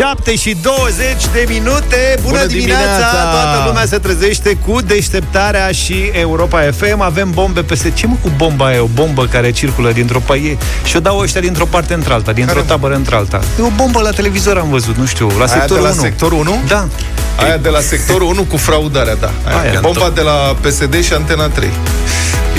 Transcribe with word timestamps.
7 0.00 0.34
și 0.36 0.56
20 0.62 0.96
de 1.32 1.44
minute 1.48 2.18
Bună, 2.22 2.36
Bună 2.36 2.46
dimineața! 2.46 2.82
dimineața! 2.84 3.30
Toată 3.30 3.62
lumea 3.66 3.86
se 3.86 3.98
trezește 3.98 4.56
cu 4.66 4.80
deșteptarea 4.80 5.70
și 5.70 6.10
Europa 6.12 6.60
FM 6.76 7.00
Avem 7.00 7.30
bombe 7.30 7.62
peste... 7.62 7.90
Ce 7.90 8.06
mă 8.06 8.14
cu 8.22 8.32
bomba 8.36 8.74
e? 8.74 8.78
O 8.78 8.86
bombă 8.94 9.26
care 9.26 9.50
circulă 9.50 9.92
dintr-o 9.92 10.18
paie 10.18 10.58
Și 10.84 10.96
o 10.96 11.00
dau 11.00 11.18
ăștia 11.18 11.40
dintr-o 11.40 11.64
parte 11.64 11.94
într-alta 11.94 12.32
Dintr-o 12.32 12.52
Care, 12.54 12.66
mă? 12.66 12.72
tabără 12.72 12.94
într-alta 12.94 13.40
E 13.58 13.62
o 13.62 13.70
bombă 13.76 14.00
la 14.00 14.10
televizor 14.10 14.56
am 14.58 14.68
văzut, 14.70 14.96
nu 14.96 15.06
știu 15.06 15.26
La 15.26 15.44
Aia 15.44 15.46
sectorul 15.46 15.82
de 15.82 15.88
la 15.88 15.92
1 15.94 16.00
sectorul 16.02 16.38
1? 16.38 16.58
Da 16.68 16.88
Aia 17.36 17.56
de 17.56 17.68
la 17.68 17.80
sectorul 17.80 18.28
1 18.28 18.42
cu 18.42 18.56
fraudarea, 18.56 19.14
da. 19.14 19.30
Aia, 19.46 19.58
Aia, 19.58 19.70
Aia 19.70 19.80
bomba 19.80 20.00
tot. 20.00 20.14
de 20.14 20.20
la 20.20 20.56
PSD 20.60 21.04
și 21.04 21.12
Antena 21.12 21.48
3. 21.48 21.68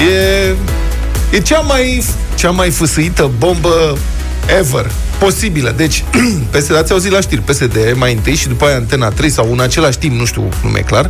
E, 0.10 0.55
e 1.36 1.39
cea 1.39 1.59
mai 1.59 2.03
cea 2.36 2.50
mai 2.50 2.70
fâsâită 2.70 3.30
bombă 3.38 3.98
ever 4.59 4.92
posibilă. 5.25 5.73
Deci, 5.77 6.03
PSD, 6.52 6.75
ați 6.75 6.91
auzit 6.91 7.11
la 7.11 7.20
știri, 7.20 7.41
PSD 7.41 7.77
mai 7.95 8.13
întâi 8.13 8.35
și 8.35 8.48
după 8.48 8.66
aia 8.66 8.75
Antena 8.75 9.09
3 9.09 9.30
sau 9.30 9.52
în 9.52 9.59
același 9.59 9.97
timp, 9.97 10.20
nu 10.20 10.25
știu 10.25 10.49
nume 10.63 10.80
clar, 10.80 11.09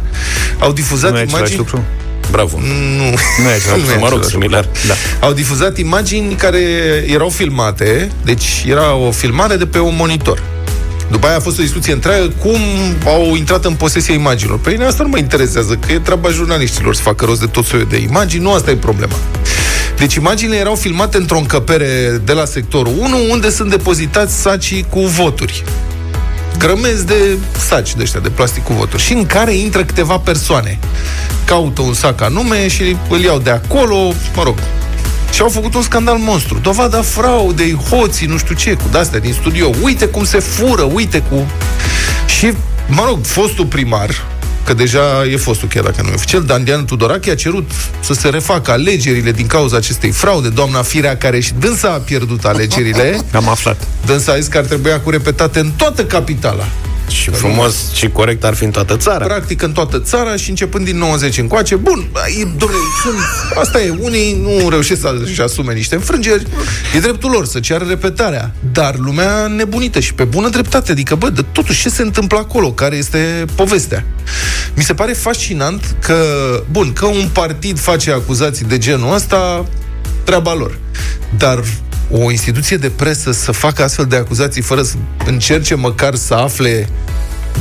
au 0.60 0.72
difuzat 0.72 1.12
Nu 1.12 1.18
e 1.18 1.22
același 1.22 1.38
imagini... 1.38 1.58
lucru? 1.58 1.84
Bravo. 2.32 2.58
Nu, 2.58 3.04
Nu 3.44 3.50
e 3.52 3.54
același 3.54 3.86
Nu 3.88 3.92
e 3.92 3.96
mă 3.96 4.00
rog, 4.00 4.08
același 4.08 4.30
similar. 4.30 4.68
Da. 4.88 4.94
au 5.26 5.34
difuzat 5.34 5.78
imagini 5.78 6.34
care 6.34 6.60
erau 7.08 7.30
filmate, 7.30 8.12
deci 8.26 8.64
era 8.68 8.94
o 8.96 9.12
filmare 9.12 9.56
de 9.56 9.66
pe 9.66 9.80
un 9.80 9.96
monitor. 9.98 10.44
După 11.12 11.28
aia 11.28 11.36
a 11.36 11.40
fost 11.40 11.60
o 11.60 11.62
discuție 11.62 11.94
întreagă 11.94 12.34
cum 12.40 12.60
au 13.06 13.36
intrat 13.36 13.66
în 13.66 13.74
posesia 13.74 14.14
imaginilor. 14.14 14.60
Pe 14.60 14.70
mine 14.70 14.86
asta 14.86 15.04
nu 15.04 15.10
mă 15.10 15.18
interesează, 15.18 15.74
că 15.86 15.92
e 15.92 16.00
treaba 16.00 16.30
jurnaliștilor 16.30 16.96
să 16.96 17.02
facă 17.02 17.26
rost 17.26 17.40
de 17.40 17.46
tot 17.46 17.66
soiul 17.66 17.88
de 17.90 17.98
imagini, 17.98 18.44
nu 18.44 18.54
asta 18.54 18.72
e 18.72 18.76
problema. 18.76 19.16
Deci 20.02 20.16
imaginile 20.16 20.58
erau 20.58 20.76
filmate 20.76 21.18
într-o 21.18 21.38
încăpere 21.38 22.22
de 22.24 22.32
la 22.32 22.46
sectorul 22.46 22.94
1, 22.98 23.18
unde 23.30 23.50
sunt 23.50 23.70
depozitați 23.70 24.42
sacii 24.42 24.86
cu 24.90 25.00
voturi. 25.00 25.64
Grămezi 26.58 27.06
de 27.06 27.38
saci 27.68 27.96
de 27.96 28.02
ăștia, 28.02 28.20
de 28.20 28.30
plastic 28.30 28.64
cu 28.64 28.74
voturi. 28.74 29.02
Și 29.02 29.14
în 29.14 29.26
care 29.26 29.54
intră 29.54 29.84
câteva 29.84 30.18
persoane. 30.18 30.80
Caută 31.46 31.82
un 31.82 31.94
sac 31.94 32.22
anume 32.22 32.68
și 32.68 32.96
îl 33.10 33.20
iau 33.20 33.40
de 33.40 33.50
acolo, 33.50 34.14
mă 34.36 34.44
rog, 34.44 34.56
și 35.34 35.42
au 35.42 35.50
făcut 35.50 35.76
un 35.76 35.82
scandal 35.82 36.18
monstru. 36.18 36.60
Dovada 36.62 37.02
fraudei, 37.02 37.80
hoții, 37.90 38.28
nu 38.28 38.38
știu 38.38 38.56
ce, 38.56 38.74
cu 38.74 38.88
de-astea 38.92 39.20
din 39.20 39.34
studio. 39.34 39.70
Uite 39.82 40.06
cum 40.06 40.26
se 40.26 40.40
fură, 40.40 40.82
uite 40.82 41.24
cu... 41.30 41.52
Și, 42.38 42.54
mă 42.88 43.04
rog, 43.06 43.26
fostul 43.26 43.66
primar, 43.66 44.26
că 44.66 44.74
deja 44.74 45.26
e 45.32 45.38
fostul 45.38 45.68
chiar 45.68 45.84
dacă 45.84 46.02
nu 46.02 46.10
e 46.10 46.14
oficial, 46.14 46.44
Dandian 46.44 46.86
Tudorache 46.86 47.32
a 47.32 47.36
cerut 47.36 47.72
să 48.00 48.14
se 48.14 48.30
refacă 48.30 48.72
alegerile 48.72 49.32
din 49.32 49.48
cauza 49.48 49.78
acestei 49.78 50.12
fraude. 50.12 50.50
Doamna 50.50 50.82
Firea, 50.82 51.18
care 51.18 51.40
și 51.40 51.54
dânsa 51.60 51.88
a 51.88 51.98
pierdut 51.98 52.46
alegerile, 52.46 53.22
Am 53.32 53.50
aflat 53.50 53.88
dânsa 54.06 54.32
a 54.32 54.36
zis 54.36 54.48
că 54.48 54.58
ar 54.58 54.64
trebui 54.64 55.02
cu 55.04 55.10
repetate 55.10 55.60
în 55.60 55.72
toată 55.78 56.06
capitala. 56.06 56.66
Și 57.12 57.30
frumos 57.30 57.94
și 57.94 58.10
corect 58.10 58.44
ar 58.44 58.54
fi 58.54 58.64
în 58.64 58.72
toată 58.72 58.98
țara. 58.98 59.26
Practic 59.26 59.62
în 59.62 59.72
toată 59.72 60.00
țara 60.00 60.36
și 60.36 60.50
începând 60.50 60.86
din 60.86 60.98
90 60.98 61.38
încoace. 61.38 61.76
Bun, 61.76 62.10
e, 62.40 62.44
domnule, 62.44 62.82
sunt, 63.04 63.18
asta 63.60 63.82
e, 63.82 63.96
unii 64.00 64.42
nu 64.42 64.70
reușesc 64.70 65.02
să-și 65.02 65.42
asume 65.42 65.74
niște 65.74 65.96
înfrângeri. 65.96 66.48
E 66.96 67.00
dreptul 67.00 67.32
lor 67.32 67.46
să 67.46 67.60
ceară 67.60 67.86
repetarea. 67.88 68.54
Dar 68.72 68.96
lumea 68.98 69.48
nebunită 69.48 70.00
și 70.00 70.14
pe 70.14 70.24
bună 70.24 70.50
dreptate. 70.50 70.92
Adică, 70.92 71.16
bă, 71.16 71.30
de 71.30 71.46
totuși 71.52 71.82
ce 71.82 71.90
se 71.90 72.02
întâmplă 72.02 72.38
acolo? 72.38 72.72
Care 72.72 72.96
este 72.96 73.46
povestea? 73.56 74.06
Mi 74.74 74.84
se 74.84 74.94
pare 74.94 75.14
fascinant 75.14 75.96
că, 76.00 76.24
bun, 76.72 76.94
că 76.94 77.06
un 77.06 77.30
partid 77.34 77.80
face 77.80 78.12
acuzații 78.12 78.66
de 78.66 78.78
genul 78.78 79.14
ăsta, 79.14 79.66
treaba 80.24 80.54
lor. 80.54 80.78
Dar 81.38 81.64
o 82.12 82.32
instituție 82.32 82.78
de 82.78 82.90
presă 82.90 83.32
să 83.32 83.52
facă 83.52 83.84
astfel 83.84 84.06
de 84.06 84.16
acuzații 84.16 84.62
fără 84.62 84.82
să 84.82 84.96
încerce 85.26 85.76
măcar 85.76 86.16
să 86.16 86.34
afle 86.34 86.90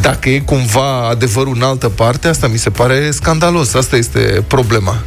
dacă 0.00 0.28
e 0.28 0.38
cumva 0.38 1.08
adevărul 1.08 1.54
în 1.56 1.62
altă 1.62 1.88
parte, 1.88 2.28
asta 2.28 2.46
mi 2.46 2.58
se 2.58 2.70
pare 2.70 3.10
scandalos. 3.10 3.74
Asta 3.74 3.96
este 3.96 4.44
problema. 4.46 5.02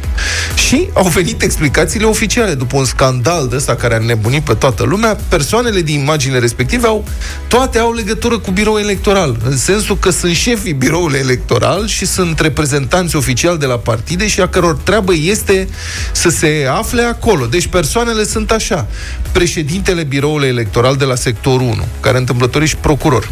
Și 0.68 0.88
au 0.92 1.08
venit 1.08 1.42
explicațiile 1.42 2.06
oficiale. 2.06 2.54
După 2.54 2.76
un 2.76 2.84
scandal 2.84 3.48
de 3.48 3.56
ăsta 3.56 3.74
care 3.74 3.94
a 3.94 3.98
nebunit 3.98 4.42
pe 4.42 4.54
toată 4.54 4.84
lumea, 4.84 5.18
persoanele 5.28 5.80
din 5.80 6.00
imaginile 6.00 6.38
respective 6.38 6.86
au, 6.86 7.04
toate 7.48 7.78
au 7.78 7.92
legătură 7.92 8.38
cu 8.38 8.50
biroul 8.50 8.80
electoral. 8.80 9.36
În 9.44 9.56
sensul 9.56 9.96
că 9.96 10.10
sunt 10.10 10.34
șefii 10.34 10.72
biroului 10.72 11.18
electoral 11.18 11.86
și 11.86 12.06
sunt 12.06 12.40
reprezentanți 12.40 13.16
oficiali 13.16 13.58
de 13.58 13.66
la 13.66 13.78
partide 13.78 14.26
și 14.26 14.40
a 14.40 14.48
căror 14.48 14.76
treabă 14.82 15.12
este 15.14 15.68
să 16.12 16.28
se 16.28 16.66
afle 16.70 17.02
acolo. 17.02 17.46
Deci 17.46 17.66
persoanele 17.66 18.24
sunt 18.24 18.50
așa. 18.50 18.86
Președintele 19.32 20.02
biroului 20.02 20.48
electoral 20.48 20.96
de 20.96 21.04
la 21.04 21.14
sectorul 21.14 21.66
1, 21.66 21.86
care 22.00 22.18
întâmplător 22.18 22.62
e 22.62 22.66
și 22.66 22.76
procuror 22.76 23.28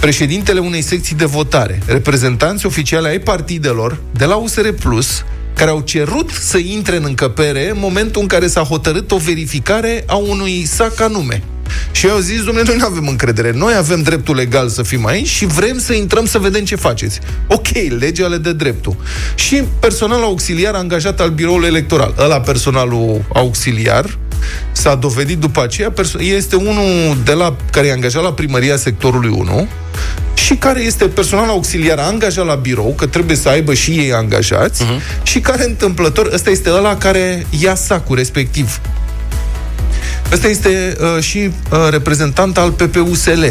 președintele 0.00 0.60
unei 0.60 0.82
secții 0.82 1.16
de 1.16 1.24
votare, 1.24 1.82
reprezentanți 1.86 2.66
oficiali 2.66 3.06
ai 3.06 3.18
partidelor 3.18 3.98
de 4.10 4.24
la 4.24 4.34
USR 4.34 4.68
Plus, 4.68 5.24
care 5.54 5.70
au 5.70 5.80
cerut 5.80 6.30
să 6.30 6.58
intre 6.58 6.96
în 6.96 7.04
încăpere 7.06 7.70
în 7.70 7.78
momentul 7.78 8.20
în 8.20 8.26
care 8.26 8.46
s-a 8.46 8.62
hotărât 8.62 9.10
o 9.10 9.16
verificare 9.16 10.04
a 10.06 10.16
unui 10.16 10.64
sac 10.64 11.00
anume. 11.00 11.42
Și 11.90 12.06
eu 12.06 12.12
au 12.12 12.18
zis, 12.18 12.44
domnule, 12.44 12.66
noi 12.66 12.76
nu 12.76 12.84
avem 12.84 13.08
încredere. 13.08 13.52
Noi 13.52 13.74
avem 13.74 14.02
dreptul 14.02 14.34
legal 14.34 14.68
să 14.68 14.82
fim 14.82 15.06
aici 15.06 15.26
și 15.26 15.46
vrem 15.46 15.78
să 15.78 15.92
intrăm 15.92 16.26
să 16.26 16.38
vedem 16.38 16.64
ce 16.64 16.76
faceți. 16.76 17.20
Ok, 17.46 17.68
legea 17.98 18.26
le 18.26 18.36
dă 18.36 18.52
dreptul. 18.52 18.96
Și 19.34 19.62
personalul 19.80 20.24
auxiliar 20.24 20.74
angajat 20.74 21.20
al 21.20 21.30
biroului 21.30 21.68
electoral. 21.68 22.14
Ăla 22.18 22.40
personalul 22.40 23.24
auxiliar 23.32 24.18
s-a 24.72 24.94
dovedit 24.94 25.38
după 25.38 25.62
aceea, 25.62 25.90
perso- 25.90 26.20
este 26.20 26.56
unul 26.56 27.16
de 27.24 27.32
la, 27.32 27.56
care 27.70 27.86
e 27.86 27.92
angajat 27.92 28.22
la 28.22 28.32
primăria 28.32 28.76
sectorului 28.76 29.30
1 29.30 29.68
și 30.34 30.54
care 30.54 30.80
este 30.80 31.04
personal 31.04 31.48
auxiliar 31.48 31.98
angajat 31.98 32.46
la 32.46 32.54
birou, 32.54 32.94
că 32.96 33.06
trebuie 33.06 33.36
să 33.36 33.48
aibă 33.48 33.74
și 33.74 33.90
ei 33.90 34.12
angajați, 34.12 34.84
uh-huh. 34.84 35.22
și 35.22 35.40
care 35.40 35.64
întâmplător, 35.64 36.30
ăsta 36.32 36.50
este 36.50 36.70
ăla 36.70 36.96
care 36.96 37.46
ia 37.60 37.74
sacul 37.74 38.16
respectiv. 38.16 38.80
Ăsta 40.32 40.48
este 40.48 40.96
uh, 41.00 41.22
și 41.22 41.38
uh, 41.38 41.78
reprezentant 41.90 42.58
al 42.58 42.70
PPUSL. 42.70 43.44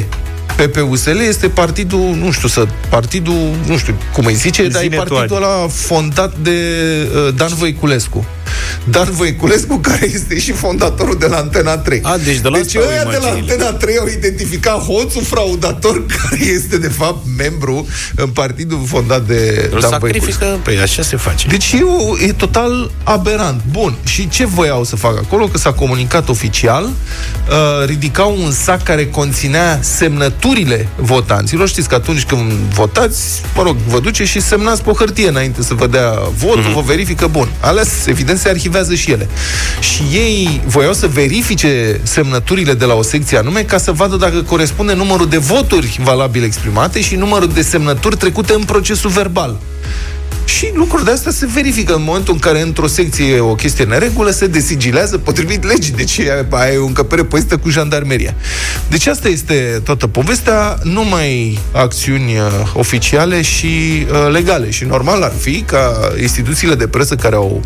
PPUSL 0.55 1.19
este 1.27 1.47
partidul, 1.47 2.15
nu 2.19 2.31
știu 2.31 2.47
să, 2.47 2.65
partidul, 2.89 3.55
nu 3.67 3.77
știu 3.77 3.95
cum 4.13 4.25
îi 4.25 4.33
zice, 4.33 4.67
dar 4.67 4.81
e 4.81 4.83
Zine 4.83 4.95
tu, 4.95 5.13
partidul 5.13 5.35
Adi. 5.35 5.45
ăla 5.45 5.67
fondat 5.67 6.33
de 6.41 6.51
uh, 7.15 7.33
Dan 7.35 7.51
Voiculescu. 7.57 8.25
Dan 8.83 9.07
Voiculescu, 9.11 9.77
care 9.77 10.09
este 10.13 10.39
și 10.39 10.51
fondatorul 10.51 11.17
de 11.19 11.25
la 11.27 11.37
Antena 11.37 11.77
3. 11.77 11.99
A, 12.03 12.17
deci 12.17 12.37
de 12.37 12.47
la 12.47 12.57
deci 12.57 12.75
asta 12.75 12.79
au 12.79 12.93
ăia 12.93 13.03
de 13.03 13.17
la 13.21 13.27
imaginile. 13.27 13.51
Antena 13.53 13.71
3 13.71 13.97
au 13.97 14.07
identificat 14.07 14.77
hoțul 14.79 15.23
fraudator 15.23 16.05
care 16.15 16.43
este, 16.45 16.77
de 16.77 16.87
fapt, 16.87 17.17
membru 17.37 17.87
în 18.15 18.27
partidul 18.29 18.81
fondat 18.87 19.21
de 19.27 19.69
Îl 19.73 19.79
Dan 19.79 19.89
Voiculescu. 19.99 20.31
sacrifică, 20.31 20.59
păi 20.63 20.77
așa 20.79 21.01
se 21.01 21.15
face. 21.15 21.47
Deci 21.47 21.71
e, 21.71 21.81
o- 21.83 22.17
e 22.27 22.31
total 22.33 22.91
aberant. 23.03 23.61
Bun, 23.71 23.95
și 24.03 24.29
ce 24.29 24.45
voiau 24.45 24.83
să 24.83 24.95
facă 24.95 25.21
acolo? 25.25 25.47
Că 25.47 25.57
s-a 25.57 25.71
comunicat 25.73 26.29
oficial, 26.29 26.83
uh, 26.83 27.85
ridicau 27.85 28.37
un 28.43 28.51
sac 28.51 28.83
care 28.83 29.05
conținea 29.07 29.79
semnăturile 29.81 30.87
votanților. 30.95 31.67
Știți 31.67 31.89
că 31.89 31.95
atunci 31.95 32.23
când 32.23 32.51
votați, 32.51 33.41
mă 33.55 33.63
rog, 33.63 33.75
vă 33.87 33.99
duce 33.99 34.23
și 34.25 34.41
semnați 34.41 34.83
pe 34.83 34.89
o 34.89 34.93
hârtie 34.93 35.27
înainte 35.27 35.61
să 35.63 35.73
vă 35.73 35.87
dea 35.87 36.09
votul, 36.37 36.61
Mhm. 36.61 36.73
vă 36.73 36.81
verifică, 36.81 37.27
bun. 37.27 37.49
Ales, 37.59 38.05
evident, 38.05 38.39
se 38.43 38.49
arhivează 38.49 38.95
și 38.95 39.11
ele. 39.11 39.27
Și 39.79 40.01
ei 40.11 40.61
voiau 40.65 40.93
să 40.93 41.07
verifice 41.07 41.99
semnăturile 42.03 42.73
de 42.73 42.85
la 42.85 42.93
o 42.93 43.01
secție 43.01 43.37
anume 43.37 43.61
ca 43.61 43.77
să 43.77 43.91
vadă 43.91 44.15
dacă 44.15 44.41
corespunde 44.41 44.93
numărul 44.93 45.29
de 45.29 45.37
voturi 45.37 45.99
valabil 46.03 46.43
exprimate 46.43 47.01
și 47.01 47.15
numărul 47.15 47.47
de 47.53 47.61
semnături 47.61 48.17
trecute 48.17 48.53
în 48.53 48.63
procesul 48.63 49.09
verbal. 49.09 49.59
Și 50.45 50.71
lucruri 50.73 51.05
de 51.05 51.11
astea 51.11 51.31
se 51.31 51.47
verifică 51.53 51.93
în 51.93 52.03
momentul 52.03 52.33
în 52.33 52.39
care 52.39 52.61
într-o 52.61 52.87
secție 52.87 53.35
e 53.35 53.39
o 53.39 53.55
chestie 53.55 53.83
neregulă, 53.85 54.29
se 54.29 54.47
desigilează 54.47 55.17
potrivit 55.17 55.63
legii. 55.63 55.93
Deci 55.93 56.17
e- 56.17 56.45
aia 56.49 56.73
e 56.73 56.77
o 56.77 56.85
încăpere 56.85 57.23
păzită 57.23 57.57
cu 57.57 57.69
jandarmeria. 57.69 58.35
Deci 58.87 59.07
asta 59.07 59.27
este 59.27 59.81
toată 59.83 60.07
povestea, 60.07 60.77
numai 60.83 61.59
acțiuni 61.71 62.37
uh, 62.37 62.71
oficiale 62.73 63.41
și 63.41 64.05
uh, 64.11 64.31
legale. 64.31 64.69
Și 64.69 64.85
normal 64.85 65.21
ar 65.21 65.33
fi 65.39 65.61
ca 65.61 66.11
instituțiile 66.21 66.75
de 66.75 66.87
presă 66.87 67.15
care 67.15 67.35
au 67.35 67.61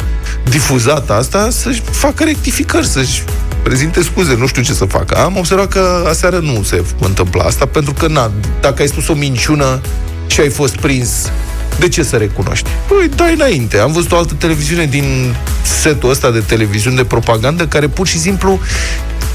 difuzat 0.50 1.10
asta 1.10 1.50
să-și 1.50 1.82
facă 1.92 2.24
rectificări, 2.24 2.88
să-și 2.88 3.24
prezinte 3.64 4.02
scuze, 4.04 4.36
nu 4.36 4.48
știu 4.48 4.62
ce 4.62 4.74
să 4.74 4.86
facă. 4.86 5.18
Am 5.18 5.38
observat 5.38 5.68
că 5.68 6.06
aseară 6.10 6.38
nu 6.38 6.64
se 6.64 6.84
întâmpla 7.00 7.44
asta, 7.44 7.66
pentru 7.66 7.94
că, 7.94 8.08
na, 8.08 8.32
dacă 8.62 8.82
ai 8.82 8.88
spus 8.88 9.08
o 9.08 9.14
minciună 9.14 9.82
și 10.28 10.40
ai 10.40 10.50
fost 10.50 10.76
prins 10.76 11.32
De 11.80 11.88
ce 11.88 12.04
să 12.04 12.18
recunoști? 12.18 12.70
Păi, 12.88 13.10
dai 13.16 13.34
înainte. 13.34 13.78
Am 13.78 13.92
văzut 13.92 14.12
o 14.12 14.18
altă 14.18 14.34
televiziune 14.34 14.86
din 14.86 15.36
setul 15.82 16.10
ăsta 16.10 16.32
de 16.32 16.40
televiziuni 16.40 16.96
de 16.96 17.04
propagandă 17.04 17.68
care 17.68 17.88
pur 17.88 18.08
și 18.08 18.20
simplu 18.20 18.60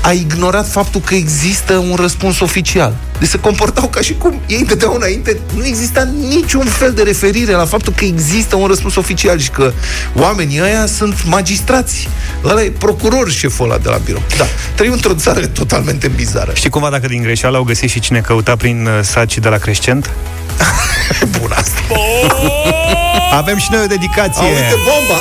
a 0.02 0.10
ignorat 0.10 0.68
faptul 0.68 1.00
că 1.00 1.14
există 1.14 1.76
un 1.76 1.94
răspuns 2.00 2.40
oficial. 2.40 2.96
Deci 3.18 3.28
se 3.28 3.38
comportau 3.38 3.88
ca 3.88 4.00
și 4.00 4.14
cum 4.14 4.40
ei 4.46 4.64
dădeau 4.64 4.94
înainte, 4.94 5.38
nu 5.56 5.66
exista 5.66 6.08
niciun 6.28 6.64
fel 6.64 6.92
de 6.92 7.02
referire 7.02 7.52
la 7.52 7.64
faptul 7.64 7.92
că 7.96 8.04
există 8.04 8.56
un 8.56 8.66
răspuns 8.66 8.96
oficial 8.96 9.38
și 9.38 9.50
că 9.50 9.72
oamenii 10.14 10.60
ăia 10.62 10.86
sunt 10.86 11.24
magistrați. 11.26 12.08
Ăla 12.44 12.62
e 12.62 12.70
procuror 12.70 13.30
șeful 13.30 13.64
ăla 13.64 13.78
de 13.78 13.88
la 13.88 13.96
birou. 14.04 14.22
Da, 14.36 14.44
trăim 14.74 14.92
într-o 14.92 15.14
țară 15.14 15.46
totalmente 15.46 16.08
bizară. 16.08 16.52
Știi 16.54 16.70
cumva 16.70 16.90
dacă 16.90 17.06
din 17.06 17.22
greșeală 17.22 17.56
au 17.56 17.62
găsit 17.62 17.90
și 17.90 18.00
cine 18.00 18.20
căuta 18.20 18.56
prin 18.56 18.86
uh, 18.86 18.98
saci 19.02 19.38
de 19.38 19.48
la 19.48 19.56
Crescent? 19.56 20.10
Bun 21.38 21.52
asta. 21.56 21.80
Avem 23.32 23.58
și 23.58 23.68
noi 23.70 23.82
o 23.82 23.86
dedicație. 23.86 24.44
Uite 24.44 24.76
bomba! 24.84 25.20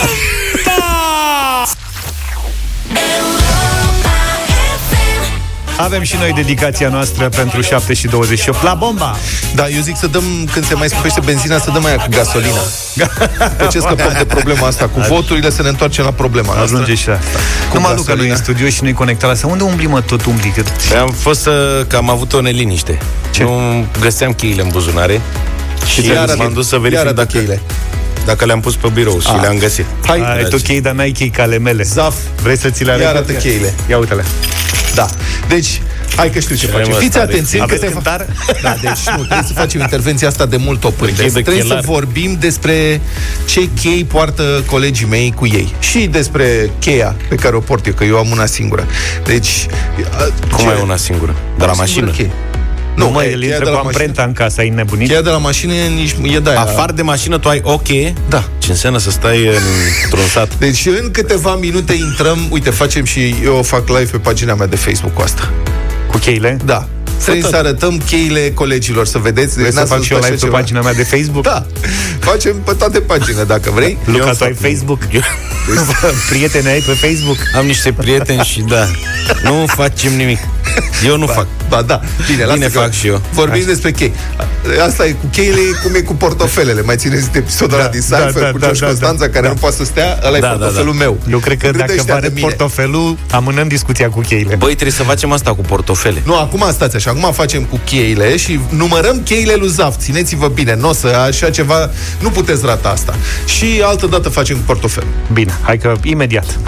Avem 5.84 6.02
și 6.04 6.16
noi 6.20 6.32
dedicația 6.36 6.90
noastră 6.90 7.30
pentru 7.30 7.62
7 7.62 7.94
și 7.94 8.08
28 8.08 8.64
la 8.64 8.74
bomba. 8.74 9.16
Da, 9.56 9.68
eu 9.68 9.82
zic 9.82 9.98
să 9.98 10.08
dăm, 10.08 10.24
când 10.52 10.66
se 10.66 10.74
mai 10.74 10.88
scumpește 10.90 11.20
benzina, 11.26 11.60
să 11.60 11.70
dăm 11.74 11.86
aia 11.86 11.96
cu 11.96 12.08
gasolina. 12.10 12.62
De 13.58 13.68
ce 13.72 13.80
scăpăm 13.80 14.14
de 14.18 14.26
problema 14.26 14.68
asta? 14.68 14.88
Cu 14.88 15.00
voturile 15.00 15.50
să 15.50 15.62
ne 15.62 15.68
întoarcem 15.70 16.04
la 16.06 16.12
problema 16.12 16.54
noastră. 16.56 16.76
Ajunge 16.78 17.02
și 17.02 17.08
la 17.08 17.14
asta. 17.14 17.40
Numai 17.74 17.94
Luca 17.96 18.14
nu 18.14 18.24
e 18.24 18.30
în 18.30 18.38
studio 18.38 18.68
și 18.70 18.84
nu-i 18.84 18.94
conectat 18.94 19.24
la 19.30 19.36
asta. 19.36 19.48
Unde 19.48 19.64
umbli, 19.64 19.86
mă, 19.88 20.02
tot 20.02 20.26
umbli? 20.26 20.50
Cât... 20.56 20.70
Păi 20.70 20.98
am 20.98 21.10
fost 21.10 21.42
să, 21.42 21.86
că 21.88 21.96
am 21.96 22.10
avut 22.10 22.34
o 22.34 22.42
neliniște. 22.42 22.98
Ce? 23.32 23.44
Nu 23.44 23.86
găseam 24.00 24.34
cheile 24.34 24.62
în 24.62 24.68
buzunare. 24.72 25.22
Și 25.94 26.06
Iar 26.08 26.16
m-am 26.16 26.24
arată- 26.40 26.52
dus 26.54 26.68
să 26.68 26.74
iar 26.76 26.82
verific 26.84 27.06
arată 27.08 27.22
dacă, 27.24 27.38
cheile. 27.38 27.62
Dacă 28.26 28.46
le-am 28.46 28.60
pus 28.60 28.76
pe 28.76 28.88
birou 28.94 29.20
și 29.20 29.28
Ah. 29.34 29.42
le-am 29.42 29.58
găsit. 29.58 29.86
Hai, 30.06 30.20
Ai 30.38 30.44
tu 30.44 30.58
chei, 30.58 30.82
dar 30.82 30.94
n-ai 30.94 31.12
chei 31.12 31.30
ca 31.30 31.42
ale 31.44 31.58
mele. 31.58 31.84
Zaf. 31.84 32.16
Vrei 32.42 32.58
să 32.58 32.70
ți 32.70 32.84
le 32.84 32.92
arăt? 32.92 33.04
Ia 33.04 33.10
arată 33.10 33.32
cheile. 33.34 33.74
Ia 33.90 33.98
uite-le. 33.98 34.24
Da. 34.96 35.08
Deci, 35.48 35.82
hai 36.16 36.30
că 36.30 36.40
știu 36.40 36.56
ce 36.56 36.66
Ce 36.66 36.72
facem. 36.72 36.86
vrem 36.88 37.00
Fiți 37.00 37.18
asta, 37.18 37.30
atenți, 37.30 37.52
deci- 37.52 37.60
încă 37.62 37.74
Aveți 37.74 37.88
se 37.88 37.94
cântar? 37.94 38.26
Da, 38.62 38.76
deci 38.82 39.16
nu, 39.18 39.24
trebuie 39.24 39.44
să 39.48 39.54
facem 39.54 39.80
intervenția 39.82 40.28
asta 40.28 40.46
de 40.46 40.58
mult 40.58 40.84
oprând. 40.84 41.16
Chei 41.18 41.26
de 41.26 41.32
Trebuie 41.32 41.62
să 41.62 41.68
chelar. 41.68 41.84
vorbim 41.84 42.38
despre 42.40 43.02
ce 43.46 43.70
chei 43.82 44.04
poartă 44.04 44.64
colegii 44.66 45.06
mei 45.08 45.34
cu 45.36 45.46
ei. 45.46 45.74
Și 45.80 46.00
despre 46.00 46.70
cheia 46.80 47.16
pe 47.30 47.36
care 47.36 47.56
o 47.56 47.60
port 47.60 47.86
eu, 47.88 47.94
că 47.94 48.04
eu 48.04 48.18
am 48.18 48.28
una 48.32 48.46
singură. 48.46 48.86
Deci... 49.26 49.66
Cum 50.52 50.64
ce? 50.66 50.70
ai 50.72 50.80
una 50.82 50.96
singură? 50.98 51.36
De 51.58 51.66
la 51.66 51.72
Am 51.72 51.86
singură 51.86 52.06
mașină? 52.06 52.12
cheie. 52.12 52.32
Nu, 52.96 53.10
mă, 53.10 53.24
e 53.24 53.32
el 53.32 53.40
cheia 53.40 53.46
intră 53.56 53.64
de 53.64 53.70
cu 53.70 53.76
la 53.78 53.82
mașină. 53.82 53.88
amprenta 54.04 54.24
în 54.24 54.34
casa, 54.34 54.62
ai 54.62 54.70
nebunit? 54.70 55.08
Cheia 55.08 55.22
de 55.22 55.30
la 55.30 55.38
mașină 55.38 55.74
nici 55.96 56.16
e 56.36 56.40
de 56.40 56.50
aia. 56.50 56.60
Afară 56.60 56.92
de 56.92 57.02
mașină 57.02 57.38
tu 57.38 57.50
ai 57.50 57.62
o 57.64 57.78
cheie? 57.78 58.14
Da. 58.30 58.44
Ce 58.58 58.72
înseamnă 58.72 59.00
să 59.00 59.12
stai 59.12 59.50
într-un 60.04 60.26
sat? 60.32 60.58
Deci 60.58 60.86
în 60.86 61.12
câteva 61.12 61.56
minute 61.56 61.94
intrăm, 61.94 62.38
uite, 62.50 62.70
facem 62.70 63.04
și 63.06 63.36
eu 63.44 63.62
fac 63.64 63.88
live 63.88 64.04
pe 64.12 64.18
pagina 64.18 64.54
mea 64.56 64.68
de 64.68 64.76
Facebook 64.76 65.14
cu 65.14 65.22
asta. 65.22 65.50
Cu 66.08 66.18
cheile? 66.18 66.58
Da. 66.66 66.88
Trebuie 67.24 67.44
să 67.44 67.56
arătăm 67.56 68.02
cheile 68.08 68.52
colegilor, 68.54 69.06
să 69.06 69.18
vedeți. 69.18 69.54
Vrei 69.54 69.64
Deci 69.64 69.74
să 69.74 69.80
n-ați 69.80 69.92
fac 69.92 70.02
și 70.02 70.14
eu 70.14 70.18
văzut 70.20 70.32
live 70.32 70.46
așa 70.46 70.46
pe 70.46 70.52
ceva? 70.52 70.58
pagina 70.58 70.82
mea 70.82 70.94
de 70.94 71.04
Facebook? 71.18 71.44
Da. 71.44 71.66
Facem 72.20 72.56
pe 72.66 72.74
toate 72.74 73.00
paginile, 73.00 73.44
dacă 73.44 73.72
vrei. 73.74 73.98
Luca, 74.06 74.18
Eu 74.28 74.34
tu 74.38 74.44
ai 74.44 74.54
fac- 74.54 74.70
Facebook? 74.70 75.00
Eu 75.12 75.22
Prieteni 76.30 76.68
ai 76.68 76.80
pe 76.80 76.92
Facebook? 76.92 77.38
am 77.56 77.66
niște 77.66 77.92
prieteni 77.92 78.44
și 78.44 78.60
da, 78.62 78.86
nu 79.44 79.66
facem 79.68 80.14
nimic. 80.16 80.40
Eu 81.10 81.18
nu 81.18 81.26
fac. 81.28 81.48
Ba 81.70 81.82
da, 81.82 82.00
bine, 82.28 82.44
lasă 82.44 82.54
Bine 82.54 82.68
că 82.68 82.80
fac 82.80 82.92
și 82.92 83.08
eu. 83.08 83.22
Vorbim 83.34 83.56
Așa. 83.62 83.66
despre 83.66 83.92
chei. 83.92 84.14
Asta 84.88 85.06
e 85.06 85.12
cu 85.12 85.26
cheile, 85.32 85.60
cum 85.84 85.96
e 85.96 86.00
cu 86.00 86.14
portofelele. 86.14 86.82
Mai 86.82 86.96
țineți 86.96 87.30
episodul 87.34 87.74
ăla 87.74 87.84
Da, 87.84 87.90
din 87.90 88.02
da, 88.10 88.18
Seinfeld 88.18 88.46
da, 88.46 88.52
cu 88.52 88.58
da, 88.58 88.66
George 88.66 88.80
da, 88.82 88.86
Constanța, 88.88 89.26
da, 89.26 89.32
care 89.32 89.46
da. 89.46 89.52
nu 89.54 89.60
poate 89.60 89.76
să 89.76 89.84
stea, 89.84 90.20
ăla 90.26 90.38
e 90.38 90.40
Da, 90.40 90.48
da, 90.48 90.54
portofelul 90.54 90.94
da. 90.98 91.04
meu. 91.04 91.18
Eu 91.30 91.40
cred 91.40 91.58
că 91.58 91.66
Râde 91.66 91.78
dacă 91.78 91.92
ăștia 91.92 92.14
vă 92.14 92.20
de 92.20 92.26
arăt 92.26 92.34
mine. 92.36 92.48
portofelul, 92.48 93.18
amânăm 93.32 93.68
discuția 93.68 94.10
cu 94.10 94.20
cheile. 94.20 94.56
Băi, 94.56 94.68
trebuie 94.70 94.92
să 94.92 95.04
facem 95.04 95.32
asta 95.32 95.54
cu 95.54 95.62
portofele. 95.62 96.22
Nu, 96.26 96.36
acum 96.40 96.66
stați 96.72 96.96
așa, 96.96 97.10
acum 97.18 97.32
facem 97.34 97.64
cu 97.64 97.80
cheile 97.86 98.38
și 98.38 98.60
numărăm 98.70 99.22
cheile 99.24 99.54
lui 99.56 99.70
Zaf. 99.70 99.96
Țineți-vă 99.98 100.48
bine, 100.48 100.76
nu 100.76 100.90
o 100.90 100.94
să 100.94 101.08
așa 101.08 101.50
ceva, 101.50 101.90
nu 102.20 102.30
puteți 102.30 102.66
rata 102.66 102.90
asta. 102.90 103.16
Și 103.46 103.82
altă 103.84 104.06
dată 104.06 104.30
facem 104.30 104.56
cu 104.56 104.64
portofelul. 104.66 105.10
Bine, 105.34 105.58
hai 105.62 105.78
că 105.78 105.94
imediat. 106.04 106.60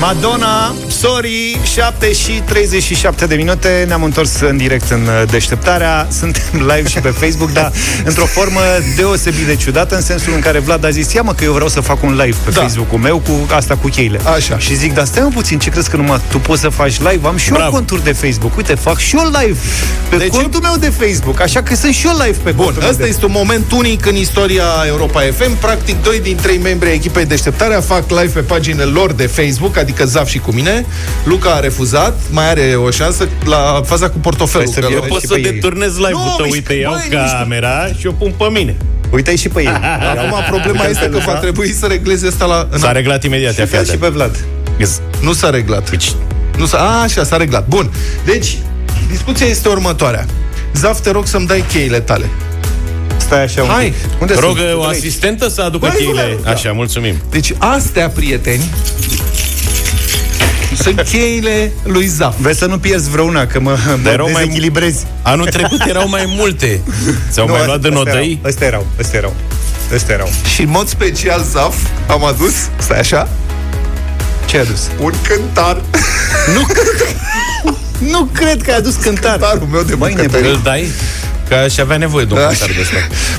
Madonna, 0.00 0.74
sorry, 0.88 1.60
7 1.74 2.12
și 2.12 2.30
37 2.44 3.26
de 3.26 3.34
minute 3.34 3.84
Ne-am 3.86 4.02
întors 4.02 4.40
în 4.40 4.56
direct 4.56 4.90
în 4.90 5.00
uh, 5.00 5.30
deșteptarea 5.30 6.08
Suntem 6.18 6.42
live 6.74 6.88
și 6.88 6.98
pe 6.98 7.08
Facebook 7.08 7.52
Dar 7.52 7.72
într-o 8.04 8.24
formă 8.24 8.60
deosebit 8.96 9.46
de 9.46 9.56
ciudată 9.56 9.94
În 9.94 10.00
sensul 10.02 10.32
în 10.34 10.40
care 10.40 10.58
Vlad 10.58 10.84
a 10.84 10.90
zis 10.90 11.12
Ia 11.12 11.22
mă 11.22 11.32
că 11.32 11.44
eu 11.44 11.52
vreau 11.52 11.68
să 11.68 11.80
fac 11.80 12.02
un 12.02 12.10
live 12.24 12.36
pe 12.44 12.50
Da. 12.50 12.60
Facebook-ul 12.60 12.98
meu 12.98 13.18
Cu 13.18 13.46
asta 13.54 13.76
cu 13.76 13.88
cheile 13.88 14.20
Așa. 14.36 14.58
Și 14.58 14.74
zic, 14.76 14.94
dar 14.94 15.04
stai 15.04 15.22
mă 15.22 15.28
puțin, 15.34 15.58
ce 15.58 15.70
crezi 15.70 15.90
că 15.90 15.96
numai 15.96 16.20
tu 16.30 16.38
poți 16.38 16.60
să 16.60 16.68
faci 16.68 16.98
live? 16.98 17.26
Am 17.26 17.36
și 17.36 17.48
eu 17.50 17.56
Bravo. 17.56 17.70
conturi 17.70 18.04
de 18.04 18.12
Facebook 18.12 18.56
Uite, 18.56 18.74
fac 18.74 18.98
și 18.98 19.16
eu 19.16 19.30
live 19.40 19.58
pe 20.08 20.16
Deci- 20.16 20.28
contul 20.28 20.60
meu 20.60 20.74
de 20.78 20.92
Facebook 20.98 21.40
Așa 21.40 21.62
că 21.62 21.74
sunt 21.74 21.94
și 21.94 22.06
eu 22.06 22.12
live 22.12 22.38
pe 22.42 22.50
Bun, 22.50 22.64
contul 22.64 22.80
meu 22.82 22.90
ăsta 22.90 23.02
de 23.02 23.08
este 23.08 23.24
un 23.24 23.32
moment 23.34 23.72
unic 23.72 24.06
în 24.06 24.14
istoria 24.14 24.64
Europa 24.86 25.20
FM. 25.36 25.56
Practic, 25.58 26.02
doi 26.02 26.20
din 26.20 26.36
trei 26.36 26.58
membri 26.58 26.88
ai 26.88 26.94
echipei 26.94 27.24
deșteptarea 27.24 27.80
fac 27.80 28.10
live 28.10 28.30
pe 28.32 28.40
paginile 28.40 28.84
lor 28.84 29.12
de 29.12 29.26
Facebook, 29.26 29.76
adică 29.86 30.04
Zaf 30.04 30.28
și 30.28 30.38
cu 30.38 30.50
mine. 30.52 30.86
Luca 31.24 31.50
a 31.50 31.60
refuzat, 31.60 32.18
mai 32.30 32.48
are 32.50 32.74
o 32.84 32.90
șansă 32.90 33.28
la 33.44 33.80
faza 33.84 34.08
cu 34.10 34.18
portofelul. 34.18 34.64
Păi 34.64 34.74
să 34.74 34.80
că 34.80 34.86
fie 34.86 34.96
la- 34.96 35.02
și 35.02 35.08
Poți 35.08 35.20
pe 35.26 35.26
să 35.26 35.38
ei. 35.38 35.42
deturnezi 35.52 35.96
live-ul 35.96 36.20
Nu, 36.24 36.34
tău, 36.36 36.46
mișc- 36.46 36.50
uite, 36.52 36.74
iau 36.74 36.92
băi, 36.92 37.18
mișc- 37.18 37.38
camera 37.38 37.86
și 37.98 38.06
o 38.06 38.10
pun 38.12 38.32
pe 38.38 38.44
mine. 38.52 38.74
Uite-i 39.10 39.36
și 39.36 39.48
pe 39.48 39.60
ei 39.60 39.66
Acum 40.16 40.38
problema 40.50 40.84
este 40.84 41.08
că 41.08 41.18
va 41.26 41.32
trebui 41.34 41.72
să 41.72 41.86
regleze 41.86 42.26
asta 42.26 42.44
la... 42.44 42.68
în- 42.70 42.78
S-a 42.78 42.92
reglat 42.92 43.24
imediat, 43.24 43.56
ia 43.56 43.66
Ia 43.72 43.78
fii 43.82 43.90
și 43.92 43.96
pe 43.98 44.08
Vlad 44.08 44.30
atent. 44.76 45.00
Nu 45.20 45.32
s-a 45.32 45.50
reglat. 45.50 45.90
Deci, 45.90 46.12
Nu 46.56 46.66
s-a... 46.66 46.78
A, 46.78 47.02
așa, 47.02 47.24
s-a 47.24 47.36
reglat. 47.36 47.66
Bun. 47.68 47.90
Deci, 48.24 48.56
discuția 49.10 49.46
este 49.46 49.68
următoarea. 49.68 50.26
Zaf, 50.74 51.00
te 51.00 51.10
rog 51.10 51.26
să-mi 51.26 51.46
dai 51.46 51.64
cheile 51.72 52.00
tale. 52.00 52.24
Stai 53.16 53.42
așa 53.42 53.62
un 53.62 53.68
Hai. 53.68 53.84
pic. 53.84 54.20
Unde 54.20 54.34
Rogă 54.40 54.60
sunt? 54.60 54.72
o 54.78 54.82
asistentă 54.82 55.48
să 55.48 55.62
aducă 55.62 55.86
Băi, 55.92 55.96
cheile. 56.04 56.22
băi, 56.22 56.38
da. 56.44 56.50
Așa, 56.50 56.72
mulțumim. 56.72 57.14
Deci, 57.30 57.52
astea, 57.58 58.08
prieteni, 58.08 58.64
sunt 60.76 61.00
cheile 61.10 61.72
lui 61.84 62.06
Zaf. 62.06 62.34
Vezi 62.40 62.58
să 62.58 62.66
nu 62.66 62.78
pierzi 62.78 63.10
vreuna, 63.10 63.46
că 63.46 63.60
mă, 63.60 63.76
mă 64.02 64.08
erau 64.10 64.30
mai- 64.32 64.42
dezechilibrezi. 64.42 65.04
Anul 65.22 65.46
trecut 65.46 65.80
erau 65.88 66.08
mai 66.08 66.24
multe. 66.36 66.80
Ți-au 67.30 67.48
mai 67.48 67.62
luat 67.66 67.80
de 67.80 67.88
nodăi? 67.88 68.40
Ăstea 68.44 68.66
erau, 68.66 68.86
ăstea 69.00 69.18
erau. 69.18 69.34
Ăstea 69.94 70.14
erau. 70.14 70.28
Și 70.54 70.60
în 70.60 70.68
mod 70.68 70.88
special, 70.88 71.42
Zaf, 71.50 71.74
am 72.06 72.24
adus, 72.24 72.52
stai 72.78 72.98
așa, 72.98 73.28
Ce 74.46 74.56
ai 74.56 74.62
adus? 74.62 74.88
un 75.00 75.12
cântar. 75.28 75.80
Nu, 76.54 76.66
nu 78.10 78.28
cred 78.32 78.62
că 78.62 78.70
ai 78.70 78.76
adus 78.76 78.94
cântar. 78.94 79.30
Cântarul 79.38 79.68
meu 79.72 79.82
de 79.82 79.94
Băi, 79.94 80.12
bucătărie. 80.16 80.50
Îl 80.50 80.60
dai? 80.62 80.86
Că 81.48 81.54
aș 81.54 81.78
avea 81.78 81.96
nevoie 81.96 82.24
de 82.24 82.32
un 82.34 82.40
Da. 82.40 82.46
cântar 82.46 82.68
de 82.68 82.80
ăsta. 82.80 82.94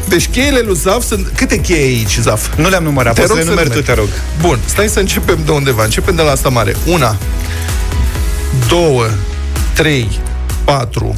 Deci 0.09 0.27
cheile 0.29 0.59
lui 0.59 0.75
Zaf 0.75 1.03
sunt... 1.05 1.31
Câte 1.35 1.59
cheie 1.61 1.83
aici, 1.83 2.17
Zaf? 2.21 2.55
Nu 2.57 2.69
le-am 2.69 2.83
numărat, 2.83 3.13
Te 3.13 3.21
poți 3.21 3.33
să 3.33 3.37
rog 3.37 3.47
le 3.47 3.53
să 3.53 3.59
numeri 3.59 3.69
tu, 3.69 3.91
numeri. 3.91 3.95
te 3.95 3.99
rog. 4.01 4.07
Bun, 4.41 4.59
stai 4.65 4.87
să 4.87 4.99
începem 4.99 5.39
de 5.45 5.51
undeva. 5.51 5.83
Începem 5.83 6.15
de 6.15 6.21
la 6.21 6.31
asta 6.31 6.49
mare. 6.49 6.75
Una, 6.85 7.17
două, 8.67 9.05
trei, 9.73 10.19
patru. 10.63 11.15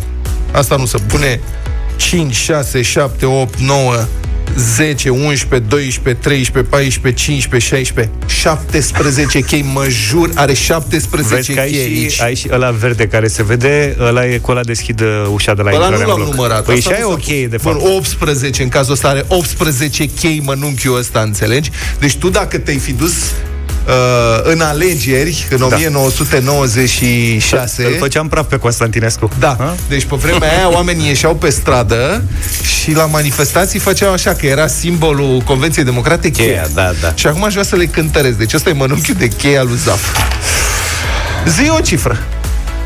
Asta 0.52 0.76
nu 0.76 0.86
se 0.86 0.98
pune. 0.98 1.40
5, 1.96 2.36
6, 2.36 2.82
7, 2.82 3.26
8, 3.26 3.60
9, 3.60 4.06
10, 4.58 5.10
11, 5.10 5.60
12, 5.70 6.14
13, 6.24 6.70
14, 6.72 7.24
15, 7.24 7.76
16, 7.76 8.14
17 8.28 9.40
chei, 9.40 9.66
mă 9.74 9.86
jur, 9.90 10.30
are 10.36 10.54
17 10.54 11.36
Vezi 11.36 11.54
că 11.54 11.60
ai 11.60 11.70
chei 11.70 11.80
aici. 11.80 12.12
și, 12.12 12.22
ai 12.22 12.36
și 12.36 12.48
ăla 12.52 12.72
verde 12.72 13.08
care 13.08 13.28
se 13.28 13.44
vede, 13.44 13.96
ăla 14.00 14.26
e 14.26 14.38
cu 14.38 14.52
ăla 14.52 14.64
deschid 14.64 15.02
uh, 15.02 15.08
ușa 15.34 15.54
de 15.54 15.62
la 15.62 15.70
Ăla 15.70 15.86
intrare 15.86 15.96
nu 15.96 16.02
în 16.02 16.08
l-am 16.18 16.24
bloc. 16.24 16.36
numărat. 16.36 16.64
Păi 16.64 16.76
Asta 16.78 16.90
și 16.90 16.96
ai 16.96 17.02
nu 17.02 17.08
o 17.10 17.12
s-a 17.12 17.18
cheie, 17.18 17.48
de 17.48 17.58
Bun, 17.64 17.72
fapt. 17.74 17.86
18 17.98 18.64
în 18.64 18.70
cazul 18.70 18.94
ăsta 18.94 19.08
are 19.08 19.26
18 19.28 20.06
chei 20.06 20.42
mănunchiul 20.46 20.98
ăsta, 20.98 21.20
înțelegi? 21.22 21.70
Deci 22.00 22.16
tu 22.16 22.30
dacă 22.30 22.58
te-ai 22.58 22.78
fi 22.78 22.92
dus 22.94 23.14
uh, 23.90 24.40
în 24.44 24.62
alegeri 24.62 25.48
în 25.50 25.62
1996 25.62 27.84
Îl 27.86 27.96
făceam 28.00 28.28
praf 28.28 28.48
pe 28.48 28.58
Constantinescu. 28.58 29.30
da, 29.40 29.56
Ha? 29.60 29.76
deci 29.90 30.06
pe 30.06 30.16
vremea 30.16 30.58
aia 30.58 30.72
oamenii 30.72 31.08
ieșeau 31.08 31.36
pe 31.36 31.50
stradă 31.50 32.24
și 32.82 32.92
la 32.92 33.06
manifestații 33.06 33.80
făceau 33.80 34.12
așa, 34.14 34.34
că 34.34 34.46
era 34.46 34.68
simbolul 34.68 35.42
Convenției 35.46 35.86
Democrate 35.86 36.30
cheia. 36.30 36.48
Cheia, 36.48 36.68
da, 36.74 36.92
da. 37.02 37.12
Și 37.16 37.28
acum 37.28 37.44
aș 37.44 37.52
vrea 37.52 37.64
să 37.64 37.76
le 37.76 37.86
cântăresc. 37.86 38.38
Deci 38.38 38.54
ăsta 38.54 38.70
e 38.70 38.74
mănunchiul 38.74 39.16
de 39.20 39.28
cheia 39.28 39.64
lui 39.64 39.78
Zaf. 39.84 40.18
Zi 41.46 41.70
o 41.70 41.80
cifră. 41.80 42.18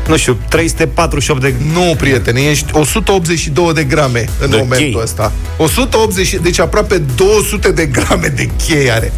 Nu 0.08 0.16
știu, 0.16 0.38
348 0.48 1.40
de... 1.40 1.54
Nu, 1.72 1.94
prietene, 1.98 2.40
ești 2.40 2.66
182 2.72 3.72
de 3.74 3.84
grame 3.84 4.24
în 4.40 4.50
De 4.50 4.56
momentul 4.56 4.76
chei. 4.92 5.00
ăsta. 5.02 5.32
180, 5.56 6.34
deci 6.42 6.58
aproape 6.60 6.98
200 7.14 7.70
de 7.70 7.86
grame 7.86 8.26
de 8.36 8.48
chei 8.66 8.90
are. 8.90 9.12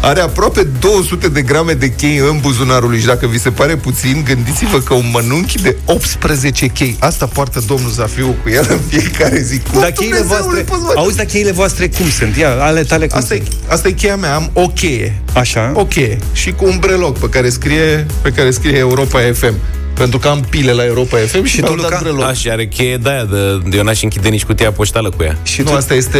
Are 0.00 0.20
aproape 0.20 0.62
200 0.80 1.28
de 1.28 1.42
grame 1.42 1.72
de 1.72 1.88
chei 1.92 2.16
în 2.16 2.38
buzunarul 2.40 2.88
lui 2.90 3.00
și 3.00 3.06
dacă 3.06 3.26
vi 3.26 3.38
se 3.40 3.50
pare 3.50 3.76
puțin, 3.76 4.22
gândiți-vă 4.26 4.78
că 4.78 4.94
un 4.94 5.10
mănunchi 5.12 5.62
de 5.62 5.76
18 5.84 6.66
chei. 6.66 6.96
Asta 7.00 7.26
poartă 7.26 7.62
domnul 7.66 7.90
Zafiu 7.90 8.36
cu 8.42 8.48
el 8.48 8.66
în 8.70 8.78
fiecare 8.88 9.40
zi. 9.42 9.58
Cum 9.70 9.80
Dar 9.80 9.90
cheile 9.90 10.16
Dumnezeule 10.16 10.42
voastre... 10.44 10.62
poți, 10.62 10.82
mă? 10.82 10.92
Auzi, 10.96 11.16
dar 11.16 11.26
cheile 11.26 11.52
voastre 11.52 11.88
cum 11.88 12.10
sunt? 12.10 12.36
Ia, 12.36 12.62
ale 12.62 12.82
tale 12.82 13.06
cum 13.06 13.18
Asta 13.18 13.34
e, 13.34 13.42
sunt? 13.44 13.56
asta 13.66 13.88
e 13.88 13.92
cheia 13.92 14.16
mea, 14.16 14.34
am 14.34 14.50
o 14.52 14.66
cheie. 14.68 15.20
Așa? 15.32 15.72
O 15.74 15.84
cheie. 15.84 16.18
Și 16.32 16.52
cu 16.52 16.64
un 16.66 16.76
breloc 16.80 17.18
pe 17.18 17.28
care 17.28 17.48
scrie, 17.48 18.06
pe 18.22 18.30
care 18.30 18.50
scrie 18.50 18.78
Europa 18.78 19.18
FM. 19.34 19.54
Pentru 19.94 20.18
că 20.18 20.28
am 20.28 20.40
pile 20.50 20.72
la 20.72 20.84
Europa 20.84 21.16
FM 21.16 21.44
și, 21.44 21.60
tu, 21.60 21.62
mi-au 21.72 21.74
dat 21.76 21.84
Luca? 21.90 21.98
breloc. 22.02 22.20
Da, 22.20 22.32
și 22.32 22.50
are 22.50 22.66
cheie 22.66 22.96
de 22.96 23.10
aia, 23.10 23.24
de, 23.24 23.76
eu 23.76 23.82
n-aș 23.82 24.02
închide 24.02 24.28
nici 24.28 24.44
cutia 24.44 24.72
poștală 24.72 25.10
cu 25.10 25.22
ea. 25.22 25.36
Și 25.42 25.60
nu, 25.62 25.70
tu... 25.70 25.76
asta 25.76 25.94
este... 25.94 26.18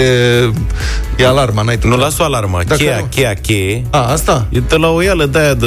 E 1.17 1.27
alarma, 1.27 1.63
n-ai 1.63 1.79
tu. 1.79 1.89
Nu 1.89 1.97
las 1.97 2.19
o 2.19 2.23
alarmă. 2.25 2.61
Dacă 2.67 2.83
cheia, 2.83 2.97
nu- 2.99 3.07
cheia, 3.11 3.35
cheie. 3.35 3.85
A, 3.91 4.07
asta? 4.13 4.47
E 4.51 4.59
de 4.69 4.77
la 4.77 4.89
o 4.89 5.03
ială 5.03 5.27
de 5.27 5.39
aia 5.39 5.55
de... 5.55 5.67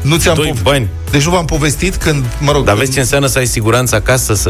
Nu 0.00 0.16
ți-am 0.16 0.34
Doi 0.34 0.54
bani. 0.62 0.88
Deci 1.10 1.24
nu 1.24 1.30
v-am 1.30 1.44
povestit 1.44 1.96
când, 1.96 2.24
mă 2.38 2.52
rog... 2.52 2.64
Dar 2.64 2.74
când... 2.74 2.78
vezi 2.78 2.92
ce 2.92 3.00
înseamnă 3.00 3.26
să 3.26 3.38
ai 3.38 3.46
siguranță 3.46 3.94
acasă, 3.94 4.34
să 4.34 4.48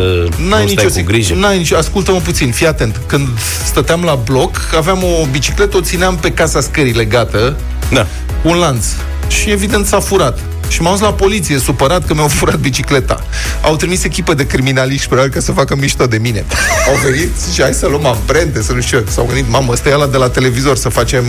N-ai 0.48 0.62
nu 0.62 0.68
stai 0.68 0.84
nicio, 0.84 0.98
cu 1.00 1.04
grijă. 1.06 1.34
N-ai 1.34 1.56
nicio... 1.58 1.76
Ascultă-mă 1.76 2.18
puțin, 2.18 2.50
fii 2.52 2.66
atent. 2.66 3.00
Când 3.06 3.28
stăteam 3.64 4.02
la 4.02 4.14
bloc, 4.14 4.56
aveam 4.76 5.02
o 5.02 5.26
bicicletă, 5.30 5.76
o 5.76 5.80
țineam 5.80 6.16
pe 6.16 6.30
casa 6.30 6.60
scării 6.60 6.92
legată, 6.92 7.56
Da. 7.92 8.06
cu 8.42 8.48
un 8.48 8.56
lanț. 8.56 8.86
Și 9.28 9.50
evident 9.50 9.86
s-a 9.86 10.00
furat. 10.00 10.38
Și 10.68 10.82
m-am 10.82 10.92
dus 10.92 11.00
la 11.00 11.12
poliție, 11.12 11.58
supărat 11.58 12.06
că 12.06 12.14
mi-au 12.14 12.28
furat 12.28 12.58
bicicleta. 12.58 13.24
Au 13.62 13.76
trimis 13.76 14.04
echipă 14.04 14.34
de 14.34 14.46
criminaliști, 14.46 15.06
probabil, 15.06 15.32
ca 15.32 15.40
să 15.40 15.52
facă 15.52 15.76
mișto 15.76 16.06
de 16.06 16.18
mine. 16.18 16.44
Au 16.88 16.94
venit 17.04 17.30
și 17.54 17.62
hai 17.62 17.72
să 17.72 17.86
luăm 17.86 18.06
amprente, 18.06 18.62
să 18.62 18.72
nu 18.72 18.80
știu 18.80 18.98
ce. 18.98 19.10
S-au 19.10 19.24
gândit, 19.24 19.48
mamă, 19.48 19.72
ăsta 19.72 19.88
e 19.88 19.92
ăla 19.92 20.06
de 20.06 20.16
la 20.16 20.28
televizor, 20.28 20.76
să 20.76 20.88
facem... 20.88 21.24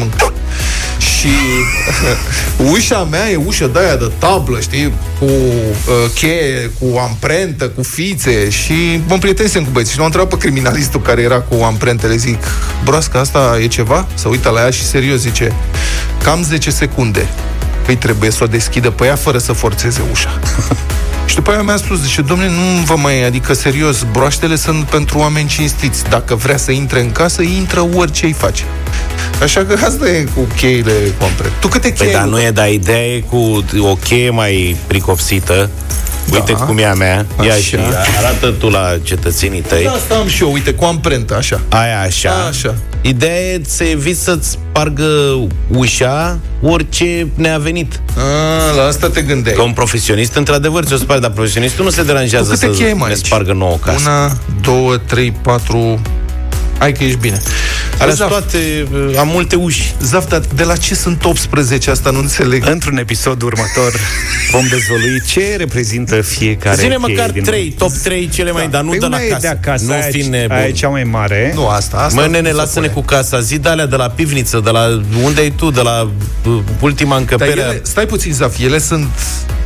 Și 0.99 1.29
ușa 2.73 3.07
mea 3.11 3.29
e 3.29 3.35
ușă 3.35 3.69
de 3.73 3.79
aia 3.79 3.95
de 3.95 4.11
tablă, 4.17 4.59
știi? 4.59 4.93
Cu 5.19 5.25
uh, 5.25 6.09
cheie, 6.13 6.71
cu 6.79 6.97
amprentă, 6.97 7.67
cu 7.67 7.83
fițe 7.83 8.49
și 8.49 9.01
mă 9.07 9.17
prietenisem 9.17 9.63
cu 9.63 9.69
băieții 9.69 9.93
și 9.93 9.97
l-am 9.97 10.05
întrebat 10.05 10.29
pe 10.29 10.37
criminalistul 10.37 11.01
care 11.01 11.21
era 11.21 11.39
cu 11.39 11.63
amprentele, 11.63 12.15
zic, 12.15 12.43
broască, 12.83 13.17
asta 13.17 13.57
e 13.61 13.67
ceva? 13.67 14.07
Să 14.13 14.27
uită 14.27 14.49
la 14.49 14.61
ea 14.61 14.69
și 14.69 14.83
serios 14.83 15.19
zice, 15.19 15.53
cam 16.23 16.43
10 16.43 16.69
secunde. 16.69 17.27
Păi 17.87 17.95
trebuie 17.95 18.31
să 18.31 18.43
o 18.43 18.47
deschidă 18.47 18.89
pe 18.89 19.05
ea 19.05 19.15
fără 19.15 19.37
să 19.37 19.53
forțeze 19.53 20.01
ușa. 20.11 20.39
Și 21.27 21.35
după 21.35 21.51
aia 21.51 21.61
mi-a 21.61 21.75
spus, 21.77 22.01
zice, 22.01 22.21
domnule, 22.21 22.49
nu 22.49 22.83
vă 22.85 22.95
mai, 22.95 23.23
adică 23.23 23.53
serios, 23.53 24.05
broaștele 24.11 24.55
sunt 24.55 24.83
pentru 24.83 25.17
oameni 25.17 25.47
cinstiți. 25.47 26.03
Dacă 26.09 26.35
vrea 26.35 26.57
să 26.57 26.71
intre 26.71 27.01
în 27.01 27.11
casă, 27.11 27.41
intră 27.41 27.87
orice 27.95 28.25
îi 28.25 28.33
face. 28.33 28.63
Așa 29.41 29.65
că 29.65 29.85
asta 29.85 30.09
e 30.09 30.23
cu 30.35 30.47
cheile 30.55 30.91
complet. 31.19 31.51
Tu 31.59 31.67
câte 31.67 31.87
Păi, 31.87 31.97
cheie 31.97 32.11
dar 32.11 32.23
ai, 32.23 32.29
nu 32.29 32.41
e, 32.41 32.51
dar 32.51 32.69
ideea 32.69 33.05
e 33.05 33.19
cu 33.19 33.65
o 33.79 33.95
cheie 33.95 34.29
mai 34.29 34.77
pricopsită. 34.87 35.69
Uite 36.31 36.51
Da. 36.51 36.57
cum 36.57 36.77
e 36.77 36.85
a 36.85 36.93
mea. 36.93 37.25
Ia 37.43 37.51
Așa. 37.51 37.59
și 37.61 37.77
arată 38.17 38.51
tu 38.51 38.69
la 38.69 38.97
cetățenii 39.03 39.61
tăi. 39.61 39.83
Da, 39.83 39.91
asta 39.91 40.15
am 40.15 40.27
și 40.27 40.43
eu, 40.43 40.51
uite, 40.51 40.73
cu 40.73 40.85
amprentă, 40.85 41.35
așa. 41.35 41.61
Aia 41.69 42.01
așa. 42.01 42.31
Așa. 42.49 42.75
Ideea 43.01 43.39
e 43.53 43.61
să 43.67 43.83
eviți 43.83 44.23
să-ți 44.23 44.49
spargă 44.49 45.39
ușa 45.67 46.37
orice 46.61 47.27
ne-a 47.35 47.57
venit. 47.57 47.99
A, 48.17 48.75
la 48.75 48.83
asta 48.83 49.09
te 49.09 49.21
gândeai. 49.21 49.55
Ca 49.55 49.63
un 49.63 49.71
profesionist, 49.73 50.35
într-adevăr, 50.35 50.83
ți-o 50.83 50.95
spargi, 50.97 51.21
dar 51.21 51.31
profesionistul 51.31 51.83
nu 51.83 51.89
se 51.89 52.01
Tu 52.01 52.05
deranjează 52.07 52.53
câte 52.53 52.65
să 52.65 52.71
cheie 52.71 52.93
mai 52.93 53.07
ne 53.09 53.13
aici? 53.15 53.25
spargă 53.25 53.53
nouă 53.53 53.77
casă. 53.85 54.09
Una, 54.09 54.37
două, 54.61 54.97
trei, 54.97 55.31
patru... 55.41 56.01
Hai 56.77 56.91
că 56.91 57.03
ești 57.03 57.17
bine. 57.19 57.41
Are 57.99 58.11
Zaf, 58.11 58.29
toate, 58.29 58.87
am 59.19 59.27
multe 59.27 59.55
uși. 59.55 59.95
Zaf, 60.01 60.27
dar 60.29 60.41
de 60.55 60.63
la 60.63 60.75
ce 60.75 60.95
sunt 60.95 61.23
18? 61.25 61.89
Asta 61.89 62.09
nu 62.11 62.19
înțeleg. 62.19 62.67
Într-un 62.69 62.97
episod 62.97 63.41
următor 63.41 63.91
vom 64.51 64.65
dezvălui 64.69 65.21
ce 65.27 65.55
reprezintă 65.57 66.21
fiecare 66.21 66.75
Zine 66.75 66.95
cheie 66.95 67.15
măcar 67.15 67.31
din 67.31 67.43
3, 67.43 67.75
top 67.77 67.91
3 67.91 68.29
cele 68.29 68.51
mai, 68.51 68.67
dar 68.69 68.81
nu 68.81 68.89
Păi 68.89 68.99
de 68.99 69.05
la 69.05 69.15
una 69.15 69.25
e 69.25 69.27
casă. 69.27 69.41
de 69.41 69.47
acasă, 69.47 69.83
nu 69.85 69.91
aia, 69.91 70.01
fi 70.01 70.17
aia 70.21 70.29
nebun. 70.29 70.57
e 70.57 70.71
cea 70.71 70.87
mai 70.87 71.03
mare. 71.03 71.51
Nu, 71.55 71.67
asta, 71.67 71.97
asta... 71.97 72.21
Mă, 72.21 72.27
nene, 72.27 72.39
nu 72.41 72.47
se 72.47 72.53
lasă-ne 72.53 72.87
pune. 72.87 73.01
cu 73.01 73.07
casa. 73.07 73.39
Zi 73.39 73.57
de 73.57 73.69
alea 73.69 73.85
de 73.85 73.95
la 73.95 74.09
pivniță, 74.09 74.61
de 74.63 74.69
la 74.69 75.01
unde 75.23 75.41
ai 75.41 75.51
tu, 75.55 75.71
de 75.71 75.81
la 75.81 76.09
uh, 76.45 76.59
ultima 76.79 77.09
Dar 77.09 77.19
încăpere. 77.19 77.51
ele, 77.51 77.79
stai 77.83 78.05
puțin, 78.05 78.33
Zaf, 78.33 78.59
ele 78.59 78.79
sunt 78.79 79.07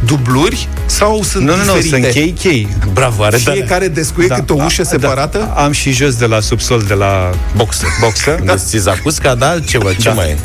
dubluri 0.06 0.68
sau 0.86 1.24
sunt 1.24 1.44
Nu, 1.46 1.56
nu, 1.56 1.64
nu, 1.64 1.74
diferite? 1.76 2.02
sunt 2.02 2.14
chei, 2.14 2.32
chei. 2.40 2.68
Bravo, 2.94 3.24
are 3.24 3.38
de 3.38 3.44
alea. 3.50 3.54
Fiecare 3.54 3.88
descuie 3.88 4.28
da. 4.28 4.36
câte 4.36 4.54
o 4.54 4.64
ușă 4.64 4.82
A- 4.82 4.86
separată? 4.86 5.38
Da, 5.38 5.62
am 5.64 5.72
și 5.72 5.92
jos 5.92 6.16
de 6.16 6.26
la 6.26 6.40
subsol, 6.40 6.84
de 6.88 6.94
la 6.94 7.30
Boxă. 7.56 7.86
Boxă. 8.25 8.44
Da. 8.44 8.56
Ți 8.58 8.78
zacusca, 8.78 9.36
da, 9.36 9.50
altceva, 9.50 9.94
ce 9.94 9.98
Da. 10.04 10.12
mai 10.13 10.30
e? 10.30 10.38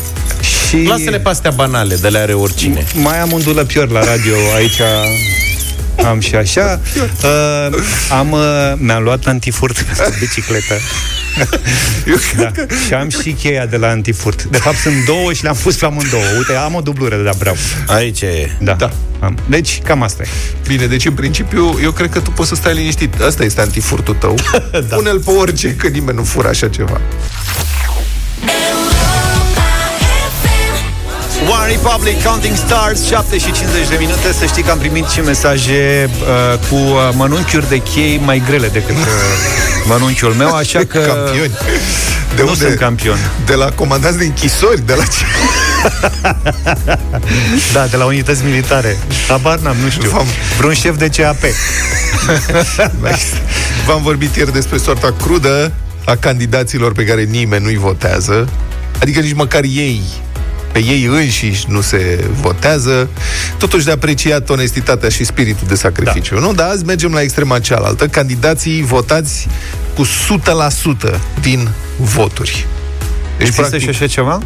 Și 0.69 0.83
Lasă-le 0.83 1.19
pe 1.19 1.29
astea 1.29 1.51
banale, 1.51 1.95
de 1.97 2.09
le 2.09 2.19
are 2.19 2.33
oricine. 2.33 2.85
mai 2.95 3.21
am 3.21 3.33
un 3.33 3.43
dulăpior 3.43 3.91
la 3.91 4.05
radio 4.05 4.35
aici. 4.57 4.81
Am 6.07 6.21
și 6.21 6.35
așa. 6.35 6.81
Uh, 7.23 7.79
am, 8.11 8.33
uh, 8.33 8.73
mi-am 8.77 9.03
luat 9.03 9.25
antifurt 9.27 9.81
pentru 9.83 10.15
bicicletă. 10.19 10.75
Eu 12.07 12.17
Da. 12.37 12.51
Și 12.87 12.95
am 12.95 13.09
și 13.09 13.33
cheia 13.33 13.67
de 13.67 13.77
la 13.77 13.89
antifurt. 13.89 14.45
De 14.45 14.59
fapt 14.59 14.77
sunt 14.77 15.05
două 15.05 15.33
și 15.33 15.43
le-am 15.43 15.57
pus 15.63 15.77
pe 15.77 15.85
amândouă. 15.85 16.23
Uite, 16.37 16.53
am 16.53 16.75
o 16.75 16.81
dublură 16.81 17.17
de 17.17 17.23
la 17.23 17.33
breau. 17.39 17.57
Aici 17.87 18.21
e. 18.21 18.57
Da. 18.61 18.73
Da. 18.73 18.93
Am. 19.21 19.39
Deci, 19.49 19.81
cam 19.85 20.03
asta 20.03 20.23
e. 20.23 20.27
Bine, 20.67 20.87
deci 20.87 21.07
în 21.07 21.13
principiu 21.13 21.79
eu 21.83 21.91
cred 21.91 22.11
că 22.11 22.21
tu 22.21 22.31
poți 22.31 22.49
să 22.49 22.55
stai 22.55 22.75
liniștit. 22.75 23.21
Asta 23.21 23.45
este 23.45 23.61
antifurtul 23.61 24.15
tău. 24.15 24.35
da. 24.89 24.97
Pune-l 24.97 25.21
pe 25.21 25.31
orice, 25.31 25.75
că 25.75 25.87
nimeni 25.87 26.17
nu 26.17 26.25
fură 26.25 26.49
așa 26.49 26.69
ceva. 26.69 27.01
One 31.67 31.75
Republic 31.75 32.23
Counting 32.25 32.57
Stars 32.57 33.07
7 33.07 33.39
și 33.39 33.53
50 33.53 33.89
de 33.89 33.97
minute. 33.99 34.33
Să 34.39 34.45
știi 34.47 34.63
că 34.63 34.71
am 34.71 34.79
primit 34.79 35.09
și 35.09 35.21
mesaje 35.21 36.11
uh, 36.21 36.59
Cu 36.69 36.75
uh, 36.75 37.09
mănunchiuri 37.13 37.69
de 37.69 37.79
chei 37.79 38.21
Mai 38.25 38.43
grele 38.47 38.69
decât 38.69 38.97
uh, 38.97 39.03
mănunchiul 39.87 40.33
meu 40.33 40.55
Așa 40.55 40.79
că 40.93 40.99
Campioni. 40.99 41.53
De 42.37 42.43
nu 42.43 42.55
sunt 42.55 42.79
campion. 42.79 43.19
De 43.47 43.55
la 43.55 43.71
comandați 43.71 44.19
de 44.19 44.25
închisori, 44.25 44.87
de 44.87 44.95
la 44.95 45.03
ce? 45.03 45.25
Da, 47.73 47.87
de 47.87 47.97
la 47.97 48.05
unități 48.05 48.45
militare. 48.45 48.97
Habar 49.29 49.59
n-am, 49.59 49.77
nu 49.85 49.91
știu. 49.91 50.11
V-am- 50.11 50.27
Vreun 50.59 50.75
șef 50.75 50.99
de 50.99 51.09
CAP 51.09 51.37
V-am 53.87 54.03
vorbit 54.03 54.37
ieri 54.37 54.53
despre 54.53 54.79
soarta 54.79 55.15
crudă 55.23 55.73
a 56.05 56.17
candidaților 56.17 56.93
pe 56.93 57.05
care 57.05 57.23
nimeni 57.23 57.65
nu-i 57.65 57.77
votează. 57.77 58.49
Adică 59.01 59.21
nici 59.21 59.35
măcar 59.35 59.63
ei 59.63 60.03
pe 60.77 60.85
ei 60.85 61.05
înșiși 61.05 61.65
nu 61.69 61.81
se 61.81 62.25
votează, 62.41 63.09
totuși 63.59 63.85
de 63.85 63.91
apreciat 63.91 64.49
onestitatea 64.49 65.09
și 65.09 65.25
spiritul 65.25 65.67
de 65.67 65.75
sacrificiu, 65.75 66.35
da. 66.35 66.41
nu? 66.41 66.53
Dar 66.53 66.69
azi 66.69 66.85
mergem 66.85 67.13
la 67.13 67.21
extrema 67.21 67.59
cealaltă. 67.59 68.07
Candidații 68.07 68.83
votați 68.83 69.49
cu 69.95 70.05
100% 70.05 71.21
din 71.41 71.69
voturi. 71.97 72.67
Deci, 73.39 73.49
Există 73.49 73.79
și 73.79 73.89
așa 73.89 74.07
ceva? 74.07 74.43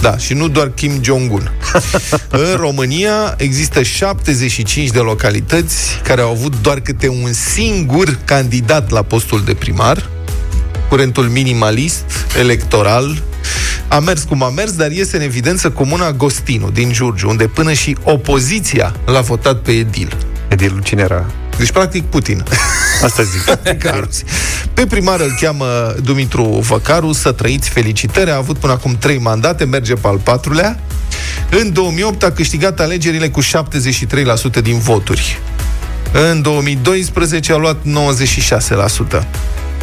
da, 0.00 0.16
și 0.16 0.32
nu 0.32 0.48
doar 0.48 0.70
Kim 0.70 1.02
Jong-un. 1.02 1.50
în 2.44 2.54
România 2.56 3.34
există 3.36 3.82
75 3.82 4.90
de 4.90 4.98
localități 4.98 6.00
care 6.02 6.20
au 6.20 6.30
avut 6.30 6.54
doar 6.60 6.80
câte 6.80 7.08
un 7.08 7.32
singur 7.32 8.18
candidat 8.24 8.90
la 8.90 9.02
postul 9.02 9.42
de 9.44 9.54
primar. 9.54 10.08
Curentul 10.88 11.24
minimalist, 11.24 12.04
electoral, 12.38 13.22
a 13.94 14.00
mers 14.00 14.22
cum 14.22 14.42
a 14.42 14.48
mers, 14.48 14.72
dar 14.72 14.90
iese 14.90 15.16
în 15.16 15.22
evidență 15.22 15.70
comuna 15.70 16.12
Gostinu, 16.12 16.70
din 16.70 16.92
Giurgiu, 16.92 17.28
unde 17.28 17.46
până 17.46 17.72
și 17.72 17.96
opoziția 18.02 18.94
l-a 19.06 19.20
votat 19.20 19.56
pe 19.56 19.72
Edil. 19.72 20.16
Edil, 20.48 20.80
cine 20.84 21.02
era? 21.02 21.30
Deci, 21.58 21.70
practic, 21.70 22.04
Putin. 22.04 22.44
Asta 23.02 23.22
zic 23.22 23.40
Văcaru. 23.64 24.08
Pe 24.74 24.86
primar 24.86 25.20
îl 25.20 25.34
cheamă 25.40 25.94
Dumitru 26.02 26.44
Văcaru, 26.44 27.12
să 27.12 27.32
trăiți 27.32 27.68
felicitări, 27.68 28.30
a 28.30 28.36
avut 28.36 28.58
până 28.58 28.72
acum 28.72 28.96
trei 28.98 29.18
mandate, 29.18 29.64
merge 29.64 29.94
pe 29.94 30.06
al 30.06 30.18
patrulea. 30.18 30.80
În 31.60 31.72
2008 31.72 32.22
a 32.22 32.30
câștigat 32.30 32.80
alegerile 32.80 33.28
cu 33.28 33.40
73% 33.42 33.46
din 34.62 34.78
voturi. 34.78 35.40
În 36.30 36.42
2012 36.42 37.52
a 37.52 37.56
luat 37.56 37.76
96%. 39.20 39.26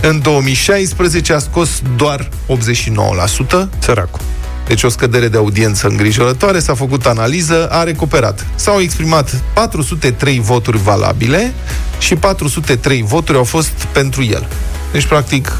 În 0.02 0.22
2016 0.22 1.34
a 1.34 1.40
scos 1.40 1.82
doar 1.96 2.30
89%. 2.30 3.68
Săracul 3.80 4.22
Deci 4.68 4.84
o 4.84 4.90
scădere 4.90 5.28
de 5.28 5.38
audiență 5.38 5.88
îngrijorătoare, 5.88 6.60
s-a 6.60 6.74
făcut 6.74 7.06
analiză, 7.06 7.68
a 7.72 7.84
recuperat. 7.84 8.46
S-au 8.56 8.80
exprimat 8.80 9.44
403 9.54 10.40
voturi 10.40 10.78
valabile 10.78 11.54
și 12.00 12.16
403 12.16 13.04
voturi 13.04 13.38
au 13.38 13.44
fost 13.44 13.88
pentru 13.92 14.24
el. 14.24 14.48
Deci, 14.92 15.06
practic, 15.06 15.52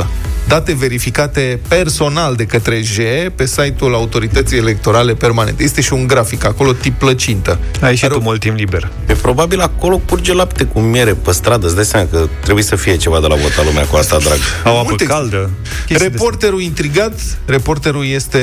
100%. 0.00 0.06
Date 0.48 0.72
verificate 0.74 1.60
personal 1.68 2.34
de 2.34 2.44
către 2.44 2.80
GE 2.80 3.32
pe 3.36 3.46
site-ul 3.46 3.94
Autorității 3.94 4.58
Electorale 4.58 5.14
Permanente. 5.14 5.62
Este 5.62 5.80
și 5.80 5.92
un 5.92 6.06
grafic 6.06 6.44
acolo, 6.44 6.72
tip 6.72 6.98
plăcintă. 6.98 7.58
Ai 7.80 7.96
și 7.96 8.04
Are 8.04 8.14
tu 8.14 8.18
o- 8.20 8.22
mult 8.22 8.40
timp 8.40 8.56
liber. 8.56 8.90
E 9.08 9.12
probabil 9.12 9.60
acolo 9.60 9.98
curge 9.98 10.34
lapte 10.34 10.64
cu 10.64 10.80
miere 10.80 11.14
pe 11.14 11.32
stradă. 11.32 11.66
Îți 11.66 11.74
dai 11.74 11.84
seama 11.84 12.06
că 12.10 12.28
trebuie 12.42 12.64
să 12.64 12.76
fie 12.76 12.96
ceva 12.96 13.20
de 13.20 13.26
la 13.26 13.34
votat 13.34 13.64
lumea 13.64 13.84
cu 13.84 13.96
asta, 13.96 14.18
drag. 14.18 14.38
Au 14.64 14.76
apă 14.78 14.86
Multe- 14.88 15.04
caldă. 15.04 15.50
chestii 15.86 15.96
de 15.96 16.12
Reporterul 16.12 16.60
intrigat, 16.60 17.20
reporterul 17.46 18.06
este 18.06 18.38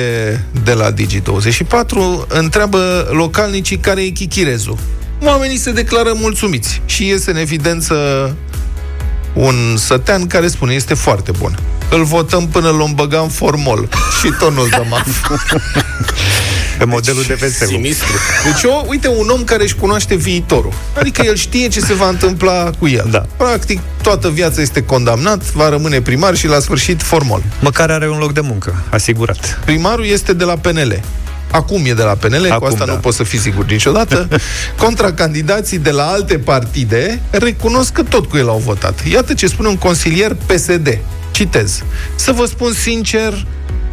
de 0.64 0.74
la 0.74 0.92
Digi24, 0.94 2.26
întreabă 2.28 3.08
localnicii 3.12 3.78
care 3.78 4.02
e 4.02 4.10
chichirezul. 4.10 4.78
Oamenii 5.24 5.58
se 5.58 5.72
declară 5.72 6.12
mulțumiți 6.16 6.82
și 6.86 7.08
iese 7.08 7.32
în 7.32 7.38
evidență 7.38 7.96
un 9.38 9.78
sătean 9.78 10.28
care 10.28 10.48
spune 10.48 10.74
este 10.74 10.94
foarte 10.94 11.32
bun. 11.32 11.60
Îl 11.90 12.04
votăm 12.04 12.48
până 12.48 12.70
l-om 12.70 12.94
băga 12.94 13.20
în 13.20 13.30
formol 13.30 13.90
și 14.22 14.34
tot 14.40 14.54
nu-l 14.54 14.68
dăm 14.70 14.94
af. 14.94 15.32
Pe 16.78 16.86
modelul 16.86 17.24
de 17.28 17.34
vesel. 17.34 17.68
Sinistru. 17.68 18.12
Deci, 18.44 18.72
o, 18.72 18.84
uite, 18.88 19.08
un 19.08 19.30
om 19.30 19.44
care 19.44 19.64
își 19.64 19.76
cunoaște 19.76 20.16
viitorul. 20.16 20.74
Adică 21.00 21.22
el 21.26 21.36
știe 21.36 21.68
ce 21.68 21.80
se 21.80 21.94
va 21.94 22.08
întâmpla 22.08 22.70
cu 22.80 22.88
el. 22.88 23.08
Da. 23.12 23.26
Practic, 23.38 23.80
toată 24.02 24.30
viața 24.30 24.62
este 24.62 24.84
condamnat, 24.84 25.52
va 25.52 25.70
rămâne 25.70 26.02
primar 26.02 26.36
și 26.36 26.48
la 26.48 26.60
sfârșit 26.60 27.02
formol. 27.02 27.44
Măcar 27.60 27.90
are 27.90 28.10
un 28.10 28.18
loc 28.18 28.34
de 28.34 28.42
muncă, 28.42 28.84
asigurat. 28.90 29.60
Primarul 29.66 30.06
este 30.06 30.34
de 30.34 30.44
la 30.44 30.56
PNL. 30.58 31.02
Acum 31.52 31.86
e 31.86 31.94
de 31.94 32.04
la 32.04 32.16
PNL, 32.16 32.36
Acum, 32.36 32.48
cu 32.48 32.54
Acum, 32.54 32.68
asta 32.68 32.86
da. 32.86 32.92
nu 32.92 32.98
pot 32.98 33.14
să 33.14 33.24
fiu 33.24 33.40
sigur 33.40 33.66
niciodată. 33.66 34.28
Contracandidații 34.84 35.78
de 35.78 35.92
la 35.92 36.04
alte 36.04 36.38
partide 36.38 37.22
recunosc 37.32 37.92
că 37.92 38.04
tot 38.04 38.26
cu 38.26 38.38
el 38.38 38.50
au 38.50 38.62
votat. 38.66 39.08
Iată 39.12 39.34
ce 39.34 39.48
spune 39.48 39.68
un 39.68 39.78
consilier 39.78 40.36
PSD. 40.46 41.00
Citez. 41.32 41.84
Să 42.16 42.32
vă 42.32 42.46
spun 42.46 42.74
sincer, 42.74 43.46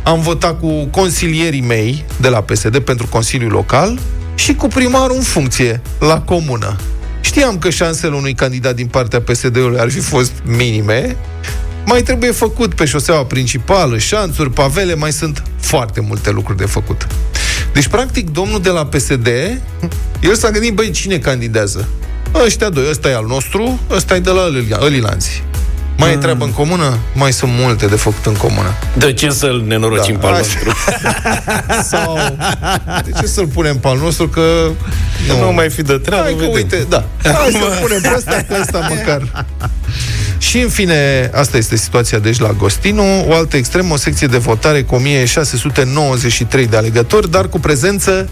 am 0.02 0.20
votat 0.20 0.60
cu 0.60 0.84
consilierii 0.84 1.60
mei 1.60 2.04
de 2.20 2.28
la 2.28 2.40
PSD 2.40 2.78
pentru 2.78 3.06
Consiliul 3.06 3.50
Local 3.50 3.98
și 4.34 4.54
cu 4.54 4.68
primarul 4.68 5.16
în 5.16 5.22
funcție, 5.22 5.80
la 5.98 6.20
comună. 6.20 6.76
Știam 7.20 7.58
că 7.58 7.70
șansele 7.70 8.14
unui 8.14 8.34
candidat 8.34 8.74
din 8.74 8.86
partea 8.86 9.20
PSD-ului 9.20 9.78
ar 9.78 9.90
fi 9.90 10.00
fost 10.00 10.32
minime, 10.44 11.16
mai 11.84 12.02
trebuie 12.02 12.30
făcut 12.30 12.74
pe 12.74 12.84
șoseaua 12.84 13.24
principală, 13.24 13.98
șanțuri, 13.98 14.50
pavele, 14.50 14.94
mai 14.94 15.12
sunt 15.12 15.42
foarte 15.60 16.00
multe 16.00 16.30
lucruri 16.30 16.58
de 16.58 16.64
făcut. 16.66 17.06
Deci, 17.72 17.86
practic, 17.88 18.30
domnul 18.30 18.60
de 18.62 18.68
la 18.70 18.86
PSD, 18.86 19.26
el 20.20 20.34
s-a 20.34 20.50
gândit, 20.50 20.74
băi, 20.74 20.90
cine 20.90 21.18
candidează? 21.18 21.88
Ăștia 22.44 22.68
doi, 22.68 22.84
ăsta 22.90 23.08
e 23.08 23.14
al 23.14 23.26
nostru, 23.28 23.80
ăsta 23.90 24.14
e 24.14 24.18
de 24.18 24.30
la 24.30 24.42
Îlilanți. 24.80 25.42
Mai 25.98 26.12
e 26.12 26.16
treabă 26.16 26.44
în 26.44 26.52
comună? 26.52 26.98
Mai 27.14 27.32
sunt 27.32 27.50
multe 27.54 27.86
de 27.86 27.94
făcut 27.96 28.26
în 28.26 28.34
comună. 28.34 28.74
De 28.96 29.12
ce 29.12 29.30
să-l 29.30 29.64
nenorocim 29.66 30.14
Da, 30.14 30.20
pe 30.20 30.26
al 30.26 30.32
așa. 30.32 30.40
nostru? 30.42 30.76
Sau, 31.90 32.18
de 33.04 33.10
ce 33.20 33.26
să-l 33.26 33.46
punem 33.46 33.78
pe 33.78 33.88
al 33.88 33.98
nostru, 33.98 34.28
că... 34.28 34.70
Nu 35.40 35.52
mai 35.52 35.70
fi 35.70 35.82
de 35.82 35.98
treabă, 35.98 36.22
Hai 36.24 36.32
că, 36.32 36.38
vedem. 36.38 36.54
uite, 36.54 36.86
da. 36.88 37.04
Hai 37.22 37.50
să 37.50 37.78
punem 37.80 38.00
pe 38.00 38.12
ăsta, 38.16 38.44
că 38.48 38.56
ăsta 38.60 38.78
măcar. 38.78 39.46
Și 40.48 40.58
în 40.58 40.68
fine, 40.68 41.30
asta 41.34 41.56
este 41.56 41.76
situația 41.76 42.18
deci 42.18 42.38
la 42.38 42.52
Gostinu, 42.52 43.28
o 43.28 43.34
altă 43.34 43.56
extremă, 43.56 43.92
o 43.92 43.96
secție 43.96 44.26
de 44.26 44.36
votare 44.36 44.82
cu 44.82 44.94
1693 44.94 46.66
de 46.66 46.76
alegători, 46.76 47.30
dar 47.30 47.48
cu 47.48 47.60
prezență 47.60 48.28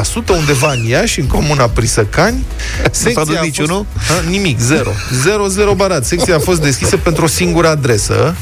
0% 0.00 0.28
undeva 0.28 0.72
în 0.72 0.84
Iași, 0.84 1.20
în 1.20 1.26
comuna 1.26 1.64
Prisăcani. 1.68 2.44
Secția 2.90 3.24
dus 3.24 3.36
a 3.36 3.42
niciunul? 3.42 3.86
A, 3.96 4.28
nimic, 4.28 4.58
zero. 4.58 4.90
Zero, 5.22 5.46
zero 5.46 5.74
barat. 5.74 6.04
Secția 6.04 6.36
a 6.36 6.38
fost 6.38 6.60
deschisă 6.60 6.96
pentru 6.96 7.24
o 7.24 7.26
singură 7.26 7.68
adresă, 7.68 8.36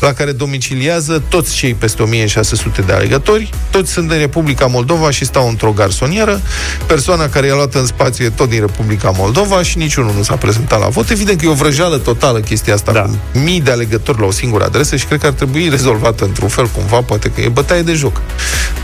la 0.00 0.12
care 0.12 0.32
domiciliază 0.32 1.22
toți 1.28 1.54
cei 1.54 1.74
peste 1.74 2.02
1600 2.02 2.82
de 2.82 2.92
alegători. 2.92 3.50
Toți 3.70 3.90
sunt 3.92 4.08
din 4.08 4.18
Republica 4.18 4.66
Moldova 4.66 5.10
și 5.10 5.24
stau 5.24 5.48
într-o 5.48 5.70
garsonieră. 5.72 6.40
Persoana 6.86 7.28
care 7.28 7.46
i-a 7.46 7.54
luat 7.54 7.74
în 7.74 7.86
spațiu 7.86 8.24
e 8.24 8.30
tot 8.30 8.48
din 8.48 8.60
Republica 8.60 9.10
Moldova 9.16 9.62
și 9.62 9.78
niciunul 9.78 10.14
nu 10.16 10.22
s-a 10.22 10.36
prezentat 10.36 10.80
la 10.80 10.86
vot. 10.88 11.10
Evident 11.10 11.38
că 11.40 11.46
e 11.46 11.48
o 11.48 11.54
vrăjeală 11.54 11.98
totală 11.98 12.40
chestia 12.40 12.74
asta, 12.74 12.92
Da. 12.92 13.00
cu 13.00 13.38
mii 13.38 13.60
de 13.60 13.70
alegători 13.70 14.20
la 14.20 14.26
o 14.26 14.30
singură 14.30 14.64
adresă 14.64 14.96
și 14.96 15.06
cred 15.06 15.20
că 15.20 15.26
ar 15.26 15.32
trebui 15.32 15.68
rezolvată 15.68 16.24
într-un 16.24 16.48
fel, 16.48 16.66
cumva, 16.66 17.00
poate 17.00 17.30
că 17.30 17.40
e 17.40 17.48
bătaie 17.48 17.82
de 17.82 17.92
joc. 17.92 18.22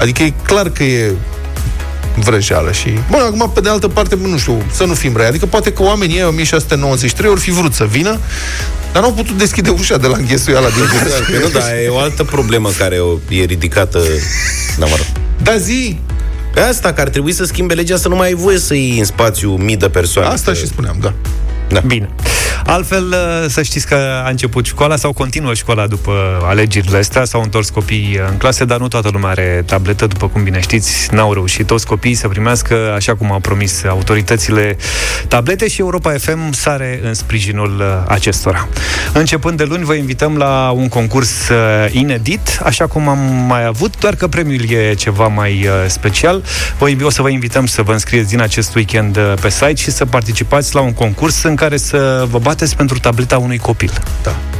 Adică 0.01 0.23
e 0.23 0.33
clar 0.43 0.69
că 0.69 0.83
e 0.83 1.13
vrăjeală 2.21 2.73
și... 2.73 2.89
Bun, 3.11 3.21
acum, 3.21 3.51
pe 3.55 3.61
de 3.61 3.69
altă 3.69 3.89
parte, 3.89 4.19
nu 4.23 4.39
știu, 4.39 4.63
să 4.73 4.85
nu 4.85 4.95
fim 4.95 5.17
răi. 5.17 5.27
Adică 5.27 5.47
poate 5.47 5.73
că 5.73 5.83
oamenii 5.83 6.17
ei, 6.17 6.25
1693, 6.25 7.31
ori 7.31 7.41
fi 7.41 7.51
vrut 7.51 7.75
să 7.75 7.85
vină, 7.85 8.19
dar 8.93 9.03
n-au 9.03 9.13
putut 9.13 9.39
deschide 9.39 9.71
ușa 9.71 9.97
de 9.97 10.07
la 10.07 10.17
înghesuiala 10.17 10.69
din 10.69 10.85
Păi 11.31 11.39
nu, 11.43 11.49
dar 11.49 11.69
e 11.85 11.89
o 11.89 11.99
altă 11.99 12.25
problemă 12.25 12.71
care 12.79 12.99
o- 12.99 13.19
e 13.29 13.45
ridicată. 13.45 13.99
Da, 14.79 14.87
mă 14.87 14.95
rog. 14.97 15.07
Da, 15.43 15.57
zi! 15.57 15.99
Pe 16.55 16.61
asta, 16.61 16.93
că 16.93 17.01
ar 17.01 17.09
trebui 17.09 17.33
să 17.33 17.45
schimbe 17.45 17.75
legea 17.75 17.97
să 17.97 18.09
nu 18.09 18.17
mai 18.17 18.27
ai 18.27 18.35
voie 18.35 18.59
să 18.59 18.75
iei 18.75 18.99
în 18.99 19.05
spațiu 19.05 19.51
mii 19.51 19.77
de 19.77 19.89
persoane. 19.89 20.29
Asta 20.29 20.51
Că- 20.51 20.57
și 20.59 20.67
spuneam, 20.67 20.97
da. 21.01 21.13
Da. 21.71 21.81
Bine. 21.87 22.09
Altfel, 22.67 23.07
uh, 23.09 23.49
să 23.49 23.63
știți 23.63 23.87
că 23.87 24.23
a 24.25 24.29
început 24.29 24.67
școala 24.67 24.97
sau 24.97 25.13
continuă 25.13 25.55
școala 25.55 25.87
după 25.87 26.13
alegerile 26.45 26.99
astea, 26.99 27.25
s-au 27.25 27.43
întors 27.43 27.71
copiii 27.71 28.21
în 28.31 28.37
clase, 28.37 28.65
dar 28.65 28.79
nu 28.79 28.89
toată 28.89 29.09
lumea 29.13 29.31
are 29.31 29.63
tabletă, 29.67 30.07
după 30.07 30.29
cum 30.29 30.43
bine 30.43 30.61
știți, 30.61 31.15
n-au 31.15 31.33
reușit 31.33 31.67
toți 31.67 31.87
copiii 31.87 32.15
să 32.15 32.29
primească, 32.29 32.93
așa 32.95 33.15
cum 33.15 33.33
au 33.33 33.39
promis 33.39 33.85
autoritățile, 33.85 34.77
tablete 35.29 35.69
și 35.69 35.81
Europa 35.81 36.13
FM 36.19 36.53
sare 36.53 37.01
în 37.03 37.15
sprijinul 37.15 37.77
uh, 37.79 38.05
acestora. 38.09 38.69
Începând 39.13 39.57
de 39.57 39.65
luni, 39.65 39.85
vă 39.85 39.95
invităm 39.95 40.37
la 40.37 40.71
un 40.71 40.89
concurs 40.89 41.49
uh, 41.49 41.57
inedit, 41.91 42.61
așa 42.65 42.87
cum 42.87 43.09
am 43.09 43.19
mai 43.49 43.65
avut, 43.65 43.99
doar 43.99 44.15
că 44.15 44.27
premiul 44.27 44.71
e 44.71 44.95
ceva 44.95 45.27
mai 45.27 45.53
uh, 45.53 45.73
special. 45.87 46.43
Vă 46.79 46.89
invi- 46.89 47.05
o 47.05 47.11
să 47.11 47.23
vă 47.23 47.29
invităm 47.29 47.67
să 47.67 47.83
vă 47.83 47.93
înscrieți 47.93 48.29
din 48.29 48.41
acest 48.41 48.75
weekend 48.75 49.17
uh, 49.17 49.33
pe 49.41 49.51
site 49.51 49.75
și 49.75 49.91
să 49.91 50.05
participați 50.05 50.75
la 50.75 50.81
un 50.81 50.93
concurs 50.93 51.43
în 51.43 51.57
care 51.61 51.77
să 51.77 52.27
vă 52.31 52.39
bateți 52.39 52.77
pentru 52.77 52.99
tableta 52.99 53.39
unui 53.39 53.59
copil. 53.59 53.93
Da. 54.23 54.60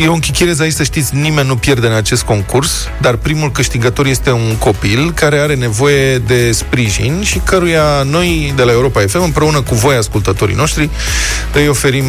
E 0.00 0.08
un 0.08 0.18
chichirez 0.18 0.60
aici, 0.60 0.72
să 0.72 0.82
știți, 0.82 1.14
nimeni 1.14 1.46
nu 1.46 1.56
pierde 1.56 1.86
în 1.86 1.92
acest 1.92 2.22
concurs, 2.22 2.88
dar 3.00 3.16
primul 3.16 3.50
câștigător 3.50 4.06
este 4.06 4.30
un 4.30 4.56
copil 4.58 5.12
care 5.14 5.38
are 5.38 5.54
nevoie 5.54 6.18
de 6.18 6.52
sprijin 6.52 7.22
și 7.22 7.38
căruia 7.38 8.02
noi, 8.10 8.52
de 8.56 8.62
la 8.62 8.72
Europa 8.72 9.00
FM, 9.00 9.22
împreună 9.22 9.60
cu 9.60 9.74
voi, 9.74 9.96
ascultătorii 9.96 10.54
noștri, 10.54 10.90
îi 11.52 11.68
oferim 11.68 12.04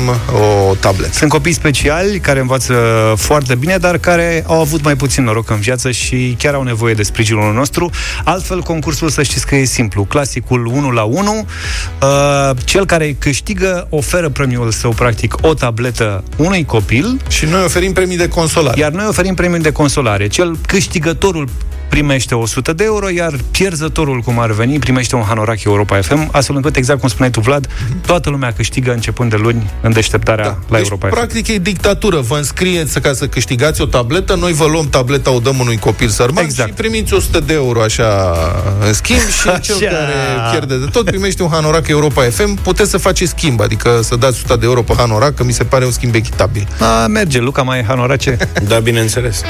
o 0.70 0.76
tabletă. 0.76 1.14
Sunt 1.14 1.30
copii 1.30 1.54
speciali 1.54 2.20
care 2.20 2.40
învață 2.40 2.74
foarte 3.18 3.56
bine, 3.56 3.78
dar 3.78 3.98
care 3.98 4.44
au 4.48 4.60
avut 4.60 4.84
mai 4.84 4.96
puțin 4.96 5.24
noroc 5.24 5.50
în 5.50 5.60
viață 5.60 5.92
și 5.92 6.36
chiar 6.40 6.54
au 6.54 6.64
nevoie 6.64 6.94
de 6.94 7.04
sprijinul 7.04 7.54
nostru. 7.54 7.90
Altfel, 8.24 8.62
concursul, 8.62 9.10
să 9.10 9.24
știți 9.24 9.48
că 9.48 9.56
e 9.56 9.64
simplu. 9.64 10.04
Clasicul 10.04 10.66
1 10.66 10.90
la 10.92 11.04
1. 11.04 11.46
Uh, 12.02 12.58
cel 12.64 12.86
care 12.86 13.16
câștigă 13.20 13.88
oferă 13.90 14.30
premiul 14.30 14.72
său, 14.72 14.92
practic, 14.92 15.36
o 15.42 15.54
tabletă 15.54 16.24
unui 16.38 16.66
copil, 16.66 17.22
Și 17.28 17.46
noi 17.54 17.64
oferim 17.64 17.94
premii 17.94 18.18
de 18.18 18.28
consolare. 18.28 18.80
iar 18.80 18.92
noi 18.92 19.06
oferim 19.08 19.34
premiul 19.34 19.62
de 19.62 19.72
consolare. 19.72 20.28
Cel 20.28 20.58
câștigătorul 20.68 21.50
primește 21.94 22.36
100 22.36 22.74
de 22.74 22.84
euro, 22.84 23.10
iar 23.10 23.34
pierzătorul, 23.52 24.20
cum 24.20 24.40
ar 24.40 24.52
veni, 24.52 24.80
primește 24.80 25.16
un 25.16 25.22
hanorac 25.22 25.64
Europa 25.64 26.02
FM, 26.02 26.30
astfel 26.32 26.56
încât, 26.56 26.76
exact 26.76 27.00
cum 27.00 27.10
spuneai 27.10 27.32
tu, 27.32 27.40
Vlad, 27.40 27.68
toată 28.06 28.30
lumea 28.30 28.54
câștigă 28.54 28.92
începând 28.92 29.30
de 29.30 29.36
luni 29.36 29.72
în 29.82 29.92
deșteptarea 29.94 30.46
da. 30.46 30.58
la 30.68 30.78
deci, 30.78 30.86
Europa 30.86 31.08
FM. 31.08 31.14
practic, 31.14 31.48
e 31.48 31.58
dictatură. 31.58 32.20
Vă 32.20 32.38
înscrieți 32.38 33.00
ca 33.00 33.14
să 33.14 33.28
câștigați 33.28 33.82
o 33.82 33.86
tabletă, 33.86 34.36
noi 34.36 34.54
vă 34.54 34.66
luăm 34.66 34.90
tableta, 34.90 35.32
o 35.32 35.40
dăm 35.40 35.60
unui 35.60 35.78
copil 35.78 36.08
sărman 36.08 36.44
Exact. 36.44 36.70
și 36.70 36.76
primiți 36.76 37.14
100 37.14 37.40
de 37.40 37.54
euro 37.54 37.82
așa 37.82 38.36
în 38.86 38.94
schimb 38.94 39.28
și 39.42 39.48
Așa. 39.50 39.58
cel 39.60 39.80
care 39.80 40.14
pierde 40.52 40.78
de 40.78 40.86
tot 40.92 41.06
primește 41.06 41.44
un 41.44 41.50
hanorac 41.50 41.88
Europa 41.88 42.24
FM. 42.24 42.54
Puteți 42.62 42.90
să 42.90 42.98
faceți 42.98 43.30
schimb, 43.30 43.62
adică 43.62 44.00
să 44.04 44.16
dați 44.16 44.34
100 44.34 44.56
de 44.56 44.66
euro 44.66 44.82
pe 44.82 44.94
hanorac, 44.98 45.34
că 45.34 45.44
mi 45.44 45.54
se 45.54 45.64
pare 45.64 45.86
un 45.86 45.92
schimb 45.92 46.16
echitabil. 46.16 46.68
A, 46.80 47.08
merge, 47.08 47.40
Luca, 47.40 47.62
mai 47.62 47.80
e 47.80 47.84
hanorace? 47.88 48.38
Da, 48.68 48.80
bineînțeles. 48.80 49.42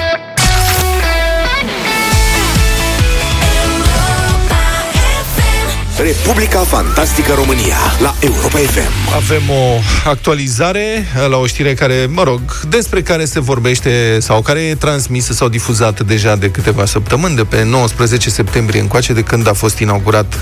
Republica 5.98 6.60
Fantastică 6.60 7.34
România 7.34 7.78
la 8.02 8.16
Europa 8.20 8.58
FM. 8.58 9.16
Avem 9.16 9.42
o 9.50 9.80
actualizare 10.10 11.06
la 11.30 11.38
o 11.38 11.46
știre 11.46 11.74
care, 11.74 12.08
mă 12.10 12.24
rog, 12.24 12.42
despre 12.70 13.02
care 13.02 13.26
se 13.26 13.40
vorbește 13.40 14.18
sau 14.20 14.42
care 14.42 14.60
e 14.60 14.76
transmisă 14.76 15.34
sau 15.34 15.48
difuzată 15.48 16.04
deja 16.04 16.36
de 16.36 16.50
câteva 16.50 16.86
săptămâni, 16.86 17.36
de 17.36 17.44
pe 17.44 17.64
19 17.64 18.30
septembrie 18.30 18.82
încoace, 18.82 19.14
de 19.14 19.22
când 19.22 19.48
a 19.48 19.54
fost 19.54 19.80
inaugurat 19.80 20.40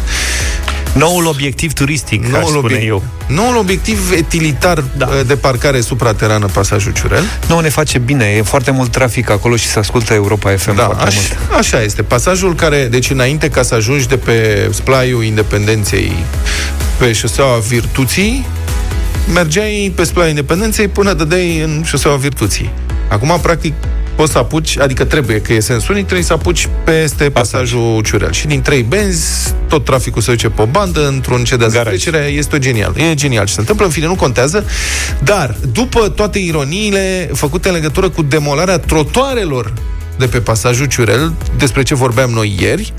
Noul 0.93 1.25
obiectiv 1.25 1.73
turistic, 1.73 2.35
aș 2.35 2.41
spune 2.45 2.57
obiect- 2.57 2.87
eu. 2.87 3.03
noul 3.27 3.57
obiectiv 3.57 3.99
utilitar 4.19 4.83
Da. 4.97 5.05
da. 5.05 5.23
de 5.27 5.35
parcare 5.35 5.81
supraterană 5.81 6.45
pasajul 6.45 6.91
Ciurel. 6.93 7.23
Nu 7.47 7.59
ne 7.59 7.69
face 7.69 7.97
bine, 7.97 8.25
e 8.25 8.41
foarte 8.41 8.71
mult 8.71 8.91
trafic 8.91 9.29
acolo 9.29 9.55
și 9.55 9.65
se 9.67 9.79
ascultă 9.79 10.13
Europa 10.13 10.51
FM 10.55 10.75
Da, 10.75 10.83
foarte 10.83 11.05
aș, 11.05 11.15
mult. 11.15 11.57
așa 11.59 11.81
este. 11.81 12.01
Pasajul 12.03 12.55
care, 12.55 12.87
deci 12.91 13.09
înainte 13.09 13.49
ca 13.49 13.61
să 13.61 13.75
ajungi 13.75 14.07
de 14.07 14.17
pe 14.17 14.67
splaiul 14.73 15.23
Independenței 15.23 16.11
pe 16.97 17.11
șoseaua 17.11 17.57
Virtuții, 17.57 18.45
mergeai 19.33 19.93
pe 19.95 20.03
splaiul 20.03 20.29
Independenței 20.29 20.87
până 20.87 21.13
dădeai 21.13 21.59
în 21.59 21.83
șoseaua 21.85 22.17
Virtuții. 22.17 22.69
Acum, 23.07 23.39
practic, 23.41 23.73
poți 24.21 24.33
să 24.33 24.39
apuci, 24.39 24.77
adică 24.79 25.05
trebuie, 25.05 25.41
că 25.41 25.53
e 25.53 25.59
sens 25.59 25.87
unic, 25.87 26.03
trebuie 26.03 26.25
să 26.25 26.33
apuci 26.33 26.67
peste 26.83 27.29
pasajul 27.29 28.01
Ciurel. 28.01 28.31
Și 28.31 28.47
din 28.47 28.61
trei 28.61 28.83
benzi, 28.83 29.53
tot 29.67 29.85
traficul 29.85 30.21
se 30.21 30.31
duce 30.31 30.49
pe 30.49 30.61
o 30.61 30.65
bandă, 30.65 31.07
într-un 31.07 31.43
cedează 31.43 31.73
Garaj. 31.75 31.93
trecerea, 31.93 32.27
este 32.27 32.59
genial. 32.59 32.93
E 32.97 33.13
genial 33.13 33.45
ce 33.45 33.53
se 33.53 33.59
întâmplă, 33.59 33.85
în 33.85 33.91
fine, 33.91 34.05
nu 34.05 34.15
contează. 34.15 34.65
Dar, 35.23 35.55
după 35.71 36.09
toate 36.09 36.39
ironiile 36.39 37.29
făcute 37.33 37.67
în 37.67 37.73
legătură 37.73 38.09
cu 38.09 38.21
demolarea 38.21 38.79
trotoarelor 38.79 39.73
de 40.17 40.25
pe 40.25 40.39
pasajul 40.39 40.85
Ciurel, 40.85 41.33
despre 41.57 41.83
ce 41.83 41.95
vorbeam 41.95 42.29
noi 42.29 42.55
ieri, 42.59 42.93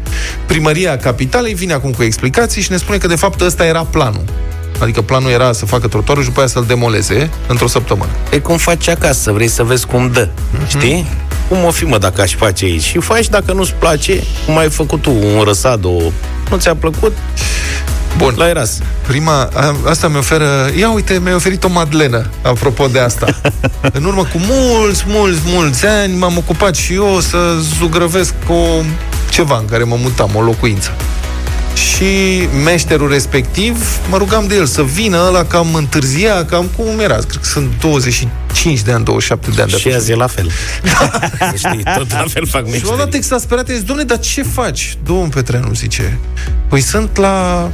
primăria 0.46 0.96
capitalei 0.96 1.54
vine 1.54 1.72
acum 1.72 1.90
cu 1.90 2.02
explicații 2.02 2.62
și 2.62 2.70
ne 2.70 2.76
spune 2.76 2.98
că 2.98 3.06
de 3.06 3.16
fapt 3.16 3.40
ăsta 3.40 3.66
era 3.66 3.84
planul. 3.84 4.24
Adică 4.82 5.02
planul 5.02 5.30
era 5.30 5.52
să 5.52 5.66
facă 5.66 5.88
trotuarul 5.88 6.22
și 6.22 6.28
după 6.28 6.40
aia 6.40 6.48
să-l 6.48 6.64
demoleze 6.66 7.30
într-o 7.46 7.66
săptămână. 7.66 8.10
E 8.30 8.38
cum 8.38 8.56
faci 8.56 8.88
acasă, 8.88 9.32
vrei 9.32 9.48
să 9.48 9.62
vezi 9.62 9.86
cum 9.86 10.10
dă. 10.12 10.28
Mhm. 10.50 10.68
Știi? 10.68 11.06
Cum 11.48 11.64
o 11.64 11.70
fi, 11.70 11.84
mă, 11.84 11.98
dacă 11.98 12.20
aș 12.20 12.34
face 12.34 12.64
aici? 12.64 12.82
Și 12.82 12.98
faci 12.98 13.28
dacă 13.28 13.52
nu-ți 13.52 13.74
place, 13.78 14.22
cum 14.46 14.58
ai 14.58 14.70
făcut 14.70 15.02
tu, 15.02 15.10
un 15.10 15.42
răsad, 15.44 15.84
o... 15.84 15.96
Nu 16.50 16.56
ți-a 16.56 16.74
plăcut? 16.74 17.16
Bun. 18.16 18.34
La 18.36 18.48
eras. 18.48 18.78
Prima, 19.06 19.48
a, 19.54 19.76
asta 19.88 20.08
mi 20.08 20.16
oferă... 20.16 20.70
Ia 20.78 20.90
uite, 20.90 21.20
mi-a 21.24 21.34
oferit 21.34 21.64
o 21.64 21.68
madlenă, 21.68 22.30
apropo 22.42 22.86
de 22.86 22.98
asta. 22.98 23.26
în 23.98 24.04
urmă 24.04 24.22
cu 24.22 24.40
mulți, 24.48 25.04
mulți, 25.06 25.40
mulți 25.44 25.86
ani 25.86 26.16
m-am 26.16 26.36
ocupat 26.36 26.74
și 26.74 26.94
eu 26.94 27.20
să 27.20 27.38
zugrăvesc 27.78 28.34
o 28.48 28.80
ceva 29.30 29.58
în 29.58 29.66
care 29.66 29.84
mă 29.84 29.96
mutam, 30.00 30.30
o 30.34 30.40
locuință. 30.40 30.90
Și 31.82 32.48
meșterul 32.64 33.08
respectiv, 33.08 33.84
mă 34.10 34.16
rugam 34.16 34.46
de 34.46 34.54
el 34.54 34.66
să 34.66 34.82
vină, 34.82 35.24
ăla 35.26 35.44
cam 35.44 35.74
întârzia, 35.74 36.44
cam 36.44 36.66
cum 36.76 36.98
era, 37.00 37.14
cred 37.14 37.30
că 37.40 37.44
sunt 37.48 37.70
25 37.80 38.80
de 38.80 38.92
ani, 38.92 39.04
27 39.04 39.50
de 39.54 39.62
ani. 39.62 39.70
de 39.70 39.76
Și 39.76 39.86
atunci. 39.86 40.00
azi 40.02 40.10
e 40.10 40.14
la 40.14 40.26
fel. 40.26 40.50
Să 41.38 41.56
știi, 41.68 41.82
tot 41.96 42.12
la 42.12 42.24
fel 42.28 42.46
fac 42.46 42.64
Și 42.66 42.70
l-am 42.70 42.80
dat 42.82 42.90
meșterii. 42.90 43.16
exasperat, 43.16 43.68
i-a 43.68 43.74
zis, 43.74 43.84
domnule, 43.84 44.06
dar 44.08 44.18
ce 44.18 44.42
faci? 44.42 44.96
Domnul 45.04 45.28
Petreanu 45.28 45.72
zice, 45.74 46.18
păi 46.68 46.80
sunt 46.80 47.16
la 47.16 47.68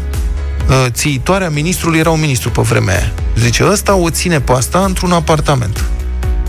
uh, 0.68 0.86
țiitoarea 0.90 1.50
ministrului, 1.50 1.98
era 1.98 2.10
un 2.10 2.20
ministru 2.20 2.50
pe 2.50 2.60
vremea 2.62 2.94
aia. 2.96 3.12
Zice, 3.38 3.64
ăsta 3.70 3.94
o 3.94 4.10
ține 4.10 4.40
pe 4.40 4.52
asta 4.52 4.78
într-un 4.84 5.12
apartament. 5.12 5.84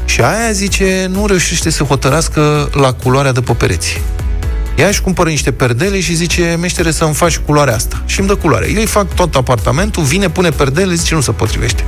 Și 0.05 0.21
aia, 0.21 0.51
zice, 0.51 1.07
nu 1.11 1.25
reușește 1.25 1.69
să 1.69 1.83
hotărască 1.83 2.69
la 2.73 2.93
culoarea 2.93 3.31
de 3.31 3.41
pe 3.41 3.53
pereți. 3.53 4.01
Ea 4.75 4.87
își 4.87 5.01
cumpără 5.01 5.29
niște 5.29 5.51
perdele 5.51 5.99
și 5.99 6.13
zice, 6.13 6.57
meștere, 6.59 6.91
să-mi 6.91 7.13
faci 7.13 7.37
culoarea 7.37 7.75
asta. 7.75 8.01
Și 8.05 8.19
îmi 8.19 8.27
dă 8.27 8.35
culoare. 8.35 8.69
Eu 8.69 8.79
îi 8.79 8.85
fac 8.85 9.13
tot 9.13 9.35
apartamentul, 9.35 10.03
vine, 10.03 10.29
pune 10.29 10.49
perdele, 10.49 10.93
zice, 10.93 11.15
nu 11.15 11.21
se 11.21 11.31
potrivește. 11.31 11.83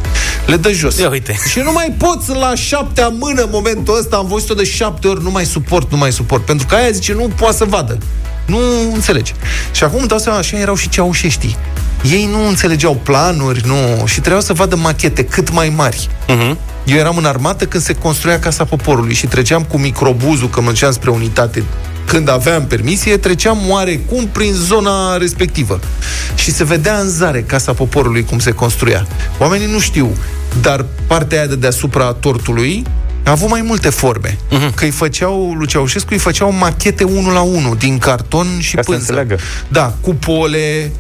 Le 0.46 0.56
dă 0.56 0.72
jos. 0.72 0.98
Ia 0.98 1.10
uite. 1.10 1.38
Și 1.50 1.60
nu 1.60 1.72
mai 1.72 1.96
pot 1.98 2.38
la 2.38 2.56
șaptea 2.56 3.08
mână 3.08 3.41
în 3.41 3.50
momentul 3.52 3.98
ăsta, 3.98 4.15
am 4.15 4.28
văzut-o 4.28 4.54
de 4.54 4.63
șapte 4.63 5.08
ori, 5.08 5.24
nu 5.24 5.32
mai 5.32 5.46
suport, 5.46 5.91
nu 5.91 5.98
mai 5.98 6.12
suport. 6.12 6.46
Pentru 6.46 6.67
că 6.67 6.76
aia 6.76 6.91
zice, 6.91 7.13
nu 7.13 7.32
poate 7.36 7.58
să 7.58 7.65
vadă. 7.65 7.98
Nu 8.46 8.58
înțelege. 8.94 9.32
Și 9.72 9.84
acum 9.84 10.00
îmi 10.00 10.08
dau 10.08 10.17
seama, 10.17 10.38
așa 10.38 10.58
erau 10.58 10.76
și 10.76 10.89
ceaușeștii. 10.89 11.58
Ei 12.04 12.30
nu 12.32 12.48
înțelegeau 12.48 13.00
planuri, 13.04 13.62
nu, 13.65 14.06
și 14.06 14.15
trebuiau 14.15 14.41
să 14.41 14.54
vadă 14.54 14.76
machete 14.76 15.24
cât 15.24 15.52
mai 15.52 15.74
mari. 15.76 16.10
Mhm. 16.28 16.58
Eu 16.86 16.98
eram 16.98 17.17
în 17.17 17.26
armată 17.26 17.65
când 17.65 17.84
se 17.84 17.94
construia 17.94 18.39
Casa 18.39 18.65
Poporului 18.65 19.13
și 19.13 19.28
treceam 19.28 19.63
cu 19.63 19.78
microbuzul, 19.78 20.50
că 20.50 20.62
mă 20.62 20.70
duceam 20.70 20.91
spre 20.91 21.10
unitate 21.10 21.63
când 22.12 22.30
aveam 22.30 22.65
permisie, 22.65 23.17
treceam 23.17 23.58
oarecum 23.69 24.28
prin 24.28 24.54
zona 24.54 25.17
respectivă. 25.17 25.80
Și 26.36 26.52
se 26.52 26.63
vedea 26.63 27.00
în 27.00 27.10
zare 27.10 27.41
Casa 27.41 27.74
Poporului 27.74 28.24
cum 28.24 28.39
se 28.39 28.52
construia. 28.52 29.08
Oamenii 29.39 29.71
nu 29.71 29.80
știu, 29.80 30.10
dar 30.62 30.86
partea 31.08 31.38
aia 31.38 31.47
de 31.47 31.56
deasupra 31.56 32.06
a 32.06 32.12
tortului 32.12 32.84
a 33.26 33.32
avut 33.32 33.50
mai 33.50 33.62
multe 33.62 33.89
forme. 33.89 34.38
Uh-huh. 34.38 34.74
Că 34.76 34.84
îi 34.84 34.89
făceau, 34.89 35.54
lui 35.54 35.67
Ceaușescu 35.67 36.08
îi 36.12 36.17
făceau 36.17 36.52
machete 36.52 37.04
unul 37.04 37.34
la 37.34 37.41
unul, 37.41 37.76
din 37.80 37.97
carton 37.97 38.47
și 38.60 38.76
Ca 38.76 38.82
să 38.82 38.89
pânză. 38.89 39.12
înțeleagă. 39.12 39.43
Da, 39.67 39.93
cupole, 40.02 40.91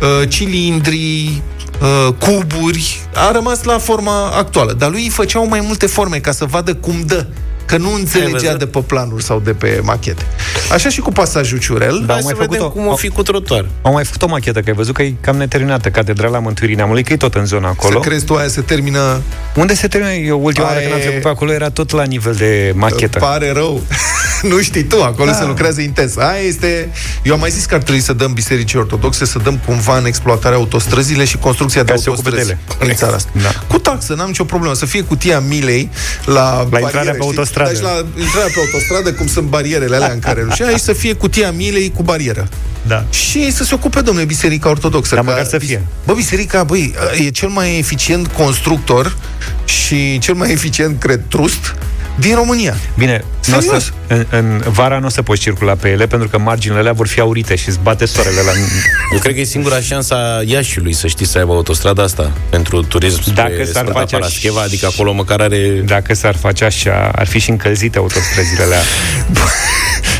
uh, 0.00 0.28
cilindri, 0.28 1.42
uh, 1.80 2.14
cuburi. 2.18 3.00
A 3.14 3.30
rămas 3.32 3.62
la 3.62 3.78
forma 3.78 4.26
actuală. 4.26 4.72
Dar 4.72 4.90
lui 4.90 5.02
îi 5.02 5.08
făceau 5.08 5.48
mai 5.48 5.60
multe 5.60 5.86
forme 5.86 6.18
ca 6.18 6.32
să 6.32 6.44
vadă 6.44 6.74
cum 6.74 7.02
dă. 7.06 7.26
Că 7.68 7.76
nu 7.76 7.92
înțelegea 7.94 8.30
văzut? 8.38 8.58
de 8.58 8.66
pe 8.66 8.78
planuri 8.86 9.22
sau 9.24 9.40
de 9.44 9.50
pe 9.52 9.80
machete. 9.82 10.26
Așa 10.72 10.88
și 10.88 11.00
cu 11.00 11.10
pasajul 11.12 11.58
Ciurel. 11.58 12.02
Da, 12.06 12.12
Hai 12.12 12.22
au 12.22 12.28
să 12.28 12.34
mai 12.36 12.46
vedem 12.46 12.58
făcut-o. 12.62 12.80
cum 12.80 12.86
o 12.92 12.96
fi 12.96 13.08
cu 13.08 13.22
trotuar. 13.22 13.64
Au 13.82 13.92
mai 13.92 14.04
făcut 14.04 14.22
o 14.22 14.26
machetă, 14.26 14.60
că 14.60 14.68
ai 14.70 14.74
văzut 14.76 14.94
că 14.94 15.02
e 15.02 15.14
cam 15.20 15.36
neterminată 15.36 15.88
Catedrala 15.88 16.38
Mântuirii 16.38 16.76
Neamului, 16.76 17.02
că 17.02 17.12
e 17.12 17.16
tot 17.16 17.34
în 17.34 17.46
zona 17.46 17.68
acolo. 17.68 18.00
Să 18.02 18.08
crezi 18.08 18.24
tu 18.24 18.34
aia 18.34 18.48
se 18.48 18.60
termină 18.60 19.20
Unde 19.56 19.74
se 19.74 19.88
termină? 19.88 20.12
Eu 20.12 20.44
ultima 20.44 20.66
Aia 20.66 20.74
oară 20.74 20.86
când 20.88 20.94
am 20.94 21.00
e- 21.00 21.04
trecut 21.04 21.22
pe 21.22 21.28
acolo 21.28 21.52
era 21.52 21.70
tot 21.70 21.90
la 21.90 22.02
nivel 22.02 22.34
de 22.34 22.72
machetă. 22.76 23.18
Pare 23.18 23.52
rău. 23.52 23.82
nu 24.50 24.60
știi 24.60 24.82
tu, 24.84 25.02
acolo 25.02 25.30
Da. 25.30 25.36
se 25.36 25.44
lucrează 25.44 25.80
intens. 25.80 26.16
Aia 26.16 26.40
este... 26.46 26.88
Eu 27.22 27.32
am 27.34 27.40
mai 27.40 27.50
zis 27.50 27.64
că 27.64 27.74
ar 27.74 27.82
trebui 27.82 28.00
să 28.00 28.12
dăm 28.12 28.32
bisericii 28.32 28.78
ortodoxe, 28.78 29.24
să 29.26 29.38
dăm 29.38 29.60
cumva 29.66 29.98
în 29.98 30.06
exploatarea 30.06 30.56
autostrăzile 30.58 31.24
și 31.24 31.36
construcția 31.38 31.82
de 31.82 31.90
Ca 31.90 31.96
să 31.96 32.02
se 32.02 32.10
ocupe 32.10 32.30
de 32.30 32.36
autostrăzi 32.36 32.60
ele. 32.80 32.90
în 32.90 32.96
țara 32.96 33.14
asta. 33.14 33.30
Da. 33.42 33.48
Cu 33.68 33.78
taxă, 33.78 34.14
n-am 34.14 34.26
nicio 34.26 34.44
problemă. 34.44 34.74
Să 34.74 34.86
fie 34.86 35.02
cutia 35.02 35.40
milei 35.40 35.90
la, 36.24 36.66
La 36.70 36.78
intrarea 36.78 37.12
pe 37.12 37.18
autostradă. 37.64 38.02
Deci 38.02 38.14
la 38.16 38.22
intrarea 38.22 38.50
pe 38.54 38.60
autostradă, 38.60 39.12
cum 39.12 39.26
sunt 39.26 39.48
barierele 39.48 39.96
alea 39.96 40.12
în 40.12 40.18
care 40.18 40.44
nu 40.44 40.54
și 40.54 40.62
aici 40.62 40.78
să 40.78 40.92
fie 40.92 41.12
cutia 41.12 41.50
milei 41.50 41.92
cu 41.94 42.02
barieră. 42.02 42.48
Da. 42.86 43.04
Și 43.10 43.52
să 43.52 43.64
se 43.64 43.74
ocupe, 43.74 44.00
domnule, 44.00 44.26
Biserica 44.26 44.68
Ortodoxă. 44.68 45.14
Dar 45.14 45.24
Că- 45.24 45.30
măcar 45.30 45.46
să 45.46 45.58
fie. 45.58 45.82
Bă, 46.04 46.12
biserica, 46.14 46.62
băi, 46.64 46.94
e 47.24 47.28
cel 47.30 47.48
mai 47.48 47.78
eficient 47.78 48.26
constructor 48.26 49.16
și 49.64 50.18
cel 50.18 50.34
mai 50.34 50.50
eficient, 50.52 51.00
cred, 51.00 51.20
trust 51.28 51.74
din 52.18 52.34
România. 52.34 52.76
Bine, 52.98 53.24
n-o 53.46 53.60
Serios? 53.60 53.84
să, 53.84 53.90
în, 54.06 54.26
în 54.30 54.62
vara 54.66 54.98
nu 54.98 55.06
o 55.06 55.08
să 55.08 55.22
poți 55.22 55.40
circula 55.40 55.74
pe 55.74 55.88
ele 55.88 56.06
pentru 56.06 56.28
că 56.28 56.38
marginile 56.38 56.78
alea 56.80 56.92
vor 56.92 57.06
fi 57.06 57.20
aurite 57.20 57.54
și 57.56 57.68
îți 57.68 57.78
bate 57.82 58.04
soarele 58.04 58.40
la... 58.40 58.50
Eu 59.12 59.18
cred 59.18 59.34
că 59.34 59.40
e 59.40 59.44
singura 59.44 59.80
șansă 59.80 60.14
a 60.14 60.42
Iașiului 60.46 60.92
să 60.92 61.06
știi 61.06 61.26
să 61.26 61.38
aibă 61.38 61.52
autostrada 61.52 62.02
asta 62.02 62.32
pentru 62.50 62.82
turism 62.82 63.20
spre 63.22 63.32
Dacă 63.34 63.64
s-ar 63.64 63.66
Sfânta 63.66 63.92
face 63.98 64.16
Parascheva, 64.16 64.60
aș- 64.60 64.66
adică 64.66 64.86
acolo 64.86 65.12
măcar 65.12 65.40
are... 65.40 65.82
Dacă 65.84 66.14
s-ar 66.14 66.36
face 66.36 66.64
așa, 66.64 67.10
ar 67.14 67.26
fi 67.26 67.38
și 67.38 67.50
încălzite 67.50 67.98
autostrăzile 67.98 68.62
alea. 68.62 68.80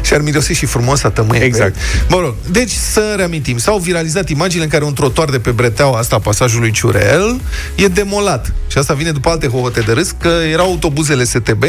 și 0.09 0.15
ar 0.15 0.21
mirosi 0.21 0.53
și 0.53 0.67
frumos 0.67 1.03
a 1.03 1.11
tămâie. 1.11 1.43
Exact. 1.43 1.77
Mă 2.09 2.21
rog, 2.21 2.35
deci 2.51 2.71
să 2.71 3.15
reamintim. 3.17 3.59
S-au 3.59 3.79
viralizat 3.79 4.29
imaginile 4.29 4.65
în 4.65 4.71
care 4.71 4.85
un 4.85 4.93
trotuar 4.93 5.29
de 5.29 5.39
pe 5.39 5.51
breteaua 5.51 5.99
asta 5.99 6.17
a 6.17 6.19
pasajului 6.19 6.71
Ciurel 6.71 7.41
e 7.75 7.87
demolat. 7.87 8.53
Și 8.67 8.79
asta 8.79 8.95
vine 8.95 9.11
după 9.11 9.29
alte 9.29 9.47
hohote 9.47 9.81
de 9.81 9.93
râs, 9.93 10.15
că 10.21 10.29
erau 10.51 10.67
autobuzele 10.67 11.25
STB 11.25 11.65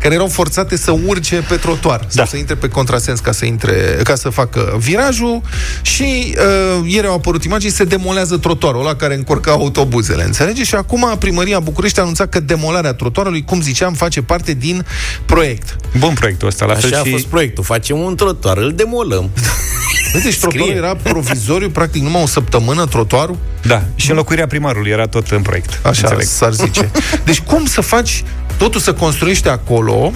care 0.00 0.14
erau 0.14 0.26
forțate 0.26 0.76
să 0.76 0.96
urce 1.06 1.44
pe 1.48 1.56
trotuar 1.56 1.98
da. 1.98 2.06
sau 2.08 2.26
să 2.26 2.36
intre 2.36 2.54
pe 2.54 2.68
contrasens 2.68 3.20
ca 3.20 3.32
să, 3.32 3.44
intre, 3.44 4.00
ca 4.04 4.14
să 4.14 4.28
facă 4.28 4.76
virajul 4.78 5.40
și 5.82 6.34
uh, 6.36 6.90
ieri 6.90 7.06
au 7.06 7.14
apărut 7.14 7.44
imagini, 7.44 7.72
se 7.72 7.84
demolează 7.84 8.36
trotuarul 8.36 8.80
ăla 8.80 8.94
care 8.94 9.14
încurca 9.14 9.50
autobuzele, 9.50 10.24
înțelegi? 10.24 10.62
Și 10.62 10.74
acum 10.74 11.16
primăria 11.18 11.60
București 11.60 11.98
a 11.98 12.02
anunțat 12.02 12.28
că 12.28 12.40
demolarea 12.40 12.92
trotuarului, 12.92 13.44
cum 13.44 13.60
ziceam, 13.60 13.94
face 13.94 14.22
parte 14.22 14.52
din 14.52 14.86
proiect. 15.26 15.76
Bun 15.98 16.14
proiectul 16.14 16.48
ăsta, 16.48 16.64
la 16.64 16.74
fel 16.74 16.92
Așa 16.92 17.00
a 17.00 17.04
și... 17.04 17.10
fost 17.10 17.26
proiectul. 17.26 17.64
Facem 17.80 17.98
un 17.98 18.16
trotuar, 18.16 18.56
îl 18.56 18.72
demolăm. 18.72 19.30
Deci 20.22 20.38
trotuarul 20.38 20.66
Scrie. 20.66 20.74
era 20.74 20.94
provizoriu, 20.94 21.70
practic 21.70 22.02
numai 22.02 22.22
o 22.22 22.26
săptămână 22.26 22.86
trotuarul. 22.86 23.36
Da, 23.62 23.82
și 23.94 24.10
înlocuirea 24.10 24.46
primarului 24.46 24.90
era 24.90 25.06
tot 25.06 25.28
în 25.28 25.42
proiect. 25.42 25.86
Așa 25.86 26.00
înțeleg. 26.02 26.26
s-ar 26.26 26.52
zice. 26.52 26.90
Deci 27.24 27.40
cum 27.40 27.66
să 27.66 27.80
faci 27.80 28.24
totul 28.56 28.80
să 28.80 28.92
construiește 28.92 29.48
acolo 29.48 30.12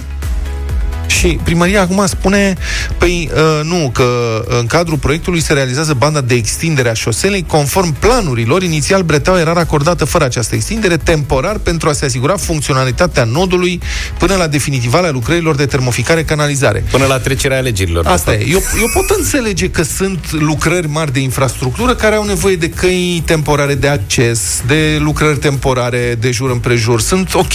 și 1.07 1.39
primăria 1.43 1.81
acum 1.81 2.05
spune, 2.07 2.53
păi 2.97 3.29
uh, 3.33 3.63
nu, 3.63 3.89
că 3.93 4.43
în 4.59 4.65
cadrul 4.65 4.97
proiectului 4.97 5.41
se 5.41 5.53
realizează 5.53 5.93
banda 5.93 6.21
de 6.21 6.33
extindere 6.35 6.89
a 6.89 6.93
șoselei 6.93 7.45
conform 7.47 7.93
planurilor. 7.99 8.63
Inițial 8.63 9.01
breteaua 9.01 9.39
era 9.39 9.53
racordată 9.53 10.05
fără 10.05 10.23
această 10.25 10.55
extindere, 10.55 10.97
temporar 10.97 11.57
pentru 11.57 11.89
a 11.89 11.93
se 11.93 12.05
asigura 12.05 12.35
funcționalitatea 12.37 13.23
nodului 13.23 13.81
până 14.19 14.35
la 14.35 14.47
definitivarea 14.47 15.11
lucrărilor 15.11 15.55
de 15.55 15.65
termoficare-canalizare. 15.65 16.83
Până 16.91 17.05
la 17.05 17.17
trecerea 17.19 17.57
alegerilor. 17.57 18.05
Asta 18.05 18.33
e. 18.33 18.47
Eu, 18.49 18.61
eu 18.79 18.89
pot 18.93 19.17
înțelege 19.17 19.69
că 19.69 19.83
sunt 19.83 20.31
lucrări 20.31 20.87
mari 20.87 21.13
de 21.13 21.19
infrastructură 21.19 21.95
care 21.95 22.15
au 22.15 22.23
nevoie 22.23 22.55
de 22.55 22.69
căi 22.69 23.23
temporare 23.25 23.75
de 23.75 23.87
acces, 23.87 24.61
de 24.67 24.97
lucrări 24.99 25.37
temporare 25.37 26.17
de 26.19 26.31
jur 26.31 26.49
împrejur. 26.49 27.01
Sunt 27.01 27.33
ok. 27.33 27.53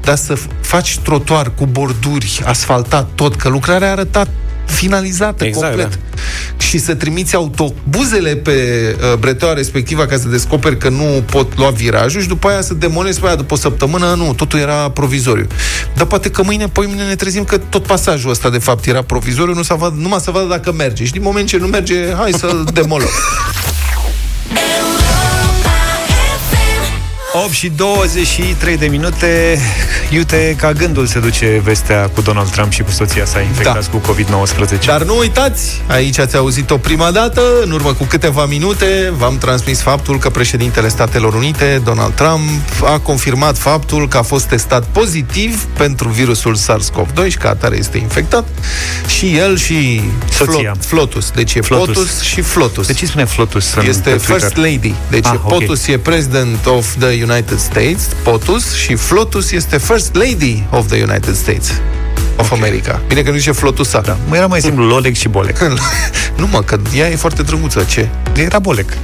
Dar 0.00 0.16
să 0.16 0.34
f- 0.34 0.60
faci 0.60 0.98
trotuar 0.98 1.52
cu 1.54 1.66
borduri, 1.66 2.42
asfaltat 2.64 3.08
tot, 3.14 3.34
că 3.34 3.48
lucrarea 3.48 3.88
a 3.88 3.90
arătat 3.90 4.28
finalizată 4.64 5.44
Exact, 5.44 5.64
complet. 5.66 5.90
da. 5.90 6.20
Și 6.58 6.78
să 6.78 6.94
trimiți 6.94 7.34
autobuzele 7.34 8.36
pe 8.36 8.52
uh, 9.12 9.18
breteaua 9.18 9.54
respectivă 9.54 10.04
ca 10.04 10.16
să 10.16 10.28
descoperi 10.28 10.78
că 10.78 10.88
nu 10.88 11.22
pot 11.30 11.56
lua 11.58 11.70
virajul 11.70 12.20
și 12.20 12.28
după 12.28 12.48
aia 12.48 12.60
să 12.60 12.74
demolezi 12.74 13.20
pe 13.20 13.26
aia 13.26 13.34
după 13.34 13.54
o 13.54 13.56
săptămână, 13.56 14.14
nu, 14.16 14.34
totul 14.34 14.58
era 14.58 14.90
provizoriu. 14.90 15.46
Dar 15.96 16.06
poate 16.06 16.30
că 16.30 16.42
mâine, 16.42 16.66
poi 16.68 16.86
mâine 16.86 17.02
ne 17.04 17.14
trezim 17.14 17.44
că 17.44 17.56
tot 17.58 17.86
pasajul 17.86 18.30
ăsta 18.30 18.50
de 18.50 18.58
fapt 18.58 18.86
era 18.86 19.02
provizoriu, 19.02 19.54
nu 19.54 19.62
să 19.62 19.74
vad, 19.74 19.94
numai 19.96 20.20
să 20.20 20.30
vadă 20.30 20.46
dacă 20.46 20.72
merge. 20.72 21.04
Și 21.04 21.12
din 21.12 21.22
moment 21.22 21.48
ce 21.48 21.56
nu 21.56 21.66
merge, 21.66 22.14
hai 22.16 22.32
să 22.32 22.62
demolăm. 22.72 23.08
8 27.36 27.50
și 27.52 27.68
23 27.68 28.76
de 28.76 28.86
minute 28.86 29.58
Iute, 30.10 30.54
ca 30.58 30.72
gândul 30.72 31.06
se 31.06 31.18
duce 31.18 31.60
vestea 31.64 32.10
cu 32.14 32.20
Donald 32.20 32.50
Trump 32.50 32.72
și 32.72 32.82
cu 32.82 32.90
soția 32.90 33.24
sa 33.24 33.40
infectați 33.40 33.90
da. 33.90 33.98
cu 33.98 34.12
COVID-19 34.12 34.84
Dar 34.86 35.02
nu 35.02 35.18
uitați, 35.18 35.82
aici 35.86 36.18
ați 36.18 36.36
auzit-o 36.36 36.76
prima 36.76 37.10
dată 37.10 37.42
În 37.62 37.70
urmă 37.70 37.92
cu 37.92 38.04
câteva 38.04 38.46
minute 38.46 39.12
V-am 39.16 39.38
transmis 39.38 39.80
faptul 39.80 40.18
că 40.18 40.30
președintele 40.30 40.88
Statelor 40.88 41.34
Unite 41.34 41.80
Donald 41.84 42.14
Trump 42.14 42.48
a 42.84 42.98
confirmat 42.98 43.58
faptul 43.58 44.08
că 44.08 44.16
a 44.16 44.22
fost 44.22 44.44
testat 44.44 44.84
pozitiv 44.84 45.64
Pentru 45.64 46.08
virusul 46.08 46.56
SARS-CoV-2 46.56 47.28
și 47.28 47.38
că 47.38 47.48
atare 47.48 47.76
este 47.76 47.98
infectat 47.98 48.48
Și 49.06 49.36
el 49.36 49.56
și 49.56 50.00
Soția. 50.30 50.74
Flotus 50.80 51.30
Deci 51.30 51.54
e 51.54 51.60
Flotus. 51.60 51.94
Flotus 51.94 52.20
și 52.20 52.40
Flotus 52.40 52.86
De 52.86 52.92
ce 52.92 53.02
îi 53.02 53.08
spune 53.08 53.24
Flotus 53.24 53.74
în, 53.74 53.86
este 53.86 54.10
pe 54.10 54.16
Twitter? 54.16 54.38
First 54.38 54.56
Lady. 54.56 54.94
Deci 55.10 55.26
Ah, 55.26 55.32
ah, 55.32 55.40
ok. 55.44 55.58
POTUS 55.58 55.86
e 55.86 55.98
President 55.98 56.66
of 56.66 56.96
the 56.98 57.23
United 57.30 57.58
States, 57.58 58.08
POTUS, 58.22 58.74
și 58.74 58.94
FLOTUS 58.94 59.52
este 59.52 59.78
First 59.78 60.14
Lady 60.14 60.66
of 60.70 60.86
the 60.86 61.02
United 61.02 61.34
States 61.34 61.80
of 62.36 62.52
America. 62.52 63.00
Bine 63.08 63.22
că 63.22 63.30
nu 63.30 63.36
zice 63.36 63.52
FLOTUSA. 63.52 64.00
Da. 64.00 64.16
Mă 64.28 64.36
era 64.36 64.46
mai 64.46 64.60
simplu 64.60 64.84
Lolec 64.84 65.16
și 65.16 65.28
Bolec 65.28 65.58
nu 66.36 66.48
mă, 66.50 66.62
că 66.62 66.78
ea 66.96 67.08
e 67.10 67.16
foarte 67.16 67.42
drăguță. 67.42 67.84
Ce? 67.88 68.08
Era 68.36 68.58
Bolec 68.58 68.88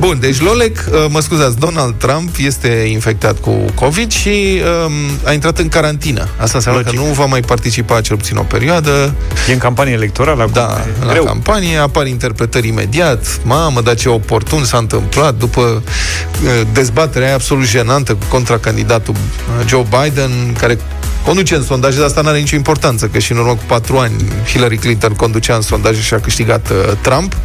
Bun, 0.00 0.18
deci 0.20 0.40
Lolec, 0.40 0.84
uh, 0.92 1.04
mă 1.08 1.20
scuzați, 1.20 1.58
Donald 1.58 1.94
Trump 1.98 2.34
este 2.38 2.68
infectat 2.68 3.38
cu 3.40 3.50
COVID 3.74 4.12
și 4.12 4.60
um, 4.86 4.92
a 5.24 5.32
intrat 5.32 5.58
în 5.58 5.68
carantină. 5.68 6.28
Asta 6.38 6.56
înseamnă 6.56 6.82
Logic. 6.84 7.00
că 7.00 7.06
nu 7.06 7.12
va 7.12 7.24
mai 7.24 7.40
participa 7.40 8.00
cel 8.00 8.16
puțin 8.16 8.36
o 8.36 8.42
perioadă. 8.42 9.14
E 9.48 9.52
în 9.52 9.58
campanie 9.58 9.92
electorală 9.92 10.40
acum. 10.42 10.52
Da, 10.54 10.84
E 11.00 11.04
la 11.04 11.12
greu. 11.12 11.24
campanie 11.24 11.76
apar 11.76 12.06
interpretări 12.06 12.68
imediat. 12.68 13.40
Mamă, 13.44 13.80
dar 13.80 13.94
ce 13.94 14.08
oportun 14.08 14.64
s-a 14.64 14.78
întâmplat 14.78 15.34
după 15.34 15.60
uh, 15.60 16.48
dezbaterea 16.72 17.26
aia 17.26 17.36
absolut 17.36 17.66
jenantă 17.66 18.12
cu 18.12 18.24
contracandidatul 18.28 19.14
uh, 19.14 19.66
Joe 19.66 19.86
Biden, 20.02 20.30
care 20.60 20.78
conduce 21.24 21.54
în 21.54 21.62
sondaje, 21.62 21.96
dar 21.96 22.06
asta 22.06 22.20
nu 22.20 22.28
are 22.28 22.38
nicio 22.38 22.56
importanță, 22.56 23.06
că 23.06 23.18
și 23.18 23.32
în 23.32 23.38
urmă 23.38 23.54
cu 23.54 23.62
patru 23.66 23.98
ani 23.98 24.14
Hillary 24.46 24.76
Clinton 24.76 25.12
conducea 25.12 25.54
în 25.54 25.62
sondaje 25.62 26.00
și 26.00 26.14
a 26.14 26.20
câștigat 26.20 26.70
uh, 26.70 26.96
Trump. 27.00 27.36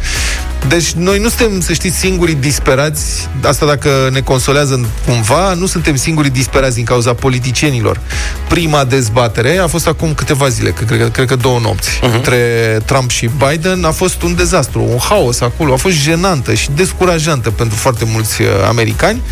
Deci 0.68 0.90
noi 0.92 1.18
nu 1.18 1.28
suntem, 1.28 1.60
să 1.60 1.72
știți, 1.72 1.96
singurii 1.96 2.34
disperați, 2.34 3.28
asta 3.44 3.66
dacă 3.66 4.08
ne 4.12 4.20
consolează 4.20 4.86
cumva, 5.06 5.54
nu 5.54 5.66
suntem 5.66 5.96
singurii 5.96 6.30
disperați 6.30 6.74
din 6.74 6.84
cauza 6.84 7.14
politicienilor. 7.14 8.00
Prima 8.48 8.84
dezbatere 8.84 9.56
a 9.56 9.66
fost 9.66 9.86
acum 9.86 10.14
câteva 10.14 10.48
zile, 10.48 10.70
că, 10.70 10.84
cred, 10.84 11.00
că- 11.00 11.08
cred 11.08 11.26
că 11.26 11.36
două 11.36 11.58
nopți, 11.58 11.98
uh-huh. 11.98 12.14
între 12.14 12.38
Trump 12.84 13.10
și 13.10 13.30
Biden, 13.48 13.84
a 13.84 13.90
fost 13.90 14.22
un 14.22 14.34
dezastru, 14.34 14.82
un 14.82 14.98
haos 14.98 15.40
acolo, 15.40 15.72
a 15.72 15.76
fost 15.76 15.94
jenantă 15.94 16.54
și 16.54 16.70
descurajantă 16.74 17.50
pentru 17.50 17.76
foarte 17.76 18.04
mulți 18.12 18.42
uh, 18.42 18.48
americani, 18.68 19.22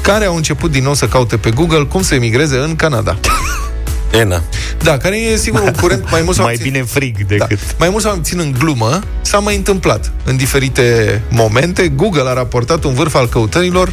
care 0.00 0.24
au 0.24 0.36
început 0.36 0.70
din 0.70 0.82
nou 0.82 0.94
să 0.94 1.06
caute 1.06 1.36
pe 1.36 1.50
Google 1.50 1.84
cum 1.84 2.02
să 2.02 2.14
emigreze 2.14 2.56
în 2.56 2.76
Canada. 2.76 3.16
Ena. 4.20 4.42
Da, 4.82 4.96
care 4.96 5.16
e 5.20 5.36
sigur 5.36 5.60
un 5.60 5.72
curent 5.80 6.10
mai 6.10 6.22
mult 6.22 6.36
sau 6.36 6.44
Mai 6.50 6.54
puțin- 6.54 6.72
bine 6.72 6.84
frig 6.84 7.16
da. 7.26 7.36
decât 7.46 7.58
Mai 7.78 7.88
mult 7.88 8.02
sau 8.02 8.10
mai 8.10 8.20
puțin 8.20 8.38
în 8.38 8.54
glumă, 8.58 9.00
s-a 9.22 9.38
mai 9.38 9.56
întâmplat 9.56 10.12
în 10.24 10.36
diferite 10.36 11.22
momente. 11.28 11.88
Google 11.88 12.28
a 12.28 12.32
raportat 12.32 12.84
un 12.84 12.94
vârf 12.94 13.14
al 13.14 13.28
căutărilor 13.28 13.92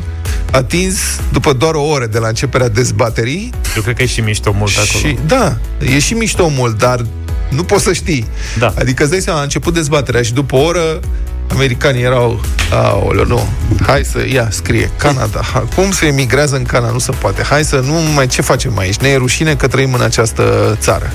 atins 0.52 0.98
după 1.32 1.54
doar 1.54 1.74
o 1.74 1.82
oră 1.84 2.06
de 2.06 2.18
la 2.20 2.28
începerea 2.28 2.70
dezbaterii. 2.70 3.50
Eu 3.76 3.82
cred 3.82 3.96
că 3.96 4.02
e 4.04 4.06
și 4.06 4.22
mișto 4.22 4.52
mult 4.58 4.72
acolo 4.78 5.08
Și, 5.08 5.18
da, 5.26 5.58
e 5.80 6.00
și 6.00 6.14
mișto 6.14 6.48
mult, 6.48 6.78
dar 6.78 7.06
nu 7.50 7.64
poți 7.64 7.84
să 7.84 7.94
știi. 7.94 8.28
Da. 8.60 8.74
Adică 8.78 9.02
îți 9.04 9.12
dai 9.12 9.22
seama, 9.22 9.40
a 9.40 9.44
început 9.44 9.74
dezbaterea 9.74 10.22
și 10.22 10.34
după 10.34 10.56
o 10.56 10.60
oră 10.60 11.00
americanii 11.52 12.04
erau, 12.04 12.42
aoleu, 12.72 13.26
nu, 13.26 13.50
hai 13.86 14.04
să, 14.04 14.26
ia, 14.28 14.48
scrie, 14.52 14.92
Canada, 14.98 15.42
ha, 15.54 15.60
cum 15.76 15.92
se 15.92 16.06
emigrează 16.06 16.56
în 16.56 16.64
Canada, 16.64 16.92
nu 16.92 17.00
se 17.00 17.12
poate, 17.12 17.44
hai 17.44 17.64
să, 17.64 17.76
nu 17.76 17.94
mai, 17.94 18.28
ce 18.28 18.42
facem 18.42 18.78
aici, 18.78 18.96
ne 18.96 19.10
e 19.10 19.16
rușine 19.16 19.56
că 19.56 19.68
trăim 19.68 19.94
în 19.94 20.02
această 20.02 20.78
țară. 20.80 21.14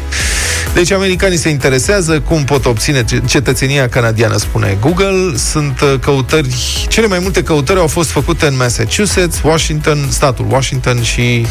Deci 0.77 0.91
americanii 0.91 1.39
se 1.39 1.49
interesează 1.49 2.21
cum 2.21 2.45
pot 2.45 2.67
obține 2.67 3.05
ce- 3.05 3.23
cetățenia 3.27 3.89
canadiană, 3.89 4.37
spune 4.37 4.77
Google, 4.81 5.37
sunt 5.37 5.81
uh, 5.81 5.95
căutări, 6.01 6.55
cele 6.89 7.07
mai 7.07 7.19
multe 7.19 7.43
căutări 7.43 7.79
au 7.79 7.87
fost 7.87 8.11
făcute 8.11 8.47
în 8.47 8.57
Massachusetts, 8.57 9.41
Washington, 9.45 10.07
statul 10.11 10.47
Washington 10.51 11.03
și 11.03 11.47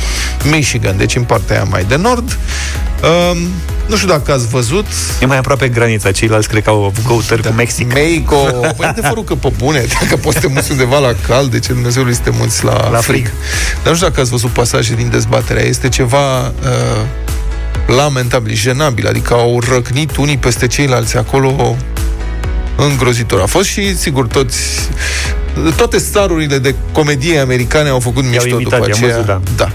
Michigan, 0.52 0.98
deci 0.98 1.16
în 1.16 1.24
partea 1.24 1.56
aia 1.56 1.64
mai 1.70 1.84
de 1.84 1.96
nord. 1.96 2.38
Um, 3.32 3.38
nu 3.88 3.96
știu 3.96 4.08
dacă 4.08 4.32
ați 4.32 4.48
văzut, 4.48 4.86
E 5.22 5.26
mai 5.26 5.38
aproape 5.38 5.68
granița 5.68 6.12
Ceilalți 6.12 6.48
cred 6.48 6.64
că 6.64 6.70
au 6.70 6.84
avut 6.84 7.06
căutări 7.06 7.42
cu 7.42 7.54
Mexic 7.54 7.94
Mexico. 7.94 8.36
Păi 8.78 8.88
adevărul 8.88 9.24
că 9.24 9.36
pe 9.36 9.52
bune, 9.58 9.86
dacă 10.02 10.16
poți 10.16 10.36
să 10.36 10.42
te 10.42 10.54
muți 10.54 10.72
undeva 10.72 11.00
la 11.00 11.14
cald, 11.28 11.52
de 11.52 11.60
ce 11.60 11.74
Dumnezeului 11.74 12.14
să 12.14 12.22
te 12.24 12.30
muți 12.40 12.64
la, 12.64 12.90
La 12.90 12.98
frig. 12.98 13.02
frig. 13.04 13.32
Dar 13.84 13.90
nu 13.92 13.96
știu 13.96 14.08
dacă 14.08 14.22
ați 14.22 14.30
văzut 14.30 14.50
pasaje 14.50 14.96
din 14.96 15.10
dezbaterea. 15.10 15.64
Este 15.64 15.90
ceva 15.90 16.40
uh, 16.48 16.52
lamentabil, 17.88 18.54
jenabil. 18.54 19.08
Adică 19.08 19.34
au 19.34 19.60
răcnit 19.70 20.16
unii 20.16 20.38
peste 20.38 20.68
ceilalți 20.68 21.18
acolo 21.18 21.76
îngrozitor. 22.78 23.42
A 23.42 23.46
fost 23.46 23.68
și, 23.68 23.98
sigur, 23.98 24.28
toți 24.28 24.90
toate 25.76 25.98
starurile 25.98 26.58
de 26.58 26.76
comedie 26.92 27.40
americane 27.40 27.90
au 27.90 28.00
făcut 28.00 28.24
mișto 28.24 28.48
imitat, 28.48 28.64
după 28.64 28.76
i-am 28.76 28.84
aceea. 28.92 29.10
văzut, 29.10 29.26
da. 29.26 29.42
da. 29.56 29.72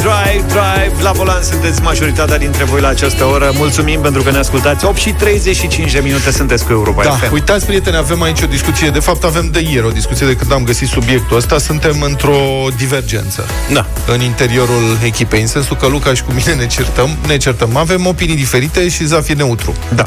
Drive, 0.00 0.44
drive, 0.46 0.86
drive 0.88 1.02
La 1.02 1.12
volan 1.12 1.42
sunteți 1.42 1.82
majoritatea 1.82 2.38
dintre 2.38 2.64
voi 2.64 2.80
la 2.80 2.88
această 2.88 3.24
oră 3.24 3.50
Mulțumim 3.54 4.00
pentru 4.00 4.22
că 4.22 4.30
ne 4.30 4.38
ascultați 4.38 4.84
8 4.84 4.96
și 4.96 5.10
35 5.12 5.92
de 5.92 6.00
minute 6.00 6.30
sunteți 6.30 6.64
cu 6.64 6.72
Europa 6.72 7.02
Da, 7.04 7.10
FM. 7.10 7.32
uitați, 7.32 7.66
prieteni, 7.66 7.96
avem 7.96 8.22
aici 8.22 8.40
o 8.42 8.46
discuție. 8.46 8.88
De 8.90 8.98
fapt, 8.98 9.24
avem 9.24 9.48
de 9.52 9.60
ieri 9.72 9.86
o 9.86 9.90
discuție 9.90 10.26
de 10.26 10.34
când 10.36 10.52
am 10.52 10.64
găsit 10.64 10.88
subiectul 10.88 11.36
ăsta. 11.36 11.58
Suntem 11.58 12.02
într-o 12.02 12.66
divergență 12.76 13.46
Da. 13.72 13.86
în 14.06 14.20
interiorul 14.20 14.98
echipei, 15.04 15.40
în 15.40 15.46
sensul 15.46 15.76
că 15.76 15.86
Luca 15.86 16.14
și 16.14 16.22
cu 16.22 16.32
mine 16.32 16.54
ne 16.54 16.66
certăm, 16.66 17.16
ne 17.26 17.36
certăm. 17.36 17.76
Avem 17.76 18.06
opinii 18.06 18.36
diferite 18.36 18.88
și 18.88 19.04
Zaf 19.04 19.28
e 19.28 19.32
neutru. 19.32 19.74
Da. 19.94 20.06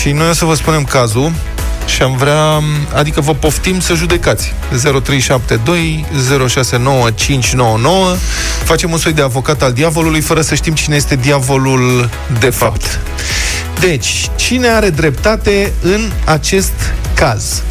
Și 0.00 0.10
noi 0.12 0.28
o 0.28 0.32
să 0.32 0.44
vă 0.44 0.54
spunem 0.54 0.84
cazul 0.84 1.32
și 1.88 2.02
am 2.02 2.16
vrea, 2.16 2.62
adică 2.94 3.20
vă 3.20 3.34
poftim 3.34 3.80
să 3.80 3.94
judecați. 3.94 4.54
0372 5.02 6.06
069 6.48 7.10
599 7.10 8.16
Facem 8.64 8.92
un 8.92 8.98
soi 8.98 9.12
de 9.12 9.22
avocat 9.22 9.62
al 9.62 9.72
diavolului 9.72 10.20
fără 10.20 10.40
să 10.40 10.54
știm 10.54 10.74
cine 10.74 10.96
este 10.96 11.16
diavolul 11.16 12.10
de 12.40 12.50
fapt. 12.50 13.00
Deci, 13.80 14.30
cine 14.36 14.68
are 14.68 14.90
dreptate 14.90 15.72
în 15.82 16.10
acest 16.24 16.72
caz? 17.14 17.62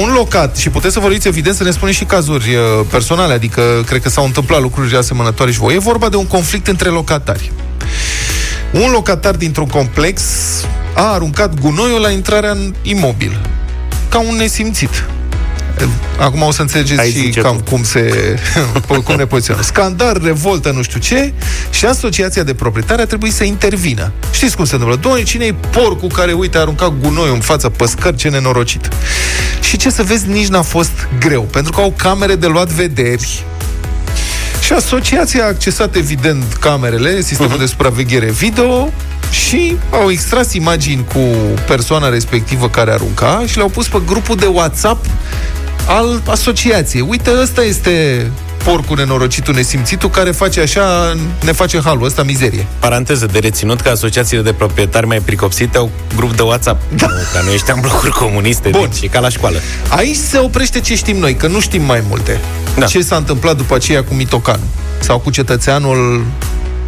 Un 0.00 0.12
locat, 0.12 0.56
și 0.56 0.68
puteți 0.68 0.94
să 0.94 1.00
vorbiți 1.00 1.28
evident 1.28 1.56
să 1.56 1.64
ne 1.64 1.70
spuneți 1.70 1.96
și 1.96 2.04
cazuri 2.04 2.54
uh, 2.54 2.62
personale, 2.90 3.32
adică 3.32 3.62
cred 3.86 4.02
că 4.02 4.08
s-au 4.08 4.24
întâmplat 4.24 4.60
lucruri 4.60 4.96
asemănătoare 4.96 5.52
și 5.52 5.58
voi. 5.58 5.74
E 5.74 5.78
vorba 5.78 6.08
de 6.08 6.16
un 6.16 6.26
conflict 6.26 6.66
între 6.66 6.88
locatari. 6.88 7.52
Un 8.72 8.90
locatar 8.90 9.34
dintr-un 9.34 9.66
complex 9.66 10.22
a 10.98 11.12
aruncat 11.12 11.60
gunoiul 11.60 12.00
la 12.00 12.10
intrarea 12.10 12.50
în 12.50 12.74
imobil. 12.82 13.40
Ca 14.08 14.18
un 14.18 14.36
nesimțit. 14.36 15.04
Acum 16.18 16.42
o 16.42 16.50
să 16.50 16.60
înțelegeți 16.60 17.00
Ai 17.00 17.10
și 17.10 17.18
zice 17.18 17.40
cam 17.40 17.56
tu. 17.56 17.70
cum 17.70 17.82
se 17.82 18.34
cum 19.04 19.14
ne 19.14 19.26
poziționăm. 19.26 19.62
Scandal, 19.62 20.20
revoltă, 20.24 20.70
nu 20.70 20.82
știu 20.82 21.00
ce, 21.00 21.32
și 21.70 21.84
asociația 21.84 22.42
de 22.42 22.54
proprietari 22.54 23.02
a 23.02 23.06
trebuit 23.06 23.32
să 23.32 23.44
intervină. 23.44 24.12
Știți 24.30 24.56
cum 24.56 24.64
se 24.64 24.74
întâmplă? 24.74 24.98
Doamne, 25.00 25.22
cine 25.22 25.44
e 25.44 25.54
porcul 25.70 26.08
care, 26.08 26.32
uite, 26.32 26.56
a 26.56 26.60
aruncat 26.60 26.92
gunoiul 27.00 27.34
în 27.34 27.40
fața 27.40 27.70
pe 27.70 27.86
scări, 27.86 28.16
ce 28.16 28.28
nenorocit. 28.28 28.88
Și 29.60 29.76
ce 29.76 29.90
să 29.90 30.02
vezi, 30.02 30.28
nici 30.28 30.46
n-a 30.46 30.62
fost 30.62 31.08
greu, 31.20 31.42
pentru 31.42 31.72
că 31.72 31.80
au 31.80 31.94
camere 31.96 32.34
de 32.34 32.46
luat 32.46 32.68
vederi, 32.68 33.44
și 34.68 34.74
asociația 34.74 35.44
a 35.44 35.46
accesat, 35.46 35.94
evident, 35.94 36.52
camerele, 36.52 37.20
sistemul 37.20 37.56
uh-huh. 37.56 37.58
de 37.58 37.66
supraveghere 37.66 38.30
video 38.30 38.92
și 39.30 39.76
au 39.90 40.10
extras 40.10 40.52
imagini 40.52 41.04
cu 41.04 41.20
persoana 41.66 42.08
respectivă 42.08 42.68
care 42.68 42.90
arunca 42.90 43.44
și 43.46 43.56
le-au 43.56 43.68
pus 43.68 43.88
pe 43.88 44.02
grupul 44.06 44.36
de 44.36 44.46
WhatsApp 44.46 45.06
al 45.86 46.22
asociației. 46.26 47.06
Uite, 47.08 47.30
ăsta 47.40 47.62
este 47.62 48.26
porcul 48.64 48.96
nenorocitul 48.96 49.54
nesimțitul 49.54 50.10
care 50.10 50.30
face 50.30 50.60
așa, 50.60 51.16
ne 51.44 51.52
face 51.52 51.80
halul 51.84 52.04
ăsta 52.04 52.22
mizerie. 52.22 52.66
Paranteză 52.78 53.26
de 53.26 53.38
reținut 53.38 53.80
că 53.80 53.88
asociațiile 53.88 54.42
de 54.42 54.52
proprietari 54.52 55.06
mai 55.06 55.18
pricopsite 55.18 55.78
au 55.78 55.90
grup 56.16 56.36
de 56.36 56.42
WhatsApp. 56.42 56.82
Da. 56.96 57.06
Nu, 57.06 57.12
că 57.32 57.44
noi 57.44 57.54
ăștia 57.54 57.74
în 57.74 57.80
blocuri 57.80 58.12
comuniste, 58.12 58.68
Bun. 58.68 58.88
deci 58.90 59.02
e 59.02 59.06
ca 59.06 59.20
la 59.20 59.28
școală. 59.28 59.58
Aici 59.88 60.16
se 60.16 60.38
oprește 60.38 60.80
ce 60.80 60.96
știm 60.96 61.16
noi, 61.16 61.34
că 61.34 61.46
nu 61.46 61.60
știm 61.60 61.82
mai 61.82 62.02
multe. 62.08 62.40
Da. 62.78 62.86
Ce 62.86 63.00
s-a 63.00 63.16
întâmplat 63.16 63.56
după 63.56 63.74
aceea 63.74 64.04
cu 64.04 64.14
Mitocan 64.14 64.60
sau 64.98 65.18
cu 65.18 65.30
cetățeanul 65.30 66.24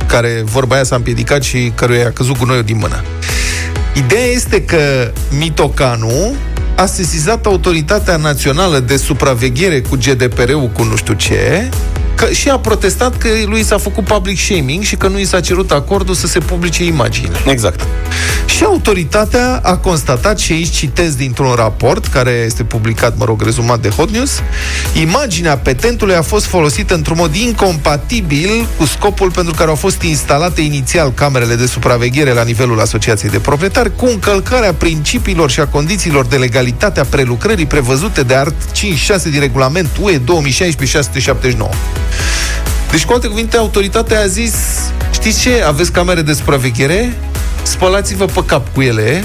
care 0.07 0.43
vorba 0.45 0.75
aia 0.75 0.85
s-a 0.85 0.97
împiedicat 0.97 1.43
și 1.43 1.73
căruia 1.75 2.07
a 2.07 2.11
căzut 2.11 2.39
gunoiul 2.39 2.63
din 2.63 2.77
mână. 2.77 3.05
Ideea 3.95 4.27
este 4.27 4.63
că 4.63 5.13
Mitocanu 5.39 6.35
a 6.81 6.87
sesizat 6.87 7.47
Autoritatea 7.47 8.17
Națională 8.17 8.79
de 8.79 8.97
Supraveghere 8.97 9.81
cu 9.81 9.97
GDPR-ul 9.97 10.71
cu 10.73 10.83
nu 10.83 10.97
știu 10.97 11.15
ce, 11.15 11.69
că, 12.21 12.33
și 12.33 12.49
a 12.49 12.59
protestat 12.59 13.19
că 13.19 13.29
lui 13.45 13.65
s-a 13.65 13.79
făcut 13.79 14.05
public 14.05 14.39
shaming 14.39 14.83
și 14.83 14.97
că 14.97 15.09
nu 15.09 15.19
i 15.19 15.25
s-a 15.25 15.41
cerut 15.41 15.71
acordul 15.71 16.15
să 16.15 16.27
se 16.27 16.39
publice 16.39 16.85
imaginile. 16.85 17.39
Exact. 17.47 17.87
Și 18.47 18.65
autoritatea 18.65 19.61
a 19.63 19.77
constatat, 19.77 20.39
și 20.39 20.53
aici 20.53 20.71
citesc 20.71 21.17
dintr-un 21.17 21.53
raport 21.57 22.07
care 22.07 22.31
este 22.31 22.65
publicat, 22.65 23.17
mă 23.17 23.25
rog, 23.25 23.43
rezumat 23.43 23.81
de 23.81 23.89
Hot 23.89 24.11
News, 24.11 24.43
imaginea 25.01 25.57
petentului 25.57 26.15
a 26.15 26.23
fost 26.23 26.47
folosită 26.47 26.95
într-un 26.95 27.17
mod 27.19 27.35
incompatibil 27.35 28.67
cu 28.77 28.85
scopul 28.85 29.31
pentru 29.31 29.55
care 29.55 29.69
au 29.69 29.77
fost 29.77 30.03
instalate 30.03 30.61
inițial 30.61 31.13
camerele 31.13 31.55
de 31.55 31.67
supraveghere 31.67 32.33
la 32.33 32.43
nivelul 32.43 32.81
Asociației 32.81 33.31
de 33.31 33.39
Proprietari, 33.39 33.97
cu 33.97 34.07
încălcarea 34.07 34.75
principiilor 34.75 35.51
și 35.51 35.61
a 35.61 35.67
condițiilor 35.67 36.27
de 36.27 36.37
legalitate 36.37 37.01
a 37.01 37.05
prelucrării 37.05 37.67
prevăzute 37.67 38.23
de 38.23 38.35
art 38.35 38.73
56 38.73 39.31
din 39.31 39.41
regulament 39.41 39.89
UE 40.01 40.19
2016-679. 40.19 42.10
Deci, 42.91 43.05
cu 43.05 43.13
alte 43.13 43.27
cuvinte, 43.27 43.57
autoritatea 43.57 44.21
a 44.21 44.27
zis, 44.27 44.55
știți 45.13 45.41
ce, 45.41 45.63
aveți 45.67 45.93
camere 45.93 46.23
de 46.23 46.33
supraveghere? 46.33 47.17
Spălați-vă 47.63 48.25
pe 48.25 48.41
cap 48.47 48.73
cu 48.75 48.81
ele, 48.83 49.25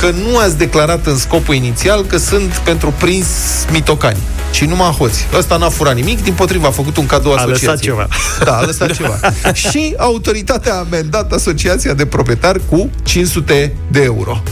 că 0.00 0.10
nu 0.10 0.36
ați 0.38 0.58
declarat 0.58 1.06
în 1.06 1.16
scopul 1.18 1.54
inițial 1.54 2.04
că 2.04 2.16
sunt 2.16 2.52
pentru 2.52 2.94
prins 2.98 3.26
mitocani 3.72 4.18
și 4.52 4.64
numai 4.64 4.90
hoți. 4.90 5.26
Ăsta 5.36 5.56
n-a 5.56 5.68
furat 5.68 5.94
nimic, 5.94 6.22
din 6.22 6.32
potriva 6.32 6.68
a 6.68 6.70
făcut 6.70 6.96
un 6.96 7.06
cadou 7.06 7.32
A 7.32 7.34
asociației. 7.34 7.66
lăsat 7.68 7.80
ceva. 7.80 8.08
Da, 8.44 8.56
a 8.56 8.64
lăsat 8.64 8.92
ceva. 8.96 9.18
și 9.52 9.94
autoritatea 9.98 10.74
a 10.74 10.78
amendat 10.78 11.32
asociația 11.32 11.92
de 11.94 12.06
proprietari 12.06 12.60
cu 12.68 12.90
500 13.04 13.72
de 13.90 14.02
euro. 14.02 14.42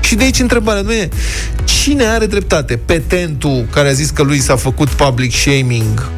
Și 0.00 0.14
de 0.14 0.22
aici 0.24 0.38
întrebarea, 0.40 0.82
nu 0.82 0.92
e 0.92 1.08
cine 1.64 2.04
are 2.04 2.26
dreptate? 2.26 2.76
Petentul 2.86 3.66
care 3.70 3.88
a 3.88 3.92
zis 3.92 4.10
că 4.10 4.22
lui 4.22 4.40
s-a 4.40 4.56
făcut 4.56 4.88
public 4.88 5.32
shaming 5.34 6.08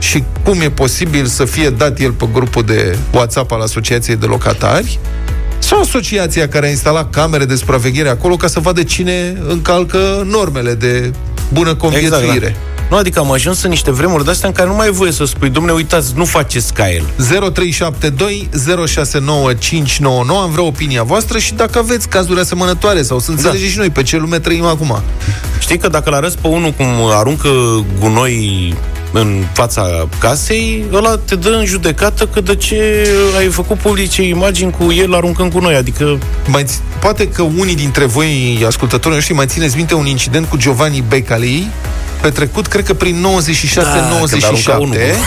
și 0.00 0.24
cum 0.44 0.60
e 0.60 0.70
posibil 0.70 1.26
să 1.26 1.44
fie 1.44 1.70
dat 1.70 2.00
el 2.00 2.12
pe 2.12 2.28
grupul 2.32 2.62
de 2.62 2.98
WhatsApp 3.12 3.52
al 3.52 3.60
Asociației 3.60 4.16
de 4.16 4.26
Locatari? 4.26 4.98
Sau 5.58 5.80
asociația 5.80 6.48
care 6.48 6.66
a 6.66 6.70
instalat 6.70 7.10
camere 7.10 7.44
de 7.44 7.54
supraveghere 7.54 8.08
acolo 8.08 8.36
ca 8.36 8.46
să 8.46 8.60
vadă 8.60 8.82
cine 8.82 9.42
încalcă 9.48 10.26
normele 10.26 10.74
de 10.74 11.12
bună 11.52 11.74
conviețuire? 11.74 12.34
Exact, 12.34 12.42
da. 12.42 12.70
Nu, 12.90 12.96
adică 12.96 13.18
am 13.18 13.32
ajuns 13.32 13.62
în 13.62 13.70
niște 13.70 13.90
vremuri 13.90 14.24
de 14.24 14.30
astea 14.30 14.48
în 14.48 14.54
care 14.54 14.68
nu 14.68 14.74
mai 14.74 14.86
e 14.86 14.90
voie 14.90 15.12
să 15.12 15.24
spui, 15.24 15.48
domne, 15.48 15.72
uitați, 15.72 16.12
nu 16.16 16.24
faceți 16.24 16.72
ca 16.72 16.90
el. 16.90 17.04
0372 17.16 18.48
069599 18.86 20.40
Am 20.40 20.50
vrea 20.50 20.64
opinia 20.64 21.02
voastră 21.02 21.38
și 21.38 21.54
dacă 21.54 21.78
aveți 21.78 22.08
cazuri 22.08 22.40
asemănătoare 22.40 23.02
sau 23.02 23.18
să 23.18 23.30
înțelegeți 23.30 23.64
da. 23.64 23.70
și 23.70 23.78
noi 23.78 23.90
pe 23.90 24.02
ce 24.02 24.16
lume 24.16 24.38
trăim 24.38 24.64
acum. 24.64 25.02
Știi 25.58 25.78
că 25.78 25.88
dacă 25.88 26.10
l-arăți 26.10 26.38
pe 26.38 26.46
unul 26.46 26.70
cum 26.70 26.86
aruncă 27.10 27.48
gunoi 27.98 28.74
în 29.12 29.44
fața 29.52 30.08
casei, 30.18 30.84
ăla 30.92 31.16
te 31.24 31.34
dă 31.36 31.48
în 31.48 31.64
judecată 31.64 32.26
că 32.26 32.40
de 32.40 32.54
ce 32.56 33.08
ai 33.38 33.46
făcut 33.46 33.78
publice 33.78 34.22
imagini 34.22 34.70
cu 34.78 34.92
el 34.92 35.14
aruncând 35.14 35.52
gunoi, 35.52 35.74
adică... 35.74 36.18
Mai, 36.46 36.64
ți- 36.64 36.80
poate 37.00 37.28
că 37.28 37.42
unii 37.42 37.74
dintre 37.76 38.04
voi, 38.04 38.62
ascultători 38.66 39.14
noștri, 39.14 39.34
mai 39.34 39.46
țineți 39.46 39.76
minte 39.76 39.94
un 39.94 40.06
incident 40.06 40.46
cu 40.46 40.56
Giovanni 40.56 41.04
Becali, 41.08 41.66
petrecut, 42.20 42.66
cred 42.66 42.84
că 42.84 42.94
prin 42.94 43.26
96-97, 43.26 43.74
Da, 43.74 43.82
când 44.30 44.44
arunca 44.44 44.72
unul 44.78 44.94
când, 44.94 45.12
cu- 45.12 45.24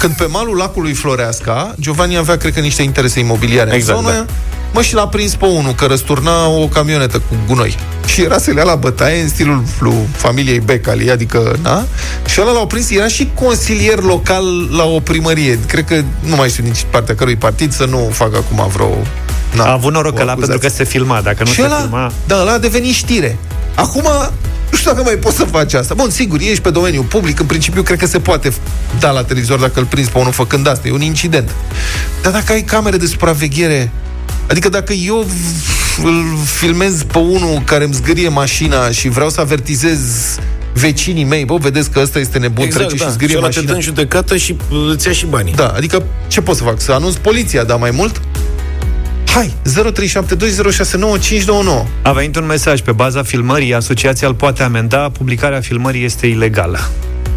când 0.00 0.12
pe 0.14 0.24
malul 0.24 0.56
lacului 0.56 0.92
Floreasca, 0.92 1.74
Giovanni 1.80 2.16
avea, 2.16 2.36
cred 2.36 2.54
că, 2.54 2.60
niște 2.60 2.82
interese 2.82 3.18
imobiliare 3.18 3.74
Exact, 3.74 3.98
în 3.98 4.04
zonă, 4.04 4.16
da. 4.16 4.32
Mă, 4.72 4.82
și 4.82 4.94
l-a 4.94 5.06
prins 5.08 5.34
pe 5.34 5.44
unul 5.46 5.72
că 5.74 5.84
răsturna 5.84 6.48
o 6.48 6.66
camionetă 6.66 7.18
cu 7.18 7.34
gunoi. 7.46 7.76
Și 8.06 8.22
era 8.22 8.38
să 8.38 8.50
le 8.50 8.58
ia 8.58 8.64
la 8.64 8.74
bătaie 8.74 9.20
în 9.22 9.28
stilul 9.28 9.62
lui 9.80 9.94
familiei 10.12 10.60
Becali, 10.60 11.10
adică, 11.10 11.56
na? 11.62 11.84
Și 12.26 12.40
ăla 12.40 12.52
l-au 12.52 12.66
prins, 12.66 12.90
era 12.90 13.06
și 13.08 13.30
consilier 13.34 13.98
local 14.02 14.44
la 14.76 14.84
o 14.84 15.00
primărie. 15.00 15.58
Cred 15.66 15.84
că, 15.84 15.94
nu 16.20 16.36
mai 16.36 16.48
știu 16.48 16.64
nici 16.64 16.86
partea 16.90 17.14
cărui 17.14 17.36
partid, 17.36 17.72
să 17.72 17.84
nu 17.84 18.08
fac 18.12 18.34
acum 18.36 18.68
vreo... 18.72 18.96
Na, 19.52 19.64
A 19.64 19.72
avut 19.72 19.92
noroc 19.92 20.18
o 20.18 20.20
ăla 20.20 20.30
acuzație. 20.32 20.52
pentru 20.58 20.68
că 20.68 20.74
se 20.74 20.84
filma. 20.90 21.20
Dacă 21.20 21.42
nu 21.44 21.50
și 21.50 21.54
se 21.56 21.62
ăla, 21.62 21.76
filma... 21.80 22.12
da, 22.26 22.40
ăla 22.40 22.52
a 22.52 22.58
devenit 22.58 22.94
știre. 22.94 23.38
Acum, 23.74 24.08
nu 24.74 24.80
știu 24.80 24.90
dacă 24.92 25.02
mai 25.04 25.14
poți 25.14 25.36
să 25.36 25.44
faci 25.44 25.74
asta. 25.74 25.94
Bun, 25.94 26.10
sigur, 26.10 26.40
ești 26.40 26.60
pe 26.60 26.70
domeniul 26.70 27.04
public, 27.04 27.40
în 27.40 27.46
principiu 27.46 27.82
cred 27.82 27.98
că 27.98 28.06
se 28.06 28.18
poate 28.18 28.52
da 28.98 29.10
la 29.10 29.24
televizor 29.24 29.58
dacă 29.58 29.80
îl 29.80 29.84
prinzi 29.86 30.10
pe 30.10 30.18
unul 30.18 30.32
făcând 30.32 30.68
asta, 30.68 30.88
e 30.88 30.92
un 30.92 31.00
incident. 31.00 31.50
Dar 32.22 32.32
dacă 32.32 32.52
ai 32.52 32.62
camere 32.62 32.96
de 32.96 33.06
supraveghere, 33.06 33.90
adică 34.48 34.68
dacă 34.68 34.92
eu 34.92 35.26
v- 35.28 36.04
îl 36.04 36.24
filmez 36.44 37.02
pe 37.02 37.18
unul 37.18 37.62
care 37.64 37.84
îmi 37.84 37.92
zgârie 37.94 38.28
mașina 38.28 38.90
și 38.90 39.08
vreau 39.08 39.30
să 39.30 39.40
avertizez 39.40 40.00
vecinii 40.72 41.24
mei, 41.24 41.44
bă, 41.44 41.56
vedeți 41.56 41.90
că 41.90 42.00
ăsta 42.02 42.18
este 42.18 42.38
nebun, 42.38 42.64
Exact, 42.64 42.86
trece 42.88 43.02
da. 43.04 43.08
și 43.10 43.14
zgârie 43.16 43.34
și 43.34 43.36
ăla 43.36 43.48
te 43.48 43.54
mașina. 43.54 43.70
dă 43.72 43.76
în 43.78 43.84
judecată 43.84 44.36
și 44.36 44.56
uh, 44.70 44.90
îți 44.94 45.06
ia 45.06 45.12
și 45.12 45.26
banii. 45.26 45.52
Da, 45.54 45.66
adică 45.76 46.02
ce 46.28 46.40
pot 46.40 46.56
să 46.56 46.62
fac? 46.62 46.80
Să 46.80 46.92
anunț 46.92 47.14
poliția, 47.14 47.64
dar 47.64 47.78
mai 47.78 47.90
mult? 47.90 48.20
Hai, 49.34 49.54
0372069599. 49.64 49.70
A 52.02 52.12
venit 52.12 52.36
un 52.36 52.46
mesaj 52.46 52.80
pe 52.80 52.92
baza 52.92 53.22
filmării, 53.22 53.74
asociația 53.74 54.28
îl 54.28 54.34
poate 54.34 54.62
amenda, 54.62 55.10
publicarea 55.10 55.60
filmării 55.60 56.04
este 56.04 56.26
ilegală. 56.26 56.78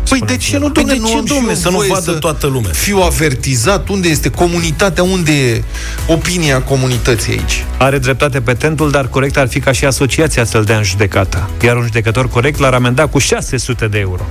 Păi 0.10 0.22
de 0.26 0.38
ce 0.38 0.58
nu, 0.58 0.70
Păi 0.70 0.84
domne, 0.84 0.94
de 0.94 1.00
nu 1.00 1.08
ce, 1.08 1.18
am 1.18 1.26
și 1.26 1.34
domne, 1.34 1.50
eu 1.50 1.56
să 1.56 1.70
nu 1.70 1.76
voie 1.76 1.90
vadă 1.90 2.12
toată 2.12 2.48
lumea? 2.48 2.72
Fiu 2.72 2.98
avertizat, 2.98 3.88
unde 3.88 4.08
este 4.08 4.30
comunitatea, 4.30 5.04
unde 5.04 5.32
e 5.32 5.64
opinia 6.08 6.62
comunității 6.62 7.32
aici? 7.32 7.66
Are 7.78 7.98
dreptate 7.98 8.42
petentul, 8.42 8.92
dar 8.92 9.08
corect 9.08 9.38
ar 9.38 9.48
fi 9.48 9.60
ca 9.60 9.72
și 9.72 9.86
asociația 9.86 10.44
să-l 10.44 10.64
dea 10.64 10.78
în 10.78 10.84
judecată. 10.84 11.50
Iar 11.62 11.76
un 11.76 11.84
judecător 11.84 12.30
corect 12.30 12.60
l-ar 12.60 12.74
amenda 12.74 13.08
cu 13.08 13.18
600 13.18 13.88
de 13.88 14.00
euro. 14.00 14.26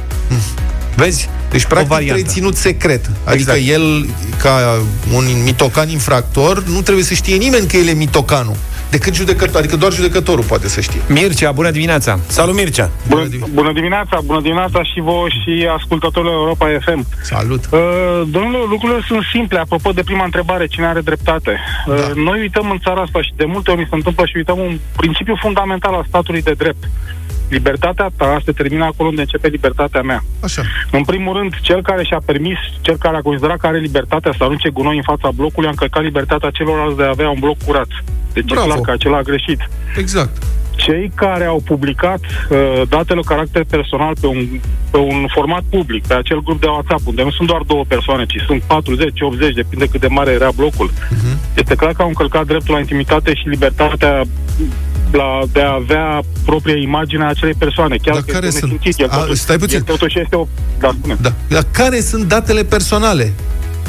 Vezi? 0.95 1.29
Deci, 1.51 1.63
O 1.65 1.67
practic, 1.69 1.89
variantă. 1.91 2.13
trebuie 2.15 2.33
ținut 2.35 2.57
secret. 2.57 3.11
Adică 3.25 3.53
Exact. 3.57 3.69
el, 3.81 4.07
ca 4.43 4.83
un 5.15 5.25
mitocan 5.45 5.89
infractor, 5.89 6.63
nu 6.65 6.81
trebuie 6.81 7.05
să 7.05 7.15
știe 7.15 7.37
nimeni 7.37 7.67
că 7.67 7.77
el 7.77 7.87
e 7.89 7.93
mitocanul. 7.93 8.57
Decât 8.91 9.15
judecător, 9.15 9.57
adică 9.61 9.77
doar 9.77 9.93
judecătorul 9.93 10.45
poate 10.45 10.69
să 10.69 10.81
știe. 10.81 11.01
Mircea, 11.09 11.53
bună 11.53 11.71
dimineața! 11.71 12.19
Salut, 12.27 12.55
Mircea! 12.55 12.91
Bună, 13.09 13.29
bună 13.53 13.73
dimineața, 13.73 14.21
bună 14.25 14.41
dimineața 14.41 14.83
și 14.83 15.01
vouă 15.01 15.27
și 15.29 15.69
ascultătorilor 15.79 16.35
Europa 16.35 16.67
FM. 16.85 17.07
Salut! 17.23 17.65
Uh, 17.71 17.79
domnule, 18.31 18.59
lucrurile 18.69 19.01
sunt 19.07 19.23
simple. 19.33 19.59
Apropo 19.59 19.91
de 19.91 20.03
prima 20.03 20.25
întrebare, 20.25 20.67
cine 20.67 20.87
are 20.87 21.01
dreptate? 21.01 21.59
Uh, 21.87 21.95
Da. 21.97 22.13
Noi 22.15 22.41
uităm 22.41 22.71
în 22.71 22.79
țara 22.79 23.01
asta 23.01 23.23
și 23.23 23.33
de 23.37 23.45
multe 23.45 23.71
ori 23.71 23.81
mi 23.81 23.87
se 23.91 23.95
întâmplă 23.95 24.25
și 24.27 24.37
uităm 24.37 24.59
un 24.59 24.79
principiu 24.97 25.35
fundamental 25.41 25.95
al 25.95 26.05
statului 26.09 26.43
de 26.43 26.53
drept. 26.53 26.89
Libertatea 27.49 28.09
ta 28.17 28.39
se 28.45 28.53
termină 28.53 28.85
acolo 28.85 29.09
unde 29.09 29.21
începe 29.21 29.49
libertatea 29.49 30.03
mea. 30.03 30.23
Așa. 30.43 30.63
În 30.91 31.05
primul 31.05 31.37
rând, 31.37 31.55
cel 31.61 31.83
care 31.83 32.05
și-a 32.05 32.21
permis, 32.25 32.59
cel 32.81 32.97
care 32.97 33.17
a 33.17 33.21
considerat 33.21 33.57
că 33.57 33.67
are 33.67 33.79
libertatea 33.79 34.33
să 34.37 34.45
arunce 34.45 34.69
gunoi 34.69 34.97
în 34.97 35.03
fața 35.03 35.31
blocului, 35.35 35.67
a 35.69 35.71
încălcat 35.71 36.03
libertatea 36.03 36.51
celorlalți 36.51 36.97
de 36.97 37.03
a 37.03 37.09
avea 37.09 37.29
un 37.31 37.41
bloc 37.41 37.57
curat. 37.67 37.89
Deci 38.33 38.45
Bravo. 38.45 38.67
e 38.67 38.69
clar 38.69 38.81
că 38.81 38.91
acela 38.91 39.17
a 39.17 39.23
greșit. 39.23 39.69
Exact. 39.99 40.43
cei 40.77 41.13
care 41.15 41.45
au 41.45 41.63
publicat 41.65 42.21
uh, 42.51 42.83
datele 42.89 43.21
cu 43.21 43.27
caracter 43.27 43.65
personal 43.65 44.13
pe 44.21 44.27
un, 44.27 44.47
pe 44.91 44.97
un 44.97 45.27
format 45.35 45.63
public, 45.71 46.07
pe 46.07 46.15
acel 46.15 46.43
grup 46.43 46.61
de 46.61 46.67
WhatsApp, 46.67 47.07
unde 47.07 47.23
nu 47.23 47.31
sunt 47.31 47.49
doar 47.49 47.63
două 47.67 47.85
persoane, 47.89 48.25
ci 48.27 48.43
sunt 48.47 48.63
40, 48.63 49.21
80, 49.21 49.55
depinde 49.55 49.87
cât 49.87 50.01
de 50.01 50.07
mare 50.07 50.31
era 50.31 50.51
blocul, 50.57 50.91
Mhm. 51.11 51.39
este 51.57 51.75
clar 51.75 51.93
că 51.93 52.03
au 52.03 52.09
încălcat 52.09 52.47
dreptul 52.47 52.75
la 52.75 52.81
intimitate 52.81 53.35
și 53.35 53.49
libertatea 53.49 54.23
la, 55.13 55.41
de 55.53 55.61
a 55.63 55.73
avea 55.73 56.21
propria 56.45 56.77
imagine 56.77 57.25
a 57.25 57.29
acelei 57.29 57.55
persoane. 57.55 57.97
Chiar 57.97 58.15
Dar 58.15 58.25
că 58.25 58.33
care 58.33 58.47
este 58.47 58.59
sunt? 58.59 58.73
nesimțit, 58.73 59.01
el 59.01 59.09
A, 59.11 59.17
totuși- 59.17 59.41
stai 59.41 59.59
puțin. 59.59 59.77
el 59.77 59.83
totuși 59.83 60.21
este 60.21 60.37
o... 60.37 60.47
Da, 60.79 60.91
spune. 60.99 61.17
Da. 61.21 61.33
Dar 61.49 61.65
care 61.71 62.01
sunt 62.01 62.25
datele 62.29 62.65
personale? 62.65 63.33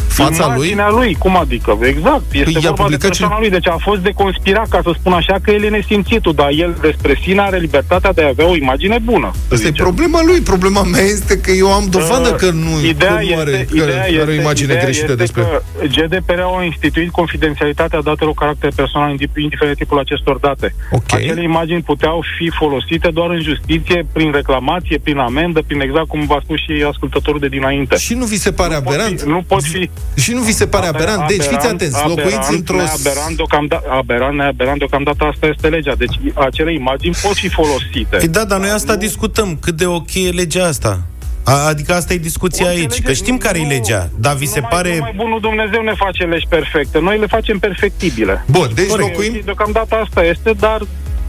Fața 0.08 0.46
lui? 0.46 0.56
Imaginea 0.56 0.90
lui, 0.90 1.16
cum 1.20 1.38
adică? 1.38 1.78
Exact. 1.82 2.24
Este 2.32 2.44
Păi 2.44 2.54
i-a 2.54 2.60
vorba 2.60 2.76
de 2.76 2.82
publicat 2.82 3.00
persoana 3.10 3.34
ce- 3.34 3.40
lui, 3.42 3.50
deci 3.50 3.68
a 3.68 3.78
fost 3.80 4.02
de 4.02 4.12
conspirat, 4.16 4.68
ca 4.70 4.80
să 4.84 4.92
spun 5.00 5.14
așa, 5.14 5.36
că 5.42 5.52
el 5.52 5.64
e 5.64 5.70
nesimțitul, 5.70 6.34
dar 6.34 6.50
el 6.52 6.78
despre 6.82 7.20
sine 7.24 7.42
are 7.42 7.58
libertatea 7.58 8.14
de 8.14 8.22
a 8.24 8.28
avea 8.28 8.48
o 8.48 8.56
imagine 8.56 8.98
bună. 9.04 9.30
să 9.34 9.40
Asta 9.54 9.68
e 9.68 9.70
zicem. 9.70 9.86
problema 9.86 10.20
lui. 10.24 10.40
Problema 10.42 10.84
mea 10.84 11.02
este 11.02 11.40
că 11.40 11.52
eu 11.52 11.74
am 11.74 11.86
dovadă 11.90 12.32
că 12.32 12.50
nu, 12.52 12.74
Uh, 12.76 12.84
ideea 12.90 13.16
că 13.16 13.24
nu 13.34 13.40
are, 13.40 13.52
este, 13.52 13.66
că 13.66 13.84
ideea 13.84 14.02
are 14.04 14.12
este, 14.12 14.30
o 14.30 14.34
imagine 14.42 14.68
ideea 14.72 14.84
greșită 14.84 15.12
este 15.12 15.24
despre... 15.24 15.42
că 15.42 15.62
GDPR-ul 15.88 16.56
a 16.60 16.64
instituit 16.64 17.12
confidențialitatea 17.12 18.02
datelor 18.02 18.34
cu 18.34 18.40
caracter 18.40 18.72
personal, 18.76 19.10
indi- 19.16 19.32
indiferent 19.42 19.78
de 19.78 19.84
tipul 19.84 20.00
acestor 20.00 20.38
date. 20.38 20.76
Ok. 20.92 21.14
Acele 21.14 21.44
imagini 21.44 21.82
puteau 21.82 22.24
fi 22.38 22.50
folosite 22.50 23.10
doar 23.14 23.30
în 23.30 23.42
justiție, 23.42 24.06
prin 24.14 24.32
reclamație, 24.32 24.98
prin 25.04 25.18
amendă, 25.18 25.62
prin 25.68 25.82
exact 25.82 26.08
cum 26.08 26.26
v-a 26.26 26.40
spus 26.44 26.58
și 26.60 26.86
ascultătorul 26.90 27.40
de 27.40 27.48
dinainte. 27.48 27.98
Și 27.98 28.14
nu 28.14 28.26
vi 28.26 28.38
se 28.38 28.52
pare 28.52 28.74
Nu 28.76 28.82
pot 28.82 28.94
aberant? 28.94 29.20
fi- 29.20 29.28
nu 29.28 29.44
pot 29.48 29.64
fi- 29.64 29.90
Și 30.16 30.32
nu 30.32 30.42
vi 30.42 30.52
se 30.54 30.68
pare 30.68 30.88
aberant? 30.88 31.28
Deci, 31.28 31.42
fiți 31.44 31.66
atenți, 31.68 31.98
locuiți 32.08 32.54
într-o... 32.54 32.76
Neaberant, 32.76 33.36
deocamdată, 33.36 33.86
aberant, 33.90 34.36
neaberant, 34.38 34.78
deocamdată 34.78 35.24
asta 35.24 35.46
este 35.48 35.68
legea. 35.68 35.96
Deci 35.98 36.20
acele 36.34 36.74
imagini 36.74 37.16
pot 37.22 37.34
fi 37.36 37.50
folosite. 37.50 38.18
Păi 38.18 38.28
da, 38.28 38.44
dar 38.46 38.60
noi 38.60 38.70
asta 38.70 38.94
Nu- 38.94 39.00
discutăm. 39.00 39.58
Cât 39.62 39.76
de 39.78 39.86
ok 39.86 40.14
e 40.14 40.30
legea 40.30 40.66
asta? 40.66 41.02
A, 41.44 41.52
adică 41.68 41.94
asta 41.94 42.14
e 42.14 42.18
discuția 42.18 42.66
Orice 42.66 42.80
aici. 42.80 42.90
lege- 42.92 43.02
Că 43.04 43.14
știm 43.14 43.38
care 43.38 43.60
e 43.60 43.62
nu- 43.62 43.68
legea. 43.68 44.10
Dar 44.20 44.36
vi 44.36 44.46
se 44.46 44.60
numai- 44.60 44.70
pare... 44.76 44.96
Numai 44.96 45.14
bunul 45.16 45.40
Dumnezeu 45.40 45.82
ne 45.82 45.94
face 45.98 46.24
legi 46.24 46.46
perfecte. 46.50 47.00
Noi 47.00 47.20
le 47.20 47.26
facem 47.26 47.60
perfectibile. 47.60 48.44
Bun, 48.48 48.70
deci 48.76 48.88
Corect. 48.88 49.10
locuim... 49.10 49.42
Deocamdată 49.46 49.96
asta 49.96 50.24
este, 50.24 50.52
dar 50.60 50.82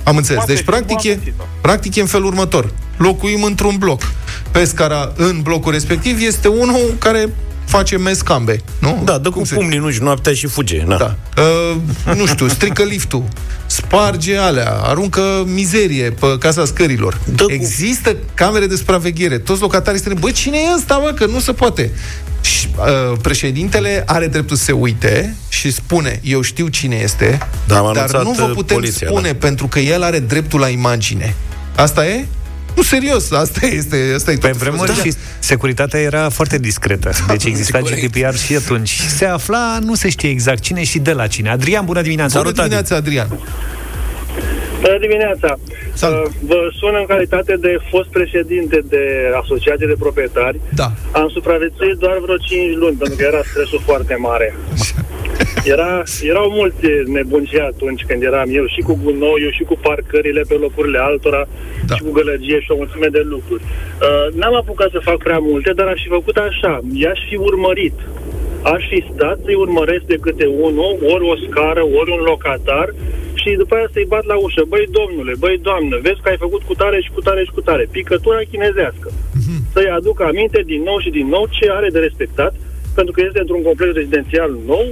Am 0.03 0.17
înțeles. 0.17 0.37
Poate 0.37 0.53
Deci, 0.53 0.61
fi 0.65 0.71
practic 0.71 1.03
e, 1.03 1.09
îmbunătățită. 1.09 1.45
practic 1.61 1.95
e 1.97 2.01
în 2.01 2.07
felul 2.07 2.27
următor. 2.27 2.73
Locuim 2.97 3.43
într-un 3.43 3.77
bloc. 3.79 4.01
Pe 4.51 4.65
scara, 4.65 5.13
în 5.17 5.41
blocul 5.43 5.73
respectiv, 5.73 6.21
este 6.21 6.49
unul 6.49 6.95
care 6.99 7.29
face 7.69 7.97
mescambe, 7.99 8.61
nu? 8.79 9.03
Da, 9.05 9.19
dă 9.19 9.31
Cum 9.31 9.41
cu 9.41 9.47
se- 9.47 9.55
pumnii 9.55 9.79
nu 9.79 9.89
noaptea 10.01 10.33
și 10.33 10.47
fuge. 10.47 10.83
Na. 10.87 10.97
Da. 10.97 11.17
Uh, 11.43 11.77
nu 12.17 12.27
știu, 12.27 12.49
strică 12.49 12.83
liftul, 12.83 13.25
sparge 13.67 14.37
alea, 14.37 14.71
aruncă 14.83 15.21
mizerie 15.47 16.11
pe 16.11 16.37
casa 16.39 16.65
scărilor. 16.65 17.19
Dă 17.35 17.45
cu- 17.45 17.53
Există 17.53 18.17
camere 18.35 18.67
de 18.67 18.77
supraveghere. 18.77 19.39
Toți 19.39 19.61
locatarii 19.61 20.01
strâng, 20.01 20.19
bă, 20.19 20.31
cine 20.31 20.57
e 20.59 20.75
ăsta, 20.77 20.97
mă, 20.97 21.11
că 21.13 21.27
nu 21.27 21.41
se 21.41 21.53
poate. 21.53 21.91
Și 22.41 22.69
uh, 22.79 23.19
președintele 23.23 24.03
are 24.07 24.27
dreptul 24.27 24.57
să 24.57 24.65
se 24.65 24.73
uite 24.73 25.37
și 25.49 25.73
spune, 25.73 26.21
eu 26.25 26.41
știu 26.41 26.67
cine 26.69 26.97
este, 27.03 27.39
Da, 27.67 27.81
m-a 27.81 27.93
dar 27.93 27.97
anunțat, 27.97 28.23
nu 28.23 28.31
vă 28.33 28.43
uh, 28.43 28.51
putem 28.55 28.77
poliția, 28.77 29.07
spune, 29.09 29.35
pentru 29.35 29.67
că 29.67 29.79
el 29.79 30.03
are 30.03 30.19
dreptul 30.19 30.61
la 30.61 30.69
imagine. 30.69 31.35
Asta 31.77 32.07
e? 32.07 32.27
Nu, 32.77 32.83
serios, 32.83 33.31
asta 33.31 33.67
este, 33.67 34.13
asta 34.17 34.31
e 34.33 34.37
Pe 34.37 34.49
tot. 34.49 34.57
vremuri 34.57 34.95
Da. 34.97 35.03
și 35.03 35.13
securitatea 35.39 36.01
era 36.01 36.29
foarte 36.29 36.59
discretă. 36.59 37.11
Deci 37.29 37.45
exista 37.45 37.81
GDPR 37.81 38.35
și 38.35 38.55
atunci. 38.57 39.01
Se 39.17 39.25
afla, 39.25 39.79
nu 39.83 39.95
se 39.95 40.09
știe 40.09 40.29
exact 40.31 40.61
cine 40.61 40.85
și 40.85 40.99
de 40.99 41.13
la 41.13 41.27
cine. 41.27 41.51
Adrian, 41.51 41.85
bună 41.85 42.03
dimineața! 42.03 42.39
Bună 42.39 42.53
dimineața, 42.53 42.97
Adrian. 42.97 43.29
Bună 44.81 44.99
dimineața! 45.01 45.59
Salut. 45.93 46.27
Uh, 46.27 46.33
Vă 46.41 46.69
sun 46.79 46.95
în 46.99 47.07
calitate 47.07 47.55
de 47.61 47.77
fost 47.91 48.09
președinte 48.09 48.79
de 48.89 49.03
asociație 49.43 49.87
de 49.87 49.97
proprietari. 49.99 50.61
Da. 50.75 50.89
Am 51.13 51.29
supraviețuit 51.29 51.97
doar 52.05 52.19
vreo 52.19 52.37
5 52.37 52.77
luni, 52.77 52.97
pentru 52.97 53.17
că 53.17 53.25
era 53.25 53.41
stresul 53.51 53.81
foarte 53.85 54.15
mare. 54.29 54.55
Era, 55.75 56.03
erau 56.23 56.51
multe 56.51 57.03
nebunii 57.07 57.61
atunci 57.73 58.03
când 58.09 58.23
eram 58.23 58.49
eu 58.53 58.67
și 58.67 58.81
cu 58.81 58.99
gunoiul, 59.05 59.53
și 59.53 59.63
cu 59.63 59.77
parcările 59.83 60.43
pe 60.49 60.55
locurile 60.55 60.99
altora, 60.99 61.43
Da. 61.47 61.49
da. 61.87 61.95
și 61.95 62.03
cu 62.03 62.11
gălăgie 62.11 62.61
și 62.61 62.71
o 62.71 62.77
mulțime 62.77 63.07
de 63.07 63.23
lucruri. 63.25 63.63
Uh, 63.63 64.35
n-am 64.39 64.55
apucat 64.55 64.91
să 64.91 65.01
fac 65.09 65.17
prea 65.17 65.39
multe, 65.39 65.73
dar 65.73 65.87
aș 65.87 66.01
fi 66.03 66.09
făcut 66.09 66.37
așa. 66.37 66.81
I-aș 66.93 67.21
fi 67.29 67.37
urmărit. 67.37 67.95
Aș 68.63 68.83
fi 68.91 69.05
stat 69.15 69.39
să-i 69.45 69.55
urmăresc 69.55 70.05
de 70.13 70.19
câte 70.21 70.47
unul, 70.47 70.99
ori 71.15 71.25
o 71.33 71.37
scară, 71.47 71.83
ori 71.99 72.11
un 72.17 72.23
locatar 72.31 72.89
și 73.51 73.63
după 73.63 73.75
aia 73.75 73.89
să-i 73.93 74.11
bat 74.15 74.25
la 74.33 74.37
ușă. 74.47 74.63
Băi, 74.73 74.87
domnule, 74.99 75.35
băi, 75.43 75.57
doamnă, 75.69 75.95
vezi 76.07 76.21
că 76.23 76.29
ai 76.29 76.45
făcut 76.47 76.63
cu 76.69 76.75
tare 76.83 76.99
și 77.05 77.11
cu 77.15 77.21
tare 77.27 77.43
și 77.47 77.55
cu 77.57 77.61
tare. 77.69 77.85
Picătura 77.91 78.41
chinezească. 78.51 79.09
Să-i 79.73 79.95
aduc 79.99 80.19
aminte 80.31 80.61
din 80.73 80.83
nou 80.89 80.99
și 81.05 81.11
din 81.19 81.27
nou 81.35 81.45
ce 81.57 81.67
are 81.79 81.89
de 81.95 81.99
respectat, 81.99 82.55
pentru 82.95 83.13
că 83.15 83.21
este 83.27 83.41
într-un 83.41 83.63
complex 83.63 83.91
rezidențial 83.95 84.51
nou, 84.73 84.87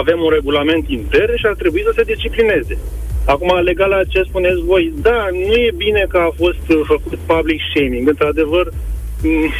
avem 0.00 0.18
un 0.26 0.30
regulament 0.38 0.84
intern 0.88 1.34
și 1.40 1.46
ar 1.46 1.56
trebui 1.62 1.82
să 1.86 1.92
se 1.96 2.02
disciplineze. 2.12 2.78
Acum, 3.24 3.50
legal 3.62 3.88
la 3.88 4.04
ce 4.12 4.22
spuneți 4.28 4.60
voi, 4.72 4.92
da, 5.08 5.28
nu 5.46 5.54
e 5.68 5.70
bine 5.76 6.06
că 6.08 6.16
a 6.16 6.30
fost 6.42 6.64
uh, 6.68 6.80
făcut 6.92 7.18
public 7.26 7.60
shaming. 7.74 8.08
Într-adevăr, 8.08 8.72
mm, 9.22 9.50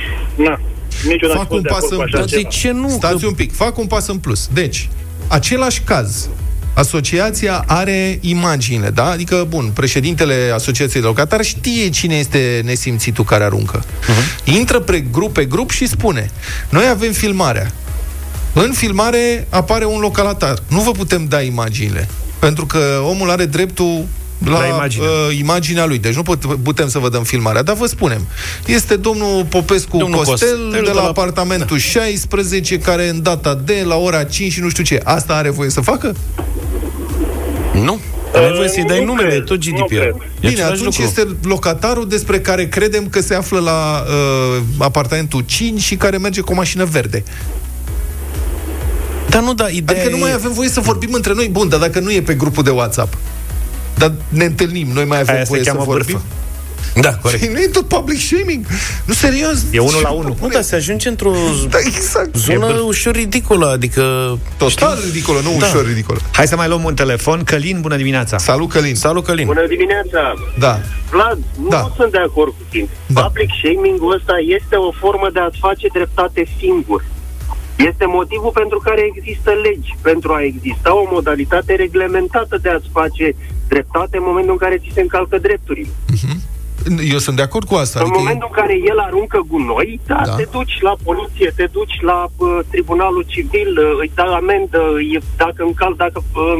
na, 0.46 0.60
niciodată 1.06 1.38
Fac 1.38 1.48
fost 1.48 1.58
un 1.58 1.62
de 1.62 1.68
pas 1.68 1.84
acord 1.84 1.96
cu 1.96 2.00
în 2.00 2.06
așa 2.06 2.16
plus. 2.16 2.30
Dar 2.30 2.38
ceva. 2.38 2.48
de 2.48 2.56
ce 2.56 2.70
nu? 2.72 2.88
Stați 2.88 3.20
Că- 3.20 3.26
un 3.26 3.34
pic, 3.34 3.52
fac 3.52 3.78
un 3.78 3.86
pas 3.86 4.08
în 4.08 4.18
plus. 4.18 4.48
Deci, 4.52 4.88
același 5.28 5.80
caz. 5.82 6.30
Asociația 6.74 7.64
are 7.66 8.18
imaginile, 8.20 8.90
da? 8.90 9.10
Adică, 9.10 9.46
bun, 9.48 9.70
președintele 9.74 10.50
Asociației 10.54 11.00
de 11.02 11.06
Locatari 11.08 11.44
știe 11.46 11.88
cine 11.90 12.14
este 12.16 12.60
nesimțitul 12.64 13.24
care 13.24 13.44
aruncă. 13.44 13.82
Uh-huh. 13.82 14.44
Intră 14.44 14.80
pe 14.80 15.00
grup 15.00 15.32
pe 15.32 15.44
grup 15.44 15.70
și 15.70 15.86
spune 15.88 16.30
Noi 16.68 16.86
avem 16.90 17.12
filmarea. 17.12 17.72
În 18.52 18.72
filmare 18.72 19.46
apare 19.50 19.84
un 19.84 20.00
localatar. 20.00 20.58
Nu 20.68 20.80
vă 20.80 20.90
putem 20.90 21.26
da 21.28 21.40
imaginile. 21.40 22.08
Pentru 22.38 22.66
că 22.66 22.78
omul 23.08 23.30
are 23.30 23.44
dreptul 23.44 24.04
la, 24.44 24.58
La 24.58 24.66
imagine. 24.66 25.04
uh, 25.04 25.38
imaginea 25.38 25.84
lui. 25.84 25.98
Deci 25.98 26.14
nu 26.14 26.22
put, 26.22 26.44
putem 26.62 26.88
să 26.88 26.98
vă 26.98 27.08
dăm 27.08 27.22
filmarea. 27.22 27.62
Dar 27.62 27.74
vă 27.76 27.86
spunem. 27.86 28.26
Este 28.66 28.96
domnul 28.96 29.44
Popescu 29.48 29.96
Domnul 29.96 30.22
Costel, 30.24 30.48
Costel 30.48 30.70
de 30.70 30.80
de 30.80 30.90
la 30.90 31.02
la- 31.02 31.08
apartamentul 31.08 31.78
16, 31.78 32.78
care 32.78 33.08
în 33.08 33.22
data 33.22 33.54
de 33.64 33.82
la 33.86 33.96
ora 33.96 34.24
5 34.24 34.52
și 34.52 34.60
nu 34.60 34.68
știu 34.68 34.84
ce. 34.84 35.00
Asta 35.04 35.34
are 35.34 35.50
voie 35.50 35.70
să 35.70 35.80
facă? 35.80 36.14
Nu. 37.82 38.00
Ai 38.34 38.52
voie 38.56 38.68
să-i 38.68 38.84
dai 38.84 38.98
nu 38.98 39.04
numele, 39.04 39.28
cred, 39.28 39.40
e 39.40 39.44
tot 39.44 39.64
nu 39.66 39.76
GDPR. 39.76 39.94
cred. 39.94 40.14
E 40.14 40.20
Bine, 40.40 40.52
același 40.52 40.72
atunci 40.72 40.98
lucru. 40.98 41.02
este 41.02 41.36
locatarul 41.42 42.08
despre 42.08 42.40
care 42.40 42.68
credem 42.68 43.08
că 43.08 43.20
se 43.20 43.34
află 43.34 43.58
la 43.58 44.04
uh, 44.06 44.62
apartamentul 44.78 45.40
5 45.46 45.80
și 45.80 45.96
care 45.96 46.18
merge 46.18 46.40
cu 46.40 46.52
o 46.52 46.54
mașină 46.54 46.84
verde. 46.84 47.22
Dar 49.28 49.42
nu, 49.42 49.54
da, 49.54 49.68
ideea 49.68 49.98
Adică 50.00 50.10
nu 50.16 50.20
e... 50.20 50.20
mai 50.20 50.32
avem 50.32 50.52
voie 50.52 50.68
să 50.68 50.80
vorbim 50.80 51.12
între 51.12 51.32
noi. 51.34 51.48
Bun, 51.48 51.68
dar 51.68 51.80
dacă 51.80 52.00
nu 52.00 52.12
e 52.12 52.22
pe 52.22 52.34
grupul 52.34 52.62
de 52.62 52.70
WhatsApp, 52.70 53.16
dar 53.94 54.12
ne 54.28 54.44
întâlnim, 54.44 54.88
noi 54.92 55.04
mai 55.04 55.20
avem 55.20 55.34
Aia 55.34 55.44
se 55.44 55.48
voie 55.50 55.64
să 55.64 55.70
cheamă 55.70 55.84
vorbim. 55.84 56.12
bârfă. 56.14 56.26
Da, 56.94 57.14
corect. 57.14 57.40
Păi 57.44 57.52
nu 57.52 57.58
e 57.60 57.66
tot 57.66 57.88
public 57.88 58.20
shaming? 58.20 58.66
Nu, 59.04 59.12
serios? 59.14 59.64
E 59.72 59.78
unul 59.78 60.00
la 60.02 60.10
unul. 60.10 60.34
Nu, 60.40 60.48
dar 60.48 60.62
se 60.62 60.74
ajunge 60.74 61.08
într-o 61.08 61.32
Da, 61.70 61.78
exact. 61.84 62.36
zonă 62.36 62.66
ușor 62.86 63.14
ridicolă, 63.14 63.66
adică... 63.66 64.02
Total 64.56 64.98
ridicolă, 65.04 65.38
nu 65.42 65.56
Da. 65.58 65.66
ușor 65.66 65.86
ridicolă. 65.86 66.18
Hai 66.32 66.46
să 66.46 66.56
mai 66.56 66.68
luăm 66.68 66.84
un 66.84 66.94
telefon. 66.94 67.44
Călin, 67.44 67.80
bună 67.80 67.96
dimineața! 67.96 68.38
Salut, 68.38 68.68
Călin. 68.68 68.94
Salut, 68.94 69.24
Călin. 69.24 69.46
Bună 69.46 69.66
dimineața! 69.66 70.34
Da. 70.58 70.80
Vlad, 71.10 71.38
nu 71.62 71.68
Da. 71.68 71.92
sunt 71.96 72.10
de 72.12 72.18
acord 72.18 72.50
cu 72.58 72.64
tine. 72.70 72.88
Da. 73.06 73.20
Public 73.22 73.50
shaming-ul 73.62 74.14
ăsta 74.14 74.34
este 74.58 74.74
o 74.76 74.90
formă 74.92 75.28
de 75.32 75.40
a-ți 75.40 75.58
face 75.58 75.86
dreptate 75.92 76.46
singur. 76.58 77.04
Este 77.76 78.04
motivul 78.06 78.50
pentru 78.54 78.78
care 78.84 79.02
există 79.14 79.50
legi, 79.66 79.90
pentru 80.02 80.32
a 80.32 80.40
exista 80.42 80.90
o 81.02 81.04
modalitate 81.16 81.74
reglementată 81.74 82.58
de 82.62 82.68
a-ți 82.68 82.88
face 82.92 83.34
dreptate 83.68 84.16
în 84.16 84.22
momentul 84.26 84.52
în 84.52 84.58
care 84.64 84.76
ți 84.82 84.90
se 84.94 85.00
încalcă 85.00 85.38
drepturile. 85.38 85.88
Eu 87.12 87.18
sunt 87.18 87.36
de 87.36 87.42
acord 87.42 87.66
cu 87.68 87.74
asta. 87.74 87.98
În 87.98 88.04
Adică 88.04 88.18
e- 88.18 88.22
momentul 88.22 88.48
în 88.50 88.56
care 88.60 88.74
el 88.90 88.98
aruncă 88.98 89.38
gunoi, 89.50 90.00
da, 90.06 90.14
Da. 90.14 90.26
da. 90.30 90.34
te 90.34 90.46
duci 90.56 90.76
la 90.80 90.94
poliție, 91.08 91.52
te 91.56 91.66
duci 91.72 91.96
la 92.00 92.18
uh, 92.36 92.58
tribunalul 92.70 93.24
civil, 93.34 93.68
uh, 93.78 93.98
îi 94.00 94.10
dai 94.14 94.32
amendă, 94.40 94.80
îi, 94.94 95.18
dacă 95.36 95.62
încal, 95.70 95.94
dacă 95.96 96.18
uh, 96.34 96.58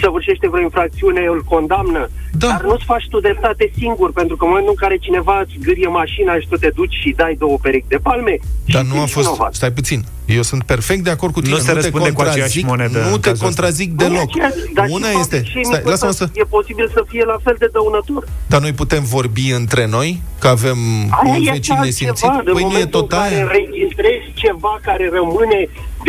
săvârșește 0.00 0.48
vreo 0.48 0.62
infracțiune, 0.62 1.20
îl 1.34 1.42
condamnă. 1.54 2.08
Da. 2.32 2.46
Dar 2.46 2.62
nu-ți 2.62 2.84
faci 2.84 3.06
tu 3.10 3.20
dreptate 3.20 3.70
singur, 3.78 4.12
pentru 4.12 4.36
că 4.36 4.44
în 4.44 4.50
momentul 4.50 4.74
în 4.76 4.82
care 4.88 4.96
cineva 5.06 5.40
îți 5.44 5.56
gârie 5.66 5.88
mașina 5.88 6.32
și 6.40 6.48
tu 6.48 6.56
te 6.56 6.70
duci 6.74 6.94
și 7.02 7.10
dai 7.16 7.34
două 7.38 7.56
perechi 7.62 7.88
de 7.88 7.98
palme, 8.02 8.34
Dar 8.74 8.84
și 8.84 8.88
nu 8.92 8.98
a 8.98 9.02
ești 9.02 9.14
fost... 9.14 9.26
vinovat. 9.26 9.54
Stai 9.54 9.72
puțin. 9.72 10.00
Eu 10.26 10.42
sunt 10.42 10.62
perfect 10.62 11.04
de 11.04 11.10
acord 11.10 11.32
cu 11.32 11.40
tine. 11.40 11.52
Nu 11.54 11.60
se 11.60 11.66
te 11.66 11.72
răspunde 11.72 12.10
cu 12.10 12.20
aceeași 12.20 12.60
contrazic, 12.60 12.66
monedă 12.66 12.98
Nu 13.08 13.14
în 13.14 13.20
te 13.20 13.28
cazul 13.28 13.32
ăsta. 13.32 13.44
contrazic 13.44 13.88
Nu 13.92 14.04
e 14.04 14.08
deloc. 14.08 14.28
aceeași, 14.28 14.72
dar 14.74 14.86
Una 14.90 15.08
și 15.10 15.18
este... 15.18 15.36
public 15.36 15.50
shaming-ul 15.50 15.72
Stai, 15.74 15.90
lasă-mă 15.90 16.10
ăsta 16.10 16.24
să... 16.24 16.40
E 16.40 16.44
posibil 16.56 16.90
să 16.96 17.04
fie 17.08 17.24
la 17.32 17.38
fel 17.44 17.56
de 17.58 17.68
dăunător. 17.72 18.22
Dar 18.52 18.60
noi 18.60 18.72
putem 18.72 19.02
vorbi 19.16 19.46
între 19.60 19.86
noi? 19.86 20.10
Că 20.42 20.48
avem 20.48 20.78
Aia 21.10 21.32
un 21.32 21.40
este 21.40 21.50
vecin 21.56 21.74
altceva, 21.76 21.80
nesimțit? 21.84 22.30
de 22.44 22.50
Păi 22.56 22.62
nu 22.62 22.68
e 22.68 22.72
momentul 22.72 23.00
tot 23.00 23.12
în 23.12 23.18
care 23.18 23.34
aia? 23.34 23.42
înregistrezi 23.46 24.26
ceva 24.42 24.72
care 24.88 25.04
rămâne 25.18 25.60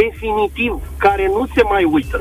definitiv, 0.04 0.74
care 1.06 1.26
nu 1.36 1.44
se 1.56 1.62
mai 1.74 1.84
uită. 1.96 2.20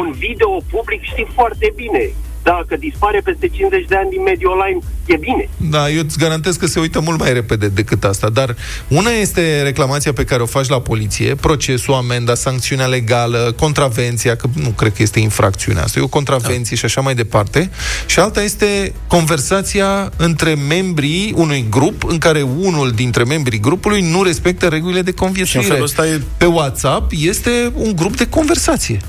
Un 0.00 0.06
video 0.24 0.52
public 0.74 1.00
știi 1.12 1.28
foarte 1.38 1.66
bine. 1.80 2.02
Dacă 2.42 2.76
dispare 2.78 3.20
peste 3.24 3.48
50 3.48 3.86
de 3.88 3.96
ani 3.96 4.10
din 4.10 4.22
mediul 4.22 4.50
online, 4.50 4.78
e 5.06 5.16
bine. 5.16 5.48
Da, 5.56 5.90
eu 5.90 6.02
îți 6.04 6.18
garantez 6.18 6.56
că 6.56 6.66
se 6.66 6.80
uită 6.80 7.00
mult 7.00 7.18
mai 7.18 7.32
repede 7.32 7.68
decât 7.68 8.04
asta, 8.04 8.28
dar 8.28 8.56
una 8.88 9.10
este 9.10 9.62
reclamația 9.62 10.12
pe 10.12 10.24
care 10.24 10.42
o 10.42 10.46
faci 10.46 10.68
la 10.68 10.80
poliție, 10.80 11.34
procesul, 11.34 11.94
amenda, 11.94 12.34
sancțiunea 12.34 12.86
legală, 12.86 13.54
contravenția, 13.58 14.36
că 14.36 14.46
nu 14.62 14.68
cred 14.68 14.92
că 14.94 15.02
este 15.02 15.18
infracțiunea 15.20 15.82
asta, 15.82 15.98
e 15.98 16.02
o 16.02 16.08
contravenție 16.08 16.70
da. 16.70 16.76
și 16.76 16.84
așa 16.84 17.00
mai 17.00 17.14
departe, 17.14 17.70
și 18.06 18.18
alta 18.18 18.42
este 18.42 18.92
conversația 19.06 20.10
între 20.16 20.54
membrii 20.54 21.32
unui 21.36 21.66
grup 21.70 22.04
în 22.04 22.18
care 22.18 22.42
unul 22.42 22.90
dintre 22.90 23.24
membrii 23.24 23.60
grupului 23.60 24.00
nu 24.10 24.22
respectă 24.22 24.66
regulile 24.66 25.02
de 25.02 25.10
Și 25.10 25.16
în 25.18 25.24
conviețuire. 25.24 25.66
felul 25.66 25.84
ăsta 25.84 26.06
e 26.06 26.20
Pe 26.36 26.44
WhatsApp 26.44 27.12
este 27.18 27.72
un 27.74 27.96
grup 27.96 28.16
de 28.16 28.28
conversație. 28.28 29.00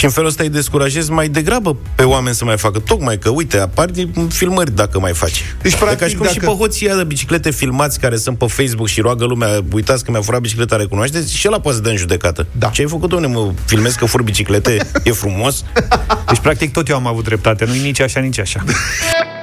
Și 0.00 0.06
în 0.06 0.12
felul 0.12 0.28
ăsta 0.28 0.42
îi 0.42 0.48
descurajezi 0.48 1.10
mai 1.10 1.28
degrabă 1.28 1.76
pe 1.94 2.02
oameni 2.02 2.34
să 2.34 2.44
mai 2.44 2.58
facă. 2.58 2.78
Tocmai 2.78 3.18
că, 3.18 3.28
uite, 3.28 3.58
apar 3.58 3.86
din 3.90 4.28
filmări 4.28 4.74
dacă 4.74 5.00
mai 5.00 5.12
faci. 5.12 5.44
Deci, 5.62 5.72
E 5.72 5.76
practic, 5.76 5.98
ca 5.98 6.06
și 6.06 6.14
cum 6.14 6.22
dacă- 6.26 6.32
și 6.38 6.44
pe 6.44 6.52
hoții 6.52 6.86
ăia 6.86 6.96
de 6.96 7.04
biciclete 7.04 7.50
filmați 7.50 8.00
care 8.00 8.16
sunt 8.16 8.38
pe 8.38 8.46
Facebook 8.46 8.88
și 8.88 9.00
roagă 9.00 9.24
lumea, 9.24 9.60
uitați 9.72 10.04
că 10.04 10.10
mi-a 10.10 10.20
furat 10.20 10.40
bicicleta, 10.40 10.76
recunoașteți? 10.76 11.36
Și 11.36 11.48
ăla 11.48 11.60
poate 11.60 11.76
să 11.76 11.82
dă 11.82 11.88
în 11.90 11.96
judecată. 11.96 12.46
Da. 12.52 12.68
Ce 12.68 12.82
ai 12.82 12.88
făcut, 12.88 13.08
domne, 13.08 13.26
mă 13.26 13.52
filmezi 13.64 13.98
că 13.98 14.04
fur 14.04 14.22
biciclete? 14.22 14.90
e 15.04 15.10
frumos? 15.12 15.64
Deci, 16.28 16.38
practic, 16.40 16.72
tot 16.72 16.88
eu 16.88 16.96
am 16.96 17.06
avut 17.06 17.24
dreptate. 17.24 17.64
Nu-i 17.64 17.78
nici 17.80 18.00
așa, 18.00 18.20
nici 18.20 18.38
așa. 18.38 18.64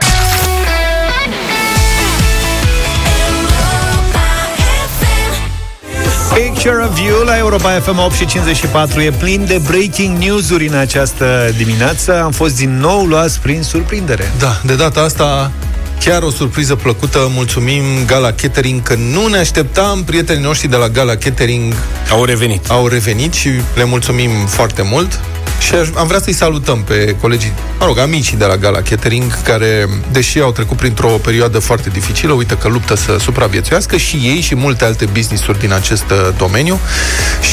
Picture 6.44 6.84
of 6.90 7.00
You 7.00 7.24
la 7.24 7.38
Europa 7.38 7.70
FM 7.70 7.98
8 7.98 8.14
și 8.14 8.26
54 8.26 9.02
e 9.02 9.12
plin 9.12 9.46
de 9.46 9.62
breaking 9.68 10.18
news-uri 10.18 10.68
în 10.68 10.74
această 10.74 11.50
dimineață. 11.58 12.22
Am 12.24 12.32
fost 12.32 12.56
din 12.56 12.78
nou 12.78 13.06
luați 13.06 13.40
prin 13.40 13.64
surprindere. 13.64 14.32
Da, 14.40 14.62
de 14.64 14.76
data 14.76 15.02
asta 15.02 15.52
chiar 16.00 16.22
o 16.24 16.30
surpriză 16.30 16.76
plăcută. 16.76 17.28
Mulțumim 17.34 17.84
Gala 18.06 18.32
Catering 18.32 18.84
că 18.84 18.96
nu 18.96 19.28
ne 19.28 19.38
așteptam. 19.38 20.04
Prietenii 20.04 20.44
noștri 20.44 20.68
de 20.68 20.76
la 20.76 20.88
Gala 20.90 21.16
Catering 21.16 21.74
Au 22.12 22.24
revenit. 22.24 22.70
au 22.70 22.88
revenit 22.88 23.34
și 23.34 23.50
le 23.76 23.84
mulțumim 23.84 24.30
foarte 24.46 24.82
mult. 24.92 25.20
Și 25.60 25.74
aș- 25.76 25.88
am 25.96 26.08
vrea 26.08 26.20
să-i 26.20 26.34
salutăm 26.34 26.84
pe 26.84 27.16
colegii, 27.22 27.54
mă 27.80 27.86
rog, 27.86 27.98
amicii 27.98 28.38
de 28.38 28.46
la 28.46 28.58
Gala 28.58 28.82
Catering, 28.82 29.42
care, 29.42 29.90
deși 30.12 30.40
au 30.40 30.52
trecut 30.52 30.78
printr-o 30.78 31.08
perioadă 31.08 31.60
foarte 31.60 31.90
dificilă, 31.90 32.34
uite 32.34 32.56
că 32.58 32.68
luptă 32.68 32.96
să 32.96 33.18
supraviețuiască 33.20 33.98
și 33.98 34.16
ei 34.16 34.42
și 34.42 34.56
multe 34.56 34.86
alte 34.86 35.06
business-uri 35.06 35.60
din 35.60 35.74
acest 35.74 36.04
uh, 36.12 36.30
domeniu. 36.38 36.80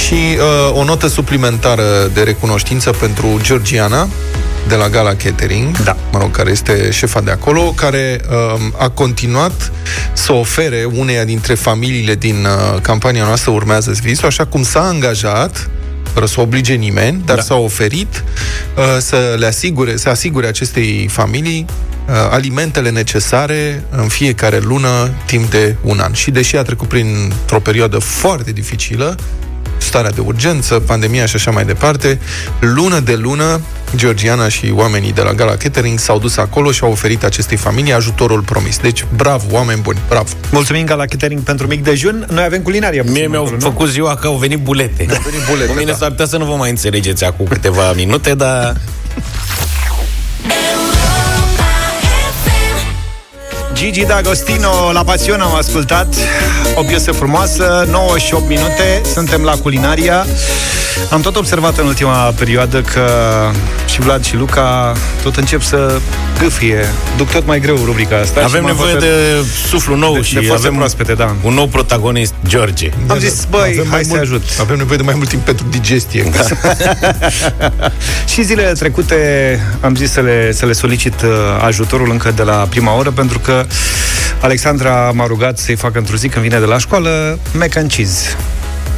Și 0.04 0.14
uh, 0.14 0.76
o 0.78 0.84
notă 0.84 1.06
suplimentară 1.06 2.10
de 2.14 2.22
recunoștință 2.22 2.90
pentru 2.90 3.40
Georgiana, 3.42 4.08
de 4.68 4.74
la 4.74 4.88
Gala 4.88 5.14
Catering, 5.14 5.78
Da. 5.78 5.96
mă 6.12 6.18
rog, 6.18 6.30
care 6.30 6.50
este 6.50 6.90
șefa 6.90 7.20
de 7.20 7.30
acolo, 7.30 7.60
care 7.60 8.20
uh, 8.30 8.60
a 8.78 8.88
continuat 8.88 9.72
să 10.12 10.32
ofere 10.32 10.88
uneia 10.94 11.24
dintre 11.24 11.54
familiile 11.54 12.14
din 12.14 12.44
uh, 12.44 12.80
campania 12.80 13.24
noastră 13.24 13.50
Urmează-ți 13.50 14.00
visul, 14.00 14.26
așa 14.26 14.46
cum 14.46 14.62
s-a 14.62 14.80
angajat 14.80 15.70
fără 16.12 16.26
să 16.26 16.40
oblige 16.40 16.74
nimeni, 16.74 17.22
dar 17.24 17.36
da. 17.36 17.42
s-a 17.42 17.54
oferit 17.54 18.24
uh, 18.76 18.84
să 18.98 19.34
le 19.38 19.46
asigure, 19.46 19.96
să 19.96 20.08
asigure 20.08 20.46
acestei 20.46 21.08
familii 21.10 21.66
uh, 21.68 22.14
alimentele 22.30 22.90
necesare 22.90 23.84
în 23.90 24.08
fiecare 24.08 24.58
lună 24.58 25.10
timp 25.26 25.50
de 25.50 25.76
un 25.82 25.98
an. 26.00 26.12
Și 26.12 26.30
deși 26.30 26.56
a 26.56 26.62
trecut 26.62 26.88
printr-o 26.88 27.60
perioadă 27.60 27.98
foarte 27.98 28.52
dificilă, 28.52 29.16
starea 29.78 30.10
de 30.10 30.20
urgență, 30.20 30.74
pandemia 30.74 31.26
și 31.26 31.36
așa 31.36 31.50
mai 31.50 31.64
departe, 31.64 32.20
lună 32.60 33.00
de 33.00 33.14
lună, 33.14 33.60
Georgiana 33.96 34.48
și 34.48 34.72
oamenii 34.76 35.12
de 35.12 35.20
la 35.20 35.32
Gala 35.32 35.56
Catering 35.56 35.98
s-au 35.98 36.18
dus 36.18 36.36
acolo 36.36 36.70
și 36.72 36.84
au 36.84 36.90
oferit 36.90 37.24
acestei 37.24 37.56
familii 37.56 37.92
ajutorul 37.92 38.40
promis. 38.40 38.78
Deci, 38.78 39.04
bravo, 39.16 39.44
oameni 39.50 39.80
buni, 39.80 39.98
bravo! 40.08 40.28
Mulțumim 40.50 40.84
ca 40.86 40.94
la 40.94 41.06
catering 41.06 41.40
pentru 41.40 41.66
mic 41.66 41.82
dejun. 41.84 42.26
Noi 42.30 42.44
avem 42.44 42.62
culinaria. 42.62 43.02
Mie 43.02 43.12
puțin 43.12 43.30
mi-au 43.30 43.42
acolo, 43.42 43.56
nu? 43.60 43.64
făcut 43.64 43.88
ziua 43.88 44.14
că 44.16 44.26
au 44.26 44.34
venit 44.36 44.58
bulete. 44.58 45.06
Au 45.10 45.22
venit 45.24 45.46
bulete, 45.48 45.70
Cu 45.70 45.78
mine 45.78 45.90
da. 45.90 45.96
s-ar 45.96 46.08
putea 46.08 46.26
să 46.26 46.36
nu 46.36 46.44
vă 46.44 46.54
mai 46.54 46.70
înțelegeți 46.70 47.24
acum 47.24 47.46
câteva 47.46 47.92
minute, 47.92 48.34
dar 48.34 48.76
Gigi 53.72 54.04
D'Agostino, 54.04 54.92
la 54.92 55.04
Pasiune 55.04 55.42
am 55.42 55.54
ascultat 55.54 56.14
O 56.76 56.82
piesă 56.82 57.12
frumoasă, 57.12 57.86
9 57.90 58.18
și 58.18 58.34
8 58.34 58.48
minute 58.48 59.00
Suntem 59.12 59.42
la 59.42 59.52
culinaria 59.56 60.26
Am 61.10 61.20
tot 61.20 61.36
observat 61.36 61.78
în 61.78 61.86
ultima 61.86 62.12
perioadă 62.38 62.80
că 62.80 63.08
Și 63.88 64.00
Vlad 64.00 64.24
și 64.24 64.36
Luca 64.36 64.92
Tot 65.22 65.36
încep 65.36 65.62
să 65.62 65.98
gâfie 66.38 66.84
Duc 67.16 67.30
tot 67.30 67.46
mai 67.46 67.60
greu 67.60 67.78
rubrica 67.84 68.16
asta 68.18 68.40
și 68.40 68.46
avem 68.46 68.62
m-am 68.62 68.70
nevoie 68.70 68.92
hotărât- 68.94 69.00
de 69.00 69.44
suflu 69.68 69.96
nou 69.96 70.14
de, 70.14 70.22
și 70.22 70.34
de 70.34 70.40
forțe 70.40 70.66
avem 70.66 70.74
proaspete, 70.74 71.14
da 71.14 71.34
un 71.42 71.54
nou 71.54 71.66
protagonist, 71.66 72.34
George. 72.46 72.90
Am 73.06 73.18
zis, 73.18 73.46
băi, 73.50 73.60
Avem 73.60 73.76
mai 73.76 73.88
hai 73.90 74.02
să 74.02 74.08
mult- 74.08 74.20
ajut 74.20 74.42
Avem 74.60 74.76
nevoie 74.76 74.96
de 74.96 75.02
mai 75.02 75.14
mult 75.16 75.28
timp 75.28 75.44
pentru 75.44 75.66
digestie. 75.70 76.30
Da. 76.36 76.42
Și 78.32 78.42
zilele 78.42 78.72
trecute 78.72 79.60
am 79.80 79.94
zis 79.94 80.10
să 80.12 80.20
le, 80.20 80.52
să 80.52 80.66
le 80.66 80.72
solicit 80.72 81.22
uh, 81.22 81.30
ajutorul 81.66 82.10
încă 82.10 82.30
de 82.30 82.42
la 82.42 82.54
prima 82.54 82.96
oră, 82.96 83.10
pentru 83.10 83.38
că 83.38 83.66
Alexandra 84.40 85.10
m-a 85.14 85.26
rugat 85.26 85.58
să-i 85.58 85.74
fac 85.76 85.96
într-o 85.96 86.16
zi 86.16 86.28
când 86.28 86.44
vine 86.44 86.58
de 86.58 86.64
la 86.64 86.78
școală 86.78 87.38
mac 87.58 87.76
and 87.76 87.92
cheese. 87.92 88.36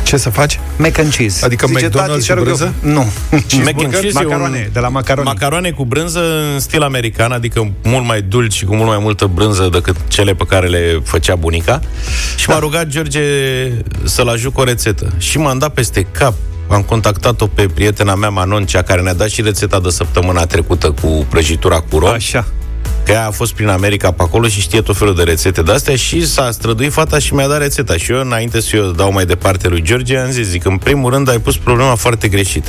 Ce 0.07 0.17
să 0.17 0.31
faci? 0.31 0.61
Mac 0.77 0.99
and 0.99 1.15
cheese. 1.15 1.45
Adică 1.45 1.67
McDonald's 1.67 1.91
"Tati, 1.93 2.21
și 2.21 2.27
te 2.27 2.33
rog 2.35 2.47
eu-" 2.47 2.55
brânză? 2.57 2.75
Nu. 2.81 3.01
Mac 3.65 3.83
and 3.85 3.93
cheese 3.93 4.07
e 4.07 4.13
macarone, 4.13 4.63
un- 4.67 4.71
de 4.73 4.79
la 4.81 4.89
macaroni. 4.89 5.27
Macaroane 5.27 5.71
cu 5.71 5.85
brânză 5.85 6.21
în 6.53 6.61
stil 6.61 6.83
american, 6.83 7.33
adică 7.33 7.73
mult 7.83 8.05
mai 8.07 8.23
dulci 8.23 8.53
și 8.53 8.65
cu 8.65 8.75
mult 8.75 8.89
mai 8.89 8.99
multă 9.01 9.27
brânză 9.35 9.69
decât 9.73 9.97
cele 10.09 10.35
pe 10.35 10.45
care 10.49 10.67
le 10.67 11.01
făcea 11.05 11.35
bunica. 11.35 11.81
Și 12.37 12.49
m-a 12.51 12.59
rugat 12.59 12.87
George 12.87 13.21
să-l 14.05 14.29
ajut 14.29 14.53
cu 14.53 14.61
o 14.61 14.65
rețetă. 14.65 15.13
Și 15.19 15.39
m-am 15.39 15.59
dat 15.59 15.73
peste 15.75 16.07
cap. 16.13 16.35
Am 16.69 16.83
contactat-o 16.83 17.47
pe 17.47 17.67
prietena 17.75 18.15
mea, 18.15 18.29
Manon, 18.29 18.65
cea 18.67 18.83
care 18.83 19.01
ne-a 19.01 19.15
dat 19.15 19.29
și 19.29 19.43
rețeta 19.43 19.81
de 19.81 19.91
săptămâna 19.91 20.47
trecută 20.47 20.91
cu 21.03 21.27
prăjitura 21.29 21.81
cu 21.81 21.99
rom. 21.99 22.11
Așa. 22.11 22.47
Că 23.07 23.13
ea 23.13 23.27
a 23.27 23.31
fost 23.31 23.55
prin 23.55 23.69
America 23.69 24.13
pe 24.13 24.23
acolo 24.23 24.49
și 24.49 24.61
știe 24.61 24.81
tot 24.81 24.97
felul 24.97 25.15
de 25.15 25.23
rețete 25.23 25.63
de 25.63 25.73
astea 25.73 25.97
și 25.97 26.27
s-a 26.27 26.51
străduit 26.51 26.93
fata 26.93 27.19
și 27.19 27.35
mi-a 27.35 27.49
dat 27.49 27.59
rețeta. 27.59 27.97
Și 27.97 28.13
eu, 28.13 28.21
înainte 28.21 28.61
să 28.61 28.85
o 28.89 28.91
dau 28.91 29.13
mai 29.13 29.27
departe 29.27 29.69
lui 29.69 29.83
George, 29.83 30.17
am 30.17 30.31
zis, 30.31 30.47
zic, 30.47 30.65
în 30.65 30.79
primul 30.79 31.11
rând 31.11 31.29
ai 31.29 31.39
pus 31.39 31.57
problema 31.57 31.95
foarte 31.95 32.29
greșit. 32.29 32.65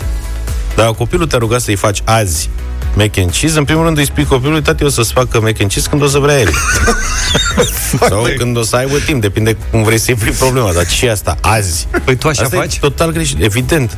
Dar 0.75 0.91
copilul 0.91 1.27
te-a 1.27 1.39
rugat 1.39 1.61
să-i 1.61 1.75
faci 1.75 2.01
azi 2.03 2.49
mac 2.97 3.17
and 3.17 3.31
cheese, 3.31 3.57
în 3.57 3.63
primul 3.63 3.83
rând 3.83 3.97
îi 3.97 4.05
spui 4.05 4.23
copilului, 4.25 4.61
tati, 4.61 4.83
o 4.83 4.89
să-ți 4.89 5.11
facă 5.13 5.39
mac 5.41 5.61
and 5.61 5.71
cheese 5.71 5.89
când 5.89 6.01
o 6.01 6.07
să 6.07 6.17
vrea 6.19 6.39
el. 6.39 6.49
Sau 8.09 8.27
când 8.37 8.57
o 8.57 8.63
să 8.63 8.75
aibă 8.75 8.97
timp, 9.05 9.21
depinde 9.21 9.57
cum 9.71 9.83
vrei 9.83 9.97
să-i 9.97 10.13
pui 10.15 10.31
problema. 10.31 10.71
Dar 10.73 10.85
ce 10.85 11.05
e 11.05 11.11
asta? 11.11 11.37
Azi. 11.41 11.87
Păi 12.03 12.15
tu 12.15 12.27
așa 12.27 12.43
Asta 12.43 12.57
faci? 12.57 12.75
e 12.75 12.79
total 12.79 13.11
greșit, 13.11 13.41
evident. 13.43 13.97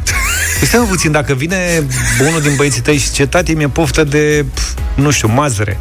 Păi 0.59 0.67
stai 0.67 0.79
mă 0.79 0.85
puțin, 0.85 1.11
dacă 1.11 1.33
vine 1.33 1.83
unul 2.27 2.41
din 2.41 2.53
băieții 2.55 2.81
tăi 2.81 2.97
și 2.97 3.07
zice, 3.07 3.25
tati, 3.25 3.53
mi-e 3.53 3.67
poftă 3.67 4.03
de, 4.03 4.45
pf, 4.53 4.63
nu 4.93 5.11
știu, 5.11 5.27
mazăre. 5.35 5.79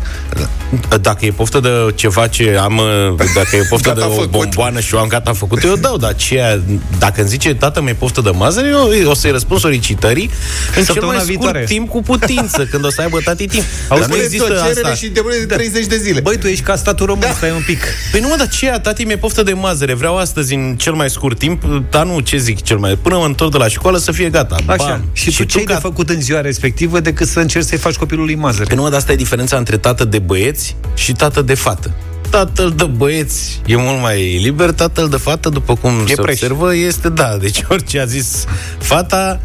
Dacă 1.00 1.24
e 1.26 1.30
poftă 1.30 1.60
de 1.60 1.68
ceva 1.94 2.26
ce 2.26 2.58
am, 2.62 2.76
uh, 2.76 3.14
dacă 3.34 3.56
e 3.56 3.62
poftă 3.68 3.88
de 3.88 4.00
Gata 4.00 4.10
o 4.10 4.14
făcut. 4.14 4.30
bomboană 4.30 4.80
și 4.80 4.94
eu 4.94 5.00
am 5.00 5.06
gata 5.06 5.32
făcut, 5.32 5.62
eu 5.64 5.74
dau, 5.76 5.96
dar 5.96 6.14
ce, 6.14 6.60
dacă 6.98 7.20
îmi 7.20 7.28
zice 7.28 7.54
tată 7.54 7.82
mi-e 7.82 7.94
poftă 7.94 8.20
de 8.20 8.30
mazăre, 8.30 8.68
eu 8.68 9.10
o 9.10 9.14
să-i 9.14 9.30
răspund 9.30 9.60
solicitării 9.60 10.30
în 10.68 10.74
cel 10.74 10.84
Săptămâna 10.84 11.16
mai 11.16 11.24
scurt 11.24 11.38
viitoare. 11.38 11.64
timp 11.64 11.88
cu 11.88 12.02
putință, 12.02 12.64
când 12.64 12.84
o 12.84 12.90
să 12.90 13.00
aibă 13.09 13.20
tati 13.24 13.46
timp. 13.46 13.64
Auzi, 13.88 14.00
Dar 14.00 14.09
nu 14.09 14.14
Pune 14.14 14.22
există 14.24 14.46
tot 14.46 14.56
cerere 14.62 14.80
asta. 14.82 14.94
și 14.94 15.06
te 15.11 15.20
pune 15.20 15.36
de 15.36 15.54
30 15.54 15.86
de 15.86 15.96
zile. 15.96 16.20
Băi, 16.20 16.36
tu 16.38 16.46
ești 16.46 16.64
ca 16.64 16.76
statul 16.76 17.06
român, 17.06 17.20
da. 17.28 17.34
stai 17.36 17.50
un 17.50 17.62
pic. 17.66 17.82
Păi 18.11 18.20
nu 18.20 18.28
mă, 18.28 18.34
dar 18.38 18.48
ce 18.48 18.66
e, 18.66 18.78
tati 18.78 19.04
mi-e 19.04 19.16
poftă 19.16 19.42
de 19.42 19.52
mazăre, 19.52 19.94
vreau 19.94 20.16
astăzi 20.16 20.54
în 20.54 20.76
cel 20.76 20.92
mai 20.92 21.11
scurt 21.11 21.38
timp, 21.38 21.62
dar 21.90 22.04
nu, 22.06 22.20
ce 22.20 22.36
zic 22.36 22.62
cel 22.62 22.76
mai, 22.78 22.96
până 23.02 23.16
mă 23.16 23.24
întorc 23.24 23.50
de 23.50 23.59
la 23.59 23.68
școală 23.68 23.98
să 23.98 24.12
fie 24.12 24.28
gata. 24.28 24.56
Așa. 24.66 24.86
Bam. 24.88 25.04
Și, 25.12 25.24
tu 25.36 25.44
ce 25.44 25.59
ai 25.59 25.64
de 25.64 25.72
gata. 25.72 25.80
făcut 25.80 26.09
în 26.11 26.20
ziua 26.20 26.40
respectivă 26.40 27.00
decât 27.00 27.28
să 27.28 27.40
încerci 27.40 27.64
să-i 27.66 27.78
faci 27.78 27.94
copilului 27.94 28.34
mazăre? 28.34 28.64
Păi 28.64 28.76
nu, 28.76 28.82
mă, 28.82 28.88
dar 28.88 28.98
asta 28.98 29.12
e 29.12 29.16
diferența 29.16 29.56
între 29.56 29.76
tată 29.76 30.04
de 30.04 30.18
băieți 30.18 30.76
și 30.94 31.12
tată 31.12 31.42
de 31.42 31.54
fată. 31.54 31.90
Tatăl 32.30 32.72
de 32.76 32.84
băieți 32.84 33.61
e 33.66 33.76
mult 33.76 34.00
mai 34.00 34.38
liber, 34.42 34.70
tatăl 34.70 35.09
de 35.09 35.16
fată, 35.16 35.48
după 35.48 35.74
cum 35.76 35.90
E 36.06 36.09
se 36.09 36.20
preș. 36.22 36.34
observă, 36.34 36.74
este 36.76 37.09
da. 37.09 37.36
Deci 37.40 37.62
orice 37.68 38.00
a 38.00 38.04
zis 38.04 38.44
fata, 38.78 39.40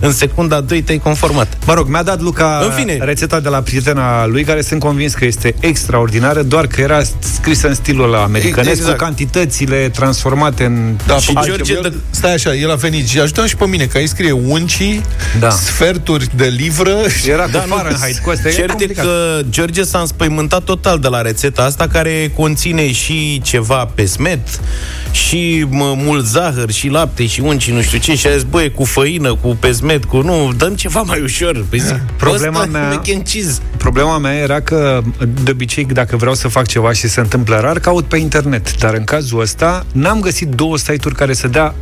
în 0.00 0.12
secunda 0.12 0.60
2 0.60 0.82
te-ai 0.82 0.98
conformat. 0.98 1.58
Mă 1.66 1.74
rog, 1.74 1.88
mi-a 1.88 2.02
dat 2.02 2.20
Luca 2.20 2.60
În 2.64 2.70
fine. 2.70 2.96
rețeta 3.00 3.40
de 3.40 3.48
la 3.48 3.60
prietena 3.60 4.26
lui, 4.26 4.44
care 4.44 4.60
sunt 4.62 4.80
convins 4.80 5.14
că 5.14 5.24
este 5.24 5.54
extraordinară, 5.60 6.42
doar 6.42 6.66
că 6.66 6.80
era 6.80 7.00
scrisă 7.18 7.68
în 7.68 7.74
stilul 7.74 8.04
ăla 8.04 8.22
americanesc, 8.22 8.76
Exact. 8.76 8.98
cu 8.98 9.04
cantitățile 9.04 9.88
transformate 9.88 10.64
în... 10.64 10.96
Da, 11.06 11.18
Și 11.18 11.30
altceva. 11.34 11.56
George 11.56 11.72
El- 11.72 11.82
dă- 11.82 11.92
Stai 12.10 12.32
așa, 12.34 12.54
el 12.54 12.70
a 12.70 12.74
venit 12.74 13.08
și 13.08 13.20
ajută 13.20 13.46
și 13.46 13.56
pe 13.56 13.66
mine, 13.66 13.84
că 13.84 13.96
aici 13.98 14.08
scrie 14.08 14.30
uncii, 14.32 15.02
Da. 15.40 15.50
sferturi 15.50 16.26
de 16.36 16.46
livră. 16.46 16.96
Era 17.28 17.42
cu 17.42 17.50
Da, 17.50 17.64
nu, 17.66 17.74
Fahrenheit, 17.74 18.18
cu 18.18 18.30
astea, 18.30 18.50
e 18.50 18.54
Cert 18.54 18.64
e 18.68 18.68
complicat. 18.70 19.04
că 19.04 19.40
George 19.50 19.82
s-a 19.82 19.98
înspăimântat 19.98 20.62
total 20.62 20.98
de 20.98 21.08
la 21.08 21.20
rețeta 21.20 21.62
asta 21.62 21.86
care 21.92 22.32
conține 22.36 22.92
și 22.92 23.40
ceva 23.44 23.90
pesmet 23.94 24.48
și 25.10 25.66
mă, 25.68 25.94
mult 25.96 26.26
zahăr 26.26 26.70
și 26.70 26.88
lapte 26.88 27.26
și 27.26 27.40
unci 27.40 27.70
nu 27.70 27.80
știu 27.82 27.98
ce 27.98 28.14
și 28.16 28.26
a 28.26 28.32
zis, 28.32 28.42
băie, 28.42 28.68
cu 28.70 28.84
făină, 28.84 29.34
cu 29.34 29.56
pesmet, 29.60 29.86
cu 30.04 30.20
nu, 30.20 30.52
dăm 30.56 30.74
ceva 30.74 31.00
mai 31.02 31.20
ușor. 31.22 31.64
Păi 31.68 31.78
zic, 31.78 32.00
Problema 32.16 32.58
ăsta 32.60 32.68
e 32.76 32.80
mea- 32.80 32.88
mac 32.88 33.08
and 33.14 33.22
cheese. 33.28 33.58
Problema 33.76 34.18
mea 34.18 34.34
era 34.34 34.60
că, 34.60 35.00
de 35.44 35.50
obicei, 35.50 35.84
dacă 35.84 36.16
vreau 36.16 36.34
să 36.34 36.48
fac 36.48 36.66
ceva 36.66 36.92
și 36.92 37.08
se 37.08 37.20
întâmplă 37.20 37.60
rar, 37.60 37.78
caut 37.78 38.04
pe 38.04 38.16
internet. 38.16 38.76
Dar 38.78 38.94
în 38.94 39.04
cazul 39.04 39.40
ăsta, 39.40 39.86
n-am 39.92 40.20
găsit 40.20 40.48
două 40.48 40.76
site-uri 40.76 41.14
care 41.14 41.32
să 41.32 41.48
dea 41.48 41.74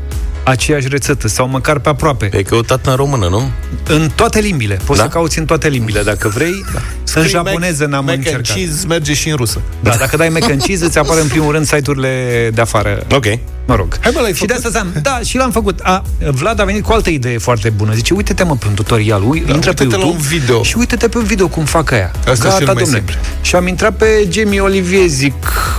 aceeași 0.44 0.88
rețetă 0.88 1.28
sau 1.28 1.48
măcar 1.48 1.78
pe 1.78 1.88
aproape. 1.88 2.30
Ai 2.34 2.42
căutat 2.42 2.86
în 2.86 2.94
română, 2.94 3.26
nu? 3.28 3.50
În 3.88 4.10
toate 4.14 4.40
limbile. 4.40 4.78
Poți 4.84 4.98
Da? 4.98 5.04
să 5.04 5.10
cauți 5.10 5.38
în 5.38 5.44
toate 5.44 5.68
limbile, 5.68 6.02
dacă 6.02 6.28
vrei. 6.28 6.64
În 6.74 6.80
Scrie 7.04 7.26
japoneză 7.28 7.84
mac- 7.84 7.88
n-am 7.90 8.04
mac 8.04 8.14
and 8.14 8.24
încercat. 8.26 8.56
cheese 8.56 8.86
merge 8.86 9.14
și 9.14 9.28
în 9.28 9.36
rusă. 9.36 9.60
Da, 9.80 9.94
dacă 9.98 10.16
dai 10.16 10.28
mac 10.28 10.50
and 10.50 10.62
cheese, 10.62 10.84
îți 10.84 10.98
apare 10.98 11.20
în 11.20 11.28
primul 11.28 11.52
rând 11.52 11.66
site-urile 11.66 12.50
de 12.54 12.60
afară. 12.60 13.02
Ok. 13.14 13.24
Mă 13.66 13.74
rog. 13.74 13.98
Hai, 14.00 14.12
mă, 14.14 14.20
l-ai 14.20 14.32
și 14.32 14.38
făcut? 14.38 14.60
de 14.60 14.66
asta 14.66 14.78
am, 14.78 14.92
da, 15.02 15.20
și 15.24 15.36
l-am 15.36 15.50
făcut. 15.50 15.80
A, 15.82 16.02
Vlad 16.30 16.60
a 16.60 16.64
venit 16.64 16.82
cu 16.84 16.90
o 16.92 16.94
altă 16.94 17.10
idee 17.10 17.38
foarte 17.38 17.70
bună. 17.70 17.92
Zice, 17.94 18.14
uite-te 18.14 18.44
mă 18.44 18.56
pe 18.56 18.66
un 18.68 18.74
tutorial, 18.74 19.22
ui, 19.28 19.42
da, 19.46 19.54
intră 19.54 19.72
pe 19.72 19.82
uite-te 19.82 20.00
la 20.00 20.06
YouTube 20.06 20.30
un 20.32 20.38
video. 20.38 20.62
și 20.62 20.74
uite-te 20.78 21.08
pe 21.08 21.18
un 21.18 21.24
video 21.24 21.48
cum 21.48 21.64
fac 21.64 21.90
aia. 21.92 22.10
Asta 22.18 22.30
e 22.30 22.34
Gata, 22.36 22.56
cel 22.56 22.66
mai 22.66 22.74
domnule. 22.74 22.96
simplu. 23.06 23.14
Și 23.40 23.54
am 23.54 23.66
intrat 23.66 23.96
pe 23.96 24.28
Jamie 24.30 24.60
Olivier, 24.60 25.06
zic... 25.06 25.34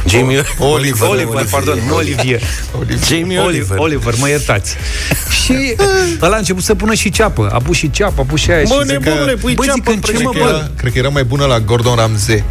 Jamie 0.08 0.44
Oliver. 0.74 1.08
Oliver, 1.10 1.46
pardon, 1.52 1.80
nu 1.88 1.96
Olivier. 1.96 2.42
Jamie 3.08 3.40
Oliver, 3.40 3.46
Oliver. 3.46 3.78
Oliver, 3.78 4.14
mă 4.18 4.30
iertați. 4.30 4.76
și 5.44 5.76
ăla 6.22 6.36
a 6.36 6.38
început 6.38 6.64
să 6.64 6.76
pună 6.76 6.94
și 6.94 7.10
ceapă. 7.10 7.50
A 7.54 7.58
pus 7.58 7.76
și 7.76 7.92
ceapă, 7.92 8.22
a 8.22 8.24
pus 8.24 8.40
și 8.40 8.52
aia. 8.52 8.64
Bă, 8.68 8.74
și 8.74 8.88
zic, 8.88 8.92
nebunule, 9.06 9.34
pui 9.36 9.54
Băi, 9.54 9.66
zic, 9.74 9.84
ceapă 9.84 9.92
în 9.92 10.00
ce 10.02 10.16
în 10.16 10.22
mă 10.24 10.30
Cred 10.30 10.42
că, 10.42 10.50
bă? 10.50 10.56
era, 10.58 10.70
cred 10.78 10.92
că 10.92 10.98
era 10.98 11.10
mai 11.10 11.24
bună 11.24 11.46
la 11.46 11.60
Gordon 11.60 11.96
Ramsay. 11.96 12.44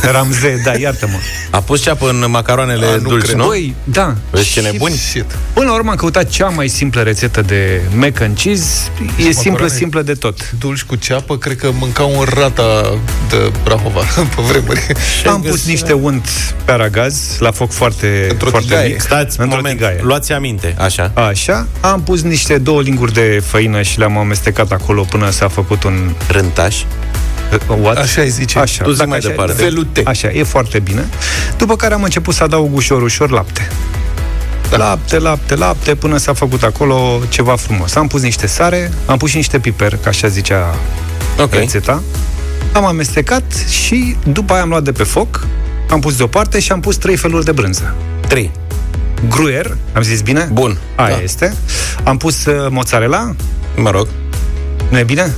Ramze, 0.00 0.60
da, 0.64 0.72
iartă-mă. 0.78 1.16
A 1.50 1.60
pus 1.60 1.82
ceapă 1.82 2.08
în 2.08 2.24
macaroanele 2.28 2.86
A, 2.86 2.90
nu 2.96 3.08
dulci, 3.08 3.22
cred. 3.24 3.36
nu? 3.36 3.46
Băi, 3.46 3.74
da. 3.84 4.14
Vezi 4.30 4.50
ce 4.52 4.60
Și 4.60 4.66
nebuni? 4.72 4.94
Shit. 4.94 5.24
Până 5.52 5.66
la 5.66 5.74
urmă 5.74 5.90
am 5.90 5.96
căutat 5.96 6.28
cea 6.28 6.48
mai 6.48 6.68
simplă 6.68 7.02
rețetă 7.02 7.40
de 7.42 7.80
mac 7.94 8.20
and 8.20 8.36
cheese. 8.36 8.90
E 9.16 9.22
simplă, 9.22 9.50
macaroane. 9.50 9.74
simplă 9.74 10.02
de 10.02 10.12
tot. 10.12 10.50
Dulci 10.58 10.82
cu 10.82 10.94
ceapă, 10.94 11.36
cred 11.38 11.56
că 11.56 11.70
mâncau 11.78 12.18
în 12.18 12.26
rata 12.34 12.98
de 13.28 13.52
Brahova 13.64 14.00
pe 14.36 14.42
vremuri. 14.50 14.86
Am 15.26 15.40
pus 15.40 15.66
niște 15.66 15.92
unt 15.92 16.28
pe 16.64 16.72
aragaz 16.72 17.36
la 17.38 17.50
foc 17.50 17.72
foarte, 17.72 18.26
Într-o 18.30 18.48
foarte 18.50 18.68
tigaie. 18.68 18.88
mic. 18.88 19.00
Stați, 19.00 19.40
într-o 19.40 19.56
moment, 19.56 19.76
tigaie. 19.78 19.98
luați 20.02 20.32
aminte, 20.32 20.74
așa. 20.78 21.10
Așa, 21.14 21.66
am 21.80 22.02
pus 22.02 22.22
niște 22.22 22.58
două 22.58 22.80
linguri 22.82 23.12
de 23.12 23.42
făină 23.46 23.82
și 23.82 23.98
le-am 23.98 24.16
amestecat 24.18 24.72
acolo 24.72 25.02
până 25.02 25.30
s-a 25.30 25.48
făcut 25.48 25.82
un... 25.84 26.12
Rântaș. 26.28 26.76
What? 27.82 27.96
Așa 27.96 28.20
îi 28.22 28.28
zice. 28.28 28.58
Așa, 28.58 28.82
Tu 28.84 28.90
zi 28.90 28.96
dacă 28.96 29.08
mai 29.08 29.18
așa- 29.18 29.28
departe. 29.28 29.52
Velute. 29.62 30.02
Așa, 30.04 30.28
e 30.28 30.42
foarte 30.42 30.78
bine. 30.78 31.08
După 31.58 31.76
care 31.76 31.94
am 31.94 32.02
început 32.02 32.34
să 32.34 32.42
adaug 32.42 32.74
ușor, 32.74 33.02
ușor 33.02 33.30
lapte. 33.30 33.68
Da. 34.70 34.76
Lapte, 34.76 35.18
lapte, 35.18 35.54
lapte, 35.54 35.94
până 35.94 36.16
s-a 36.16 36.32
făcut 36.32 36.62
acolo 36.62 37.20
ceva 37.28 37.56
frumos. 37.56 37.94
Am 37.94 38.06
pus 38.06 38.22
niște 38.22 38.46
sare, 38.46 38.90
am 39.06 39.16
pus 39.16 39.30
și 39.30 39.36
niște 39.36 39.58
piper, 39.58 39.96
ca 40.02 40.08
așa 40.08 40.28
zicea 40.28 40.74
Ok. 41.40 41.54
rețeta. 41.54 42.02
Am 42.72 42.84
amestecat 42.84 43.52
și 43.68 44.16
după 44.26 44.52
aia 44.52 44.62
am 44.62 44.68
luat 44.68 44.82
de 44.82 44.92
pe 44.92 45.02
foc, 45.02 45.46
am 45.90 46.00
pus 46.00 46.16
deoparte 46.16 46.60
și 46.60 46.72
am 46.72 46.80
pus 46.80 46.96
trei 46.96 47.16
feluri 47.16 47.44
de 47.44 47.52
brânză. 47.52 47.94
3. 48.28 48.50
Gruyer, 49.28 49.76
am 49.92 50.02
zis 50.02 50.20
bine? 50.20 50.48
Bun. 50.52 50.78
Aia 50.96 51.14
da. 51.16 51.22
este. 51.22 51.54
Am 52.02 52.16
pus 52.16 52.44
uh, 52.44 52.66
mozzarella, 52.70 53.34
Mă 53.76 53.90
rog. 53.90 54.08
nu 54.88 54.98
e 54.98 55.02
bine? 55.02 55.34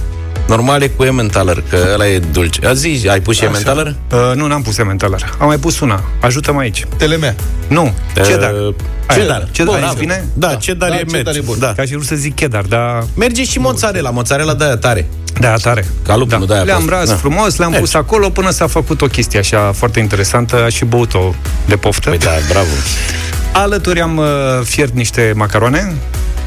Normal 0.46 0.82
e 0.82 0.88
cu 0.88 1.04
Emmentaler, 1.04 1.62
că 1.68 1.78
ăla 1.92 2.06
e 2.08 2.18
dulce. 2.18 2.66
A 2.66 2.72
zi, 2.72 3.06
ai 3.10 3.20
pus 3.20 3.36
și 3.36 3.44
Emmentaler? 3.44 3.86
Uh, 4.12 4.18
nu, 4.34 4.46
n-am 4.46 4.62
pus 4.62 4.78
Emmentaler. 4.78 5.34
Am 5.38 5.46
mai 5.46 5.56
pus 5.56 5.80
una. 5.80 6.02
Ajută-mă 6.20 6.60
aici. 6.60 6.84
Telemea. 6.96 7.34
Nu, 7.68 7.92
cheddar. 8.14 8.52
Uh, 8.52 8.74
Aia, 9.06 9.18
cheddar. 9.18 9.48
Cheddar, 9.52 9.74
Bun, 9.74 9.82
ai 9.84 9.88
zis 9.90 9.98
bine? 9.98 10.24
Da, 10.34 10.56
cheddar 10.56 10.88
Da, 10.88 10.94
e 10.94 10.98
cheddar 10.98 11.22
merge. 11.24 11.38
e 11.38 11.42
bun. 11.42 11.58
Da. 11.58 11.72
Ca 11.76 11.82
și 11.82 11.90
vrut 11.92 12.04
să 12.06 12.14
zic 12.14 12.34
cheddar, 12.34 12.62
dar 12.62 13.04
Merge 13.16 13.44
și 13.44 13.58
mozzarella, 13.58 14.10
mozzarella 14.10 14.54
de 14.54 14.64
aia 14.64 14.76
tare. 14.76 15.06
Da, 15.40 15.54
tare. 15.56 15.84
Ca 16.06 16.16
lupul, 16.16 16.38
nu 16.38 16.44
de-aia 16.44 16.62
Le-am 16.62 16.84
prost. 16.84 17.00
ras 17.00 17.08
Da. 17.08 17.14
frumos, 17.14 17.56
le-am 17.56 17.70
Merge. 17.70 17.84
pus 17.84 17.94
acolo 17.94 18.28
până 18.30 18.50
s-a 18.50 18.66
făcut 18.66 19.02
o 19.02 19.06
chestie 19.06 19.38
așa 19.38 19.72
foarte 19.72 20.00
interesantă. 20.00 20.64
A 20.64 20.68
și 20.68 20.84
băut-o 20.84 21.34
de 21.66 21.76
poftă. 21.76 22.08
Păi 22.08 22.18
da, 22.18 22.30
bravo. 22.48 22.66
Alături 23.52 24.00
am 24.00 24.16
uh, 24.16 24.26
fiert 24.64 24.94
niște 24.94 25.32
macaroane, 25.36 25.94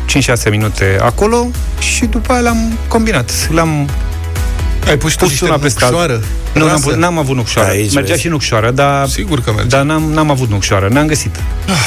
5-6 0.08 0.50
minute 0.50 0.98
acolo 1.02 1.48
și 1.80 2.06
după 2.06 2.32
aia 2.32 2.42
le-am 2.42 2.78
combinat. 2.88 3.50
Le-am 3.54 3.90
Ai 4.88 4.98
pus 4.98 5.12
și 5.12 5.18
tu 5.18 5.24
pus 5.24 5.32
niște 5.32 5.46
una 5.46 5.58
peste 5.58 5.84
alta. 5.84 5.98
nucșoară? 5.98 6.24
Nu, 6.54 6.60
n-am, 6.62 6.70
Rasă? 6.70 6.82
pus- 6.88 6.96
n-am 6.96 7.18
avut 7.18 7.36
nucșoară. 7.36 7.70
Aici 7.70 7.94
Mergea 7.94 8.10
vezi. 8.10 8.22
și 8.22 8.28
nucșoară, 8.28 8.72
dar, 8.72 9.08
Sigur 9.08 9.42
că 9.42 9.52
merge. 9.52 9.68
dar 9.68 9.84
n-am, 9.84 10.04
n-am 10.12 10.32
avut 10.32 10.50
nucșoară. 10.50 10.88
N-am 10.92 11.08
găsit. 11.08 11.36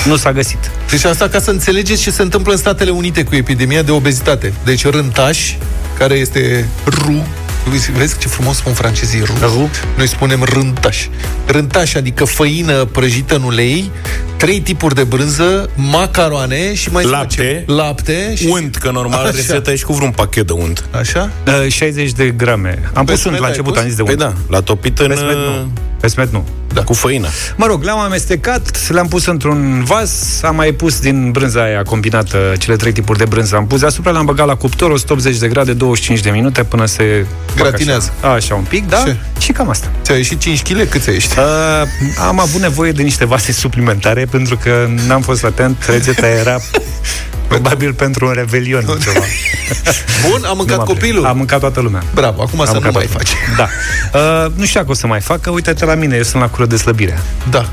Nu 0.04 0.16
s-a 0.16 0.32
găsit. 0.32 0.70
Deci 0.90 1.04
asta 1.04 1.28
ca 1.28 1.38
să 1.40 1.50
înțelegeți 1.50 2.02
ce 2.02 2.10
se 2.10 2.22
întâmplă 2.22 2.52
în 2.52 2.58
Statele 2.58 2.90
Unite 2.90 3.22
cu 3.24 3.34
epidemia 3.34 3.82
de 3.82 3.90
obezitate. 3.90 4.52
Deci 4.64 4.86
rântaș, 4.86 5.54
care 5.98 6.14
este 6.14 6.68
ru, 6.84 7.26
Vezi- 7.68 7.92
Vezi 7.92 8.18
ce 8.18 8.28
frumos 8.28 8.56
spun 8.56 8.72
francezii 8.72 9.20
ru? 9.20 9.32
Ru. 9.40 9.70
Noi 9.96 10.08
spunem 10.08 10.42
rântaș. 10.42 11.06
Rântaș, 11.46 11.94
adică 11.94 12.24
făină 12.24 12.84
prăjită 12.84 13.34
în 13.34 13.42
ulei, 13.42 13.90
trei 14.36 14.60
tipuri 14.60 14.94
de 14.94 15.04
brânză, 15.04 15.70
macaroane 15.74 16.74
și 16.74 16.90
mai 16.90 17.04
Lapte. 17.04 17.34
ce? 17.34 17.72
Lapte 17.72 18.34
și... 18.36 18.46
Unt, 18.50 18.76
că 18.76 18.90
normal 18.90 19.20
Așa. 19.24 19.30
rețeta 19.34 19.72
e 19.72 19.76
și 19.76 19.84
cu 19.84 19.92
vreun 19.92 20.10
pachet 20.10 20.46
de 20.46 20.52
unt. 20.52 20.84
Așa? 20.90 21.30
Uh, 21.64 21.68
60 21.72 22.12
de 22.12 22.28
grame. 22.30 22.78
Am 22.92 23.04
Pe 23.04 23.12
pus 23.12 23.24
unt 23.24 23.34
smet 23.36 23.38
la 23.38 23.44
ai 23.44 23.50
început, 23.50 23.72
pus? 23.72 23.82
am 23.82 23.88
zis 23.88 23.96
de 23.96 24.02
Păi 24.02 24.12
unt. 24.12 24.22
da, 24.22 24.32
l-a 24.48 24.60
topit 24.60 24.98
în... 24.98 25.06
Pe 25.08 25.14
smet 25.14 25.34
nu. 25.36 25.72
Pe 26.00 26.06
smet 26.08 26.32
nu. 26.32 26.44
Da. 26.74 26.82
Cu 26.82 26.92
făină. 26.92 27.28
Mă 27.56 27.66
rog, 27.66 27.82
le-am 27.82 27.98
amestecat, 27.98 28.88
le-am 28.88 29.08
pus 29.08 29.26
într-un 29.26 29.84
vas, 29.84 30.40
am 30.42 30.54
mai 30.54 30.72
pus 30.72 31.00
din 31.00 31.30
brânza 31.30 31.62
aia 31.62 31.82
combinată, 31.82 32.52
cele 32.58 32.76
trei 32.76 32.92
tipuri 32.92 33.18
de 33.18 33.24
brânză 33.24 33.56
am 33.56 33.66
pus 33.66 33.80
deasupra, 33.80 34.10
le-am 34.10 34.24
băgat 34.24 34.46
la 34.46 34.54
cuptor, 34.54 34.90
180 34.90 35.38
de 35.38 35.48
grade, 35.48 35.72
25 35.72 36.20
de 36.20 36.30
minute 36.30 36.64
până 36.64 36.86
se... 36.86 37.26
fac 37.54 37.56
Gratinează. 37.56 38.12
Așa, 38.20 38.32
așa 38.32 38.54
un 38.54 38.64
pic, 38.68 38.88
da? 38.88 39.02
Ce? 39.04 39.16
Și 39.38 39.52
cam 39.52 39.68
asta. 39.68 39.90
Ți-a 40.02 40.14
ieșit 40.14 40.40
5 40.40 40.62
kg? 40.62 40.88
Cât 40.88 41.02
ți-a 41.02 41.12
ieșit? 41.12 41.36
Uh, 41.36 41.44
am 42.28 42.40
avut 42.40 42.60
nevoie 42.60 42.92
de 42.92 43.02
niște 43.02 43.24
vase 43.24 43.52
suplimentare 43.52 44.24
pentru 44.24 44.56
că 44.56 44.88
n-am 45.06 45.20
fost 45.20 45.44
atent, 45.44 45.84
rețeta 45.88 46.26
era 46.26 46.60
probabil 47.50 47.92
pentru 47.92 48.26
un 48.26 48.32
revelion 48.32 48.84
ceva. 49.02 49.24
Bun, 50.28 50.44
am 50.44 50.56
mâncat 50.56 50.76
Nu 50.76 50.76
m-am 50.76 50.86
copilul. 50.86 51.12
prins. 51.14 51.26
Am 51.26 51.36
mâncat 51.36 51.60
toată 51.60 51.80
lumea. 51.80 52.02
Bravo, 52.14 52.42
acum 52.42 52.58
să 52.64 52.70
Am 52.70 52.74
nu 52.76 52.80
mâncat 52.80 52.92
mai 52.94 53.06
toată 53.12 53.18
faci. 53.18 53.32
lumea. 53.48 53.70
Da. 54.12 54.18
Uh, 54.44 54.52
nu 54.56 54.64
știu 54.64 54.80
dacă 54.80 54.92
o 54.92 54.94
să 54.94 55.06
mai 55.06 55.20
fac, 55.20 55.40
că 55.40 55.50
uite-te 55.50 55.84
la 55.84 55.94
mine, 55.94 56.16
eu 56.16 56.22
sunt 56.22 56.42
la 56.42 56.48
cură 56.48 56.66
de 56.66 56.76
slăbire. 56.76 57.18
Da. 57.50 57.68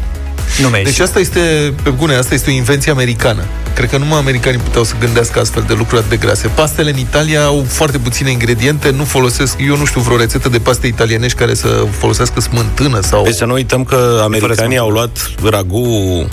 Nu 0.61 0.67
mi-a 0.67 0.77
Deci 0.77 0.85
ieșit. 0.87 1.01
asta 1.01 1.19
este, 1.19 1.73
pe 1.83 1.89
bune, 1.89 2.15
asta 2.15 2.33
este 2.33 2.49
o 2.49 2.53
invenție 2.53 2.91
americană. 2.91 3.43
Cred 3.75 3.89
că 3.89 3.97
numai 3.97 4.17
americanii 4.19 4.59
puteau 4.59 4.83
să 4.83 4.93
gândească 4.99 5.39
astfel 5.39 5.63
de 5.67 5.73
lucruri 5.73 5.97
atât 6.05 6.09
de 6.19 6.25
grase. 6.25 6.47
Pastele 6.47 6.89
în 6.89 6.97
Italia 6.97 7.43
au 7.43 7.65
foarte 7.67 7.97
puține 7.97 8.31
ingrediente, 8.31 8.89
nu 8.89 9.03
folosesc, 9.03 9.55
eu 9.67 9.77
nu 9.77 9.85
știu 9.85 10.01
vreo 10.01 10.17
rețetă 10.17 10.49
de 10.49 10.59
paste 10.59 10.87
italienești 10.87 11.37
care 11.37 11.53
să 11.53 11.85
folosească 11.97 12.39
smântână 12.39 12.99
sau... 13.01 13.23
Deci 13.23 13.33
să 13.35 13.45
nu 13.45 13.53
uităm 13.53 13.83
că 13.83 14.21
americanii 14.23 14.77
au 14.77 14.89
luat 14.89 15.31
ragu 15.43 16.27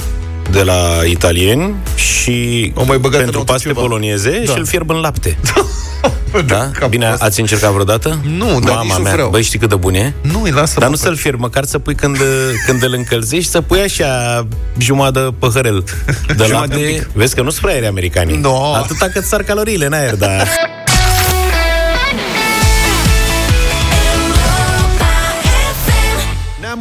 de 0.51 0.63
la 0.63 0.79
italieni 1.11 1.75
și 1.95 2.73
Au 2.77 2.85
mai 2.85 2.97
băgat 2.99 3.19
pentru 3.19 3.19
înăuntru 3.19 3.45
paste 3.53 3.69
ceva. 3.69 3.81
polonieze 3.81 4.43
Da. 4.47 4.53
și 4.53 4.59
îl 4.59 4.65
fierb 4.67 4.91
în 4.91 4.97
lapte. 4.97 5.39
da? 6.47 6.71
Cam 6.79 6.89
Bine, 6.91 7.07
asta. 7.07 7.25
ați 7.25 7.41
încercat 7.41 7.71
vreodată? 7.73 8.19
Nu, 8.37 8.47
dar 8.47 8.57
nici 8.61 8.65
Mama 8.69 8.97
nu 8.97 9.03
mea, 9.03 9.13
vreau. 9.13 9.31
băi, 9.31 9.43
știi 9.43 9.59
cât 9.59 9.69
de 9.69 9.75
bun 9.75 9.95
e? 9.95 10.13
Nu, 10.21 10.43
îi 10.43 10.51
lasă 10.51 10.75
Dar 10.79 10.89
mă, 10.89 10.95
nu 10.95 10.97
să-l 11.01 11.17
fierb, 11.17 11.41
măcar 11.41 11.65
să 11.65 11.79
pui 11.79 11.95
când, 11.95 12.17
când 12.67 12.83
îl 12.83 12.93
încălzești, 12.97 13.51
să 13.51 13.61
pui 13.61 13.81
așa 13.81 14.47
jumătate 14.79 15.35
păhărel 15.39 15.85
de 16.27 16.45
Jumătate 16.45 16.53
un 16.55 16.59
lapte. 16.61 16.77
pic. 16.77 17.09
Vezi 17.13 17.35
că 17.35 17.43
nu-s 17.43 17.59
fraieri 17.59 17.87
americanii. 17.87 18.37
No. 18.37 18.75
Atâta 18.75 19.09
cât 19.13 19.25
sar 19.25 19.43
caloriile 19.43 19.87
în 19.87 19.93
aer, 19.93 20.17
dar... 20.17 20.49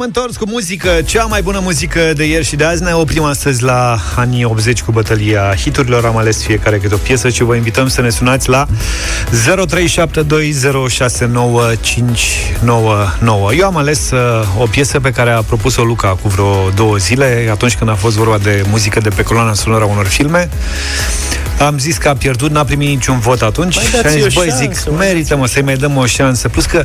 întors 0.04 0.36
cu 0.36 0.48
muzică, 0.48 0.90
cea 1.04 1.24
mai 1.24 1.42
bună 1.42 1.60
muzică 1.62 2.12
de 2.16 2.24
ieri 2.24 2.44
și 2.44 2.56
de 2.56 2.64
azi. 2.64 2.82
Ne 2.82 2.92
oprim 2.92 3.22
astăzi 3.22 3.62
la 3.62 3.98
anii 4.16 4.44
80 4.44 4.82
cu 4.82 4.92
bătălia 4.92 5.54
hiturilor. 5.56 6.04
Am 6.04 6.16
ales 6.16 6.42
fiecare 6.42 6.78
câte 6.78 6.94
o 6.94 6.96
piesă 6.96 7.28
și 7.28 7.42
vă 7.42 7.54
invităm 7.54 7.88
să 7.88 8.00
ne 8.00 8.10
sunați 8.10 8.48
la 8.48 8.66
0372069599. 9.30 9.36
Eu 13.58 13.66
am 13.66 13.76
ales 13.76 14.10
uh, 14.10 14.18
o 14.58 14.66
piesă 14.66 15.00
pe 15.00 15.10
care 15.10 15.30
a 15.30 15.42
propus-o 15.42 15.84
Luca 15.84 16.18
cu 16.22 16.28
vreo 16.28 16.70
două 16.74 16.96
zile, 16.96 17.48
atunci 17.50 17.76
când 17.76 17.90
a 17.90 17.94
fost 17.94 18.16
vorba 18.16 18.38
de 18.38 18.64
muzică 18.70 19.00
de 19.00 19.08
pe 19.08 19.22
coloana 19.22 19.54
sonoră 19.54 19.84
a 19.84 19.86
unor 19.86 20.06
filme. 20.06 20.48
Am 21.58 21.78
zis 21.78 21.96
că 21.96 22.08
a 22.08 22.14
pierdut, 22.14 22.50
n-a 22.50 22.64
primit 22.64 22.88
niciun 22.88 23.18
vot 23.18 23.42
atunci 23.42 23.76
Mai 23.76 23.84
și 23.84 23.96
am 23.96 24.02
dați-i 24.02 24.20
zis, 24.20 24.36
o 24.36 24.40
băi, 24.40 24.48
șansă, 24.48 24.62
zic, 24.62 24.90
mă. 24.90 24.96
merită 24.96 25.36
mă 25.36 25.46
să-i 25.46 25.62
mai 25.62 25.76
dăm 25.76 25.96
o 25.96 26.06
șansă. 26.06 26.48
Plus 26.48 26.64
că 26.64 26.84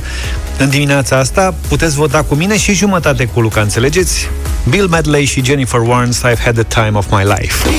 în 0.57 0.69
dimineața 0.69 1.17
asta 1.17 1.53
puteți 1.67 1.95
vota 1.95 2.23
cu 2.23 2.35
mine 2.35 2.57
și 2.57 2.73
jumătate 2.73 3.25
cu 3.25 3.41
Luca, 3.41 3.61
înțelegeți? 3.61 4.29
Bill 4.69 4.87
Medley 4.87 5.25
și 5.25 5.43
Jennifer 5.43 5.79
Warnes, 5.79 6.21
I've 6.25 6.43
had 6.43 6.53
the 6.53 6.63
time 6.63 6.97
of 6.97 7.05
my 7.09 7.23
life. 7.23 7.69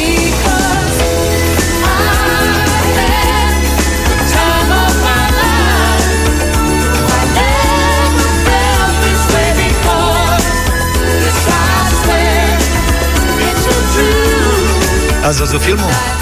Ați 15.25 15.39
văzut 15.39 15.61
filmul? 15.61 16.20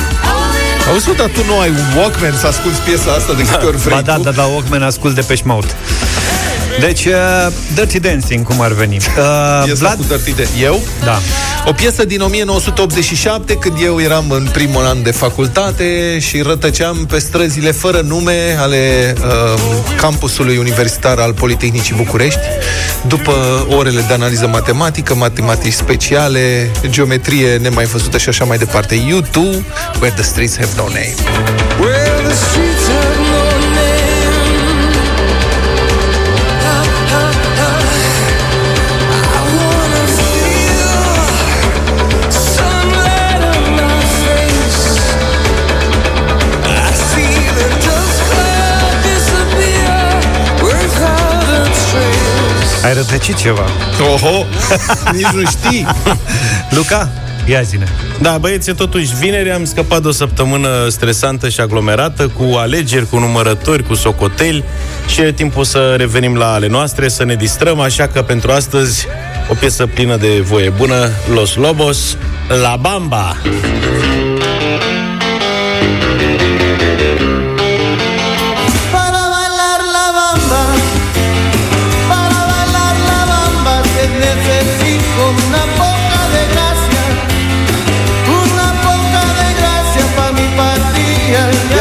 Auzi, 0.88 1.08
mă, 1.08 1.14
dar 1.14 1.28
tu 1.28 1.44
nu 1.44 1.58
ai 1.58 1.68
un 1.68 1.98
Walkman 1.98 2.36
să 2.36 2.46
asculti 2.46 2.78
piesa 2.78 3.12
asta 3.12 3.32
de 3.32 3.42
câte 3.42 3.66
ori 3.66 3.76
vrei 3.76 3.94
Ba 3.96 4.02
da, 4.02 4.14
tu? 4.14 4.22
da, 4.22 4.30
da, 4.30 4.42
Walkman 4.44 4.82
ascult 4.82 5.14
de 5.14 5.20
pe 5.20 5.40
Mode. 5.44 5.66
Deci, 6.80 7.04
uh, 7.04 7.12
Dirty 7.74 7.98
Dancing, 8.00 8.46
cum 8.46 8.60
ar 8.60 8.72
veni. 8.72 8.96
Uh, 9.18 9.64
Piesa 9.64 9.78
Vlad? 9.78 9.96
cu 9.96 10.04
Dirty 10.08 10.32
Dan- 10.42 10.62
Eu? 10.62 10.80
Da. 11.04 11.18
O 11.66 11.72
piesă 11.72 12.04
din 12.04 12.20
1987, 12.20 13.54
când 13.54 13.74
eu 13.84 14.00
eram 14.00 14.30
în 14.30 14.48
primul 14.52 14.84
an 14.86 15.02
de 15.02 15.10
facultate 15.10 16.18
și 16.18 16.40
rătăceam 16.42 17.06
pe 17.06 17.18
străzile 17.18 17.70
fără 17.72 18.00
nume 18.00 18.56
ale 18.60 19.14
uh, 19.24 19.60
campusului 20.00 20.56
universitar 20.56 21.18
al 21.18 21.32
Politehnicii 21.32 21.94
București, 21.94 22.38
după 23.06 23.32
orele 23.76 24.04
de 24.08 24.12
analiză 24.12 24.46
matematică, 24.46 25.14
matematici 25.14 25.72
speciale, 25.72 26.70
geometrie 26.90 27.56
nemai 27.56 27.84
văzută 27.84 28.18
și 28.18 28.28
așa 28.28 28.44
mai 28.44 28.58
departe. 28.58 28.94
U2, 28.96 29.36
Where 30.00 30.14
the 30.14 30.22
Streets 30.22 30.56
Have 30.56 30.70
No 30.76 30.84
Name. 30.84 31.14
Ai 52.88 52.94
rătăcit 52.94 53.36
ceva. 53.36 53.64
Oho, 54.12 54.46
nici 55.16 55.26
nu 55.26 55.42
știi. 55.50 55.86
Luca, 56.70 57.08
ia 57.46 57.62
zine. 57.62 57.88
Da, 58.20 58.38
băieți, 58.38 58.72
totuși 58.72 59.16
vineri 59.16 59.50
am 59.50 59.64
scăpat 59.64 60.02
de 60.02 60.08
o 60.08 60.10
săptămână 60.10 60.88
stresantă 60.88 61.48
și 61.48 61.60
aglomerată, 61.60 62.28
cu 62.28 62.56
alegeri, 62.56 63.08
cu 63.08 63.18
numărători, 63.18 63.82
cu 63.82 63.94
socoteli 63.94 64.64
și 65.06 65.20
e 65.20 65.32
timpul 65.32 65.64
să 65.64 65.94
revenim 65.96 66.36
la 66.36 66.52
ale 66.52 66.66
noastre, 66.66 67.08
să 67.08 67.24
ne 67.24 67.34
distrăm, 67.34 67.80
așa 67.80 68.06
că 68.06 68.22
pentru 68.22 68.50
astăzi 68.50 69.06
o 69.50 69.54
piesă 69.54 69.86
plină 69.86 70.16
de 70.16 70.40
voie 70.42 70.70
bună, 70.70 71.10
Los 71.34 71.54
Lobos, 71.54 72.16
La 72.62 72.76
Bamba. 72.80 73.36
Para 76.88 77.47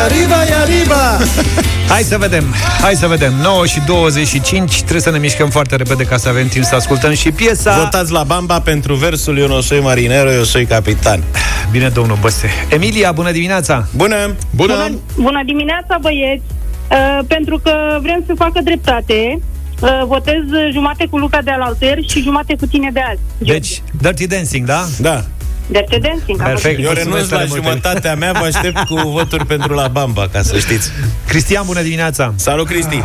arriba, 0.08 0.44
e 0.46 0.54
arriba! 0.54 1.18
Hai 1.94 2.02
să 2.02 2.18
vedem, 2.18 2.44
hai 2.82 2.94
să 2.94 3.08
vedem 3.08 3.34
9 3.42 3.66
și 3.66 3.80
25 3.86 4.76
Trebuie 4.76 5.02
să 5.02 5.12
ne 5.12 5.18
mișcăm 5.18 5.50
foarte 5.50 5.76
repede 5.76 6.04
ca 6.04 6.18
să 6.18 6.30
avem 6.30 6.48
timp 6.48 6.64
să 6.64 6.76
ascultăm 6.76 7.14
și 7.14 7.32
piesa 7.32 7.78
Votați 7.84 8.12
la 8.12 8.24
Bamba 8.24 8.60
pentru 8.60 8.96
versul 8.96 9.38
Eu 9.38 9.48
nu 9.48 9.62
soy 9.62 9.80
marinero, 9.80 10.32
eu 10.32 10.44
soy 10.44 10.66
capitan. 10.66 11.24
Bine, 11.72 11.90
domnul 11.90 12.18
Băse 12.22 12.50
Emilia, 12.70 13.12
bună 13.12 13.32
dimineața! 13.32 13.88
Bună! 13.96 14.36
Bună! 14.56 14.74
Bună, 14.74 15.00
bună 15.16 15.42
dimineața, 15.46 15.98
băieți! 16.02 16.44
Uh, 16.92 17.20
pentru 17.28 17.60
că 17.64 18.00
vrem 18.02 18.24
să 18.26 18.34
facă 18.38 18.60
dreptate, 18.64 19.40
uh, 19.80 20.02
votez 20.06 20.44
jumate 20.72 21.06
cu 21.10 21.18
Luca 21.18 21.42
de 21.42 21.52
alalter 21.52 21.98
și 22.10 22.22
jumate 22.22 22.56
cu 22.60 22.66
tine 22.66 22.90
de 22.94 23.00
azi. 23.00 23.20
Deci, 23.38 23.82
Dirty 24.02 24.28
Dancing, 24.28 24.66
da? 24.66 24.86
Da, 25.00 25.24
Dirty 25.68 26.00
Dancing. 26.00 26.40
am 26.42 26.48
Perfect. 26.48 26.80
eu 26.80 26.86
Mulțumesc 26.86 27.10
renunț 27.10 27.30
la 27.30 27.36
tare 27.38 27.48
mult. 27.50 27.64
jumătatea 27.64 28.16
mea, 28.16 28.32
vă 28.32 28.46
aștept 28.46 28.78
cu 28.86 28.96
voturi 29.10 29.46
pentru 29.46 29.74
la 29.74 29.88
Bamba, 29.88 30.28
ca 30.32 30.42
să 30.42 30.58
știți. 30.58 30.90
Cristian, 31.28 31.64
bună 31.66 31.82
dimineața! 31.82 32.34
Salut, 32.36 32.68
Cristi! 32.68 33.04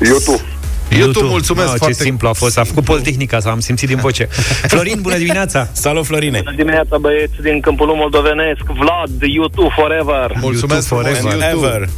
YouTube. 0.00 0.42
YouTube, 0.98 1.26
mulțumesc 1.26 1.72
oh, 1.72 1.74
foarte 1.76 1.94
Ce 1.94 2.02
simplu 2.02 2.28
a 2.28 2.32
fost, 2.32 2.58
a 2.58 2.64
făcut 2.64 2.84
Politehnica, 2.84 3.40
s-am 3.40 3.60
simțit 3.60 3.88
din 3.88 3.96
voce 3.96 4.28
Florin, 4.72 4.98
bună 5.00 5.16
dimineața! 5.16 5.68
Salut, 5.72 6.04
Florine! 6.06 6.40
Bună 6.44 6.56
dimineața, 6.56 6.98
băieți 6.98 7.42
din 7.42 7.60
Câmpul 7.60 7.86
Nou 7.86 7.96
Moldovenesc. 7.96 8.60
Vlad, 8.62 9.10
YouTube 9.20 9.68
forever. 9.76 10.36
Mulțumesc 10.40 10.88
YouTube 10.88 11.10
frumos, 11.10 11.18
forever. 11.18 11.50
YouTube. 11.50 11.66
Ever! 11.66 11.88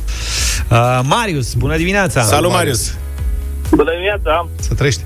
Uh, 0.70 1.00
Marius, 1.02 1.54
bună 1.54 1.76
dimineața! 1.76 2.22
Salut, 2.22 2.50
Marius! 2.50 2.94
Bună 3.70 3.90
dimineața. 3.90 4.48
Să 4.60 4.74
trăiești. 4.74 5.02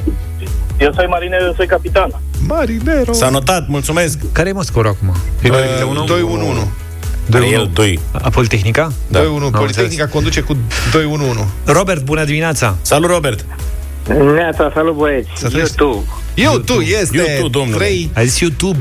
Eu 0.79 0.93
sunt 0.93 1.09
mariner, 1.09 1.41
eu 1.41 1.53
sunt 1.57 1.69
capitan. 1.69 2.11
Marinero. 2.49 3.13
S-a 3.13 3.29
notat, 3.29 3.69
mulțumesc! 3.69 4.19
Care 4.33 4.49
e 4.49 4.53
mă 4.53 4.63
scorul 4.63 4.91
acum? 4.91 5.15
E 5.43 5.49
Uh, 5.49 6.05
2-1-1. 6.07 6.69
Are 7.35 7.49
el 7.49 7.71
2. 7.73 8.01
A 8.13 8.29
Politehnica? 8.29 8.93
Da. 9.09 9.21
2-1. 9.21 9.23
Am 9.25 9.51
Politehnica 9.51 10.07
conduce 10.07 10.41
cu 10.41 10.55
2-1-1. 10.55 10.57
Robert, 11.65 12.03
bună 12.05 12.25
dimineața! 12.25 12.77
Salut, 12.83 13.11
Robert! 13.11 13.45
Neața, 14.35 14.71
salut 14.75 14.97
băieți. 14.97 15.29
Să 15.37 15.49
trăiești. 15.49 15.75
YouTube. 15.79 16.07
YouTube 16.35 16.85
este 16.85 17.17
YouTube, 17.17 17.49
domnule. 17.49 17.77
3 17.77 18.11
Ai 18.15 18.27
zis 18.27 18.39
YouTube, 18.41 18.79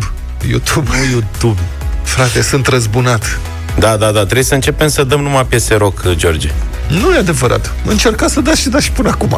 YouTube. 0.49 0.89
nu 0.97 1.11
YouTube 1.11 1.59
Frate, 2.03 2.41
sunt 2.41 2.67
răzbunat. 2.67 3.39
Da, 3.79 3.97
da, 3.97 4.11
da, 4.11 4.23
trebuie 4.23 4.43
să 4.43 4.53
începem 4.53 4.87
să 4.87 5.03
dăm 5.03 5.21
numai 5.21 5.45
piese 5.45 5.75
rock, 5.75 6.13
George. 6.15 6.49
Nu 6.87 7.13
e 7.13 7.17
adevărat. 7.17 7.73
Încerca 7.85 8.27
să 8.27 8.41
dați 8.41 8.61
și 8.61 8.69
dați 8.69 8.83
și 8.83 8.91
până 8.91 9.09
acum. 9.09 9.37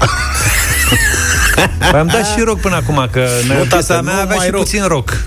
Păi 1.91 1.99
am 1.99 2.07
dat 2.07 2.25
și 2.25 2.41
rock 2.43 2.59
până 2.59 2.75
acum, 2.75 3.07
că 3.11 3.25
Nu, 3.47 3.53
nu, 3.53 3.59
tată, 3.59 3.75
piesa 3.75 4.01
mea 4.01 4.13
nu 4.13 4.19
avea 4.21 4.35
mai 4.35 4.45
și 4.45 4.51
rock. 4.51 4.63
puțin 4.63 4.83
rock. 4.87 5.17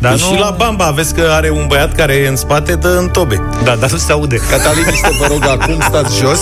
Dar 0.00 0.18
și 0.18 0.32
nu... 0.32 0.38
la 0.38 0.54
Bamba 0.58 0.90
vezi 0.90 1.14
că 1.14 1.30
are 1.30 1.50
un 1.50 1.64
băiat 1.66 1.94
care 1.94 2.12
e 2.14 2.28
în 2.28 2.36
spate, 2.36 2.74
dă 2.74 2.96
în 2.98 3.08
tobe. 3.08 3.42
Da, 3.64 3.74
dar 3.74 3.90
nu 3.90 3.96
se 3.96 4.12
aude. 4.12 4.36
Cataliniște, 4.50 5.08
vă 5.20 5.26
rog, 5.28 5.46
acum 5.46 5.80
stați 5.88 6.18
jos 6.18 6.40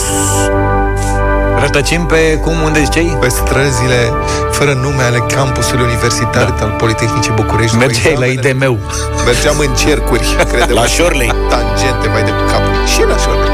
Rătăcim 1.61 2.07
pe 2.07 2.39
cum, 2.43 2.61
unde 2.65 2.83
ziceai? 2.85 3.17
pe 3.21 3.29
străzile 3.29 4.13
fără 4.51 4.73
nume 4.83 5.03
ale 5.03 5.19
campusului 5.35 5.85
universitar 5.85 6.45
da. 6.59 6.65
al 6.65 6.71
Politehnicii 6.79 7.33
București. 7.35 7.73
După 7.73 7.87
Mergeai 7.87 8.15
la 8.19 8.27
examene, 8.27 8.65
IDM-ul. 8.65 8.79
Mergeam 9.25 9.59
în 9.59 9.75
cercuri, 9.75 10.37
crede 10.53 10.73
La 10.73 10.87
Shorley. 10.87 11.33
Tangente, 11.49 12.09
vai 12.09 12.23
de 12.25 12.33
cap. 12.51 12.63
Și 12.93 13.01
la 13.09 13.17
Shorley. 13.17 13.52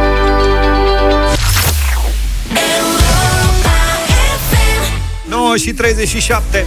Și 5.59 5.73
37. 5.73 6.67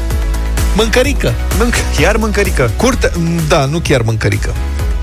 Mâncărică. 0.75 1.33
Mânc, 1.57 1.73
iar 2.01 2.15
mâncărică. 2.15 2.71
Curte... 2.75 3.11
Da, 3.47 3.65
nu 3.65 3.79
chiar 3.79 4.01
mâncărică. 4.01 4.53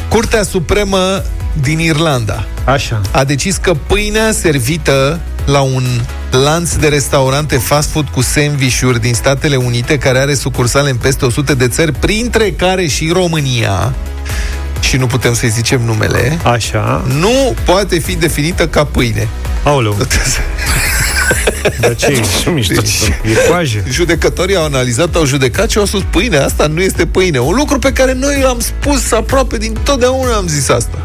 Curtea 0.09 0.43
Supremă 0.43 1.23
din 1.61 1.79
Irlanda 1.79 2.45
Așa. 2.65 3.01
a 3.11 3.25
decis 3.25 3.57
că 3.57 3.75
pâinea 3.75 4.33
servită 4.33 5.21
la 5.45 5.61
un 5.61 5.85
lanț 6.31 6.75
de 6.75 6.89
restaurante 6.89 7.57
fast 7.57 7.91
food 7.91 8.09
cu 8.09 8.21
sandvișuri 8.21 9.01
din 9.01 9.15
Statele 9.15 9.57
Unite, 9.57 9.99
care 9.99 10.19
are 10.19 10.35
sucursale 10.35 10.91
în 10.91 10.97
peste 10.97 11.25
100 11.25 11.55
de 11.55 11.69
țări, 11.69 11.93
printre 11.93 12.51
care 12.51 12.87
și 12.87 13.11
România, 13.13 13.95
și 14.81 14.97
nu 14.97 15.07
putem 15.07 15.35
să-i 15.35 15.49
zicem 15.49 15.81
numele, 15.81 16.39
Așa. 16.43 17.05
nu 17.19 17.55
poate 17.65 17.99
fi 17.99 18.17
definită 18.17 18.69
ca 18.69 18.85
pâine. 18.85 19.29
Aoleu. 19.63 19.97
De 21.81 21.95
ce? 21.97 22.21
Ce 22.43 22.51
mișto. 22.51 22.75
Deci, 22.75 22.93
E 23.25 23.49
coajă. 23.49 23.83
judecătorii 23.91 24.57
au 24.57 24.65
analizat, 24.65 25.15
au 25.15 25.25
judecat 25.25 25.71
și 25.71 25.79
au 25.79 25.85
spus 25.85 26.03
pâine, 26.11 26.37
asta 26.37 26.67
nu 26.67 26.81
este 26.81 27.07
pâine. 27.07 27.39
Un 27.39 27.55
lucru 27.55 27.79
pe 27.79 27.93
care 27.93 28.13
noi 28.13 28.41
l-am 28.43 28.61
spus 28.61 29.13
aproape 29.13 29.57
din 29.57 29.79
totdeauna 29.83 30.35
am 30.35 30.47
zis 30.49 30.69
asta. 30.69 30.99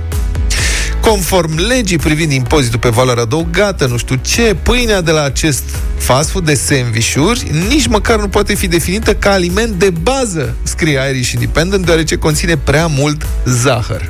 Conform 1.02 1.58
legii 1.68 1.98
privind 1.98 2.32
impozitul 2.32 2.80
pe 2.80 2.90
valoare 2.90 3.20
adăugată, 3.22 3.86
nu 3.88 3.98
știu 3.98 4.16
ce, 4.22 4.56
pâinea 4.64 5.02
de 5.02 5.12
la 5.12 5.24
acest 5.24 5.64
fast 5.98 6.30
food 6.30 6.46
de 6.46 6.54
sandvișuri 6.54 7.46
nici 7.70 7.88
măcar 7.88 8.20
nu 8.20 8.28
poate 8.28 8.54
fi 8.54 8.68
definită 8.68 9.14
ca 9.14 9.32
aliment 9.32 9.72
de 9.80 9.90
bază, 9.90 10.56
scrie 10.64 11.00
Irish 11.10 11.32
Independent, 11.32 11.86
deoarece 11.86 12.16
conține 12.16 12.58
prea 12.58 12.88
mult 12.88 13.26
zahăr. 13.46 14.10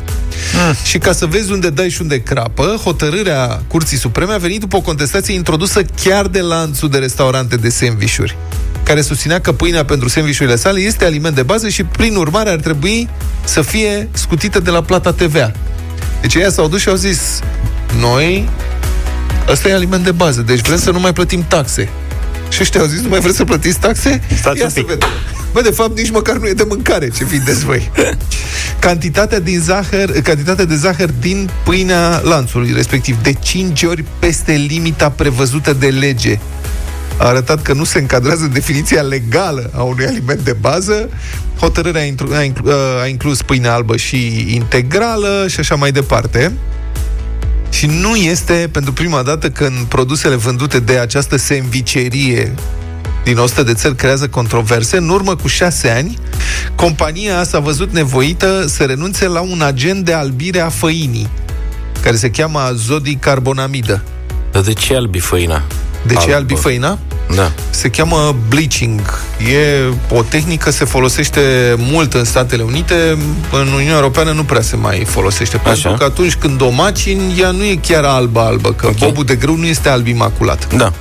Mm. 0.67 0.75
Și 0.83 0.97
ca 0.97 1.11
să 1.11 1.25
vezi 1.25 1.51
unde 1.51 1.69
dai 1.69 1.89
și 1.89 2.01
unde 2.01 2.21
crapă, 2.21 2.79
hotărârea 2.83 3.61
Curții 3.67 3.97
Supreme 3.97 4.33
a 4.33 4.37
venit 4.37 4.59
după 4.59 4.75
o 4.75 4.81
contestație 4.81 5.33
introdusă 5.33 5.81
chiar 6.03 6.27
de 6.27 6.41
lanțul 6.41 6.89
de 6.89 6.97
restaurante 6.97 7.55
de 7.55 7.69
sandvișuri 7.69 8.35
care 8.83 9.01
susținea 9.01 9.41
că 9.41 9.51
pâinea 9.51 9.85
pentru 9.85 10.09
sandvișurile 10.09 10.55
sale 10.55 10.79
este 10.79 11.05
aliment 11.05 11.35
de 11.35 11.43
bază 11.43 11.69
și, 11.69 11.83
prin 11.83 12.15
urmare, 12.15 12.49
ar 12.49 12.59
trebui 12.59 13.09
să 13.43 13.61
fie 13.61 14.09
scutită 14.11 14.59
de 14.59 14.69
la 14.69 14.81
plata 14.81 15.11
TVA. 15.11 15.51
Deci 16.21 16.33
ei 16.33 16.51
s-au 16.51 16.67
dus 16.67 16.81
și 16.81 16.89
au 16.89 16.95
zis 16.95 17.39
noi, 17.99 18.49
ăsta 19.47 19.69
e 19.69 19.73
aliment 19.73 20.03
de 20.03 20.11
bază, 20.11 20.41
deci 20.41 20.61
vrem 20.61 20.77
să 20.77 20.91
nu 20.91 20.99
mai 20.99 21.13
plătim 21.13 21.45
taxe. 21.47 21.89
Și 22.53 22.61
ăștia 22.61 22.79
au 22.81 22.85
zis, 22.87 23.01
nu 23.01 23.09
mai 23.09 23.19
vreți 23.19 23.37
să 23.37 23.43
plătiți 23.43 23.79
taxe? 23.79 24.21
Stați 24.37 24.57
Ia 24.57 24.63
un 24.63 24.69
să 24.69 24.79
pic. 24.79 24.87
vedem. 24.87 25.07
Bă, 25.53 25.61
de 25.61 25.69
fapt, 25.69 25.97
nici 25.97 26.09
măcar 26.11 26.35
nu 26.37 26.47
e 26.47 26.53
de 26.53 26.65
mâncare, 26.67 27.09
ce 27.09 27.23
vindeți 27.25 27.65
voi. 27.65 27.91
Cantitatea, 28.79 29.39
din 29.39 29.59
zahăr, 29.59 30.09
cantitatea 30.23 30.65
de 30.65 30.75
zahăr 30.75 31.09
din 31.19 31.49
pâinea 31.63 32.21
lanțului, 32.23 32.71
respectiv 32.75 33.21
de 33.21 33.33
5 33.33 33.83
ori 33.83 34.03
peste 34.19 34.51
limita 34.51 35.09
prevăzută 35.09 35.73
de 35.73 35.87
lege, 35.87 36.39
a 37.17 37.25
arătat 37.27 37.61
că 37.61 37.73
nu 37.73 37.83
se 37.83 37.99
încadrează 37.99 38.43
în 38.43 38.53
definiția 38.53 39.01
legală 39.01 39.69
a 39.75 39.81
unui 39.81 40.05
aliment 40.05 40.39
de 40.39 40.55
bază. 40.59 41.09
Hotărârea 41.59 42.01
a, 42.01 42.05
intru- 42.05 42.33
a, 42.33 42.41
inclu- 42.43 42.71
a 43.03 43.07
inclus 43.07 43.41
pâine 43.41 43.67
albă 43.67 43.97
și 43.97 44.45
integrală 44.55 45.45
și 45.49 45.59
așa 45.59 45.75
mai 45.75 45.91
departe. 45.91 46.51
Și 47.73 47.85
nu 47.85 48.15
este 48.15 48.69
pentru 48.71 48.93
prima 48.93 49.21
dată 49.21 49.49
când 49.49 49.85
produsele 49.85 50.35
vândute 50.35 50.79
de 50.79 50.97
această 50.97 51.37
semvicerie 51.37 52.53
din 53.23 53.37
100 53.37 53.63
de 53.63 53.73
țări 53.73 53.95
creează 53.95 54.27
controverse. 54.27 54.97
În 54.97 55.09
urmă 55.09 55.35
cu 55.35 55.47
șase 55.47 55.89
ani, 55.89 56.17
compania 56.75 57.43
s-a 57.43 57.59
văzut 57.59 57.91
nevoită 57.91 58.65
să 58.67 58.83
renunțe 58.83 59.27
la 59.27 59.41
un 59.41 59.61
agent 59.61 60.05
de 60.05 60.13
albire 60.13 60.59
a 60.59 60.69
făinii, 60.69 61.27
care 62.01 62.15
se 62.15 62.29
cheamă 62.29 62.59
azodicarbonamidă. 62.59 64.03
Dar 64.51 64.61
de 64.61 64.73
ce 64.73 64.95
albi 64.95 65.19
făina? 65.19 65.61
De 66.05 66.13
ce 66.13 66.19
Albă. 66.19 66.35
albi 66.35 66.55
făina? 66.55 66.99
Da. 67.35 67.51
Se 67.69 67.89
cheamă 67.89 68.35
bleaching. 68.47 69.01
E 69.37 69.93
o 70.09 70.21
tehnică, 70.21 70.71
se 70.71 70.85
folosește 70.85 71.41
mult 71.77 72.13
în 72.13 72.23
Statele 72.23 72.63
Unite, 72.63 73.17
în 73.51 73.67
Uniunea 73.73 73.95
Europeană 73.95 74.31
nu 74.31 74.43
prea 74.43 74.61
se 74.61 74.75
mai 74.75 75.03
folosește, 75.05 75.55
Așa. 75.55 75.69
pentru 75.71 75.93
că 75.93 76.03
atunci 76.03 76.35
când 76.35 76.61
o 76.61 76.69
macini, 76.69 77.39
ea 77.39 77.51
nu 77.51 77.63
e 77.63 77.75
chiar 77.87 78.03
albă-albă, 78.03 78.71
că 78.73 78.87
Ok. 78.87 78.97
bobul 78.97 79.23
de 79.25 79.35
grâu 79.35 79.55
nu 79.55 79.65
este 79.65 79.89
alb 79.89 80.07
imaculat. 80.07 80.73
Da. 80.75 80.91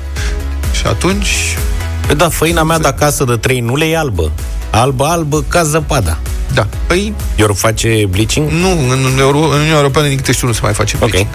Și 0.73 0.87
atunci, 0.87 1.57
Păi 2.07 2.15
da, 2.17 2.29
făina 2.29 2.63
mea 2.63 2.79
de 2.79 2.89
acasă 2.89 3.25
de 3.25 3.37
3 3.37 3.61
nu 3.61 3.77
le 3.77 3.85
e 3.85 3.97
albă. 3.99 4.31
Albă, 4.71 5.05
albă, 5.05 5.45
ca 5.49 5.63
zăpada. 5.63 6.19
da, 6.55 6.67
păi 6.87 7.15
Ior 7.37 7.55
face 7.55 8.07
bleaching? 8.11 8.51
nu, 8.51 8.71
în, 8.71 9.19
Euro- 9.19 9.39
în 9.39 9.45
Uniunea 9.59 9.77
Europeană, 9.77 10.09
din 10.09 10.17
câte 10.17 10.33
știu, 10.33 10.47
nu 10.47 10.53
se 10.53 10.61
mai 10.63 10.73
face 10.73 10.97
Ok. 11.01 11.09
bleaching. 11.09 11.31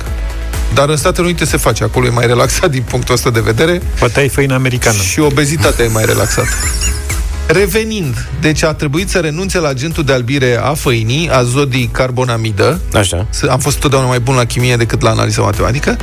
Dar 0.74 0.89
în 0.89 0.97
Statele 0.97 1.26
Unite 1.28 1.45
se 1.45 1.57
face, 1.57 1.84
acolo 1.84 2.05
e 2.05 2.09
mai 2.09 2.26
relaxat 2.28 2.70
din 2.72 2.82
punctul 2.82 3.13
ăsta 3.13 3.30
de 3.30 3.39
vedere 3.39 3.82
Poate 3.99 4.20
ai 4.20 4.28
făină 4.30 4.53
americană. 4.53 4.97
și 4.97 5.20
obezitatea 5.20 5.86
e 5.86 5.88
mai 5.88 6.05
relaxată. 6.05 6.47
Revenind, 7.47 8.28
deci 8.41 8.63
a 8.63 8.74
trebuit 8.74 9.09
să 9.09 9.18
renunțe 9.20 9.59
la 9.59 9.68
agentul 9.68 10.03
de 10.03 10.13
albire 10.13 10.59
a 10.63 10.74
făinii, 10.74 11.30
azodicarbonamidă. 11.30 12.80
Așa. 12.93 13.28
S- 13.30 13.41
Am 13.43 13.59
fost 13.59 13.78
totdeauna 13.80 14.07
mai 14.07 14.20
bun 14.20 14.36
la 14.36 14.45
chimie 14.45 14.76
decât 14.76 15.01
la 15.01 15.09
analiză 15.09 15.41
matematică. 15.41 15.97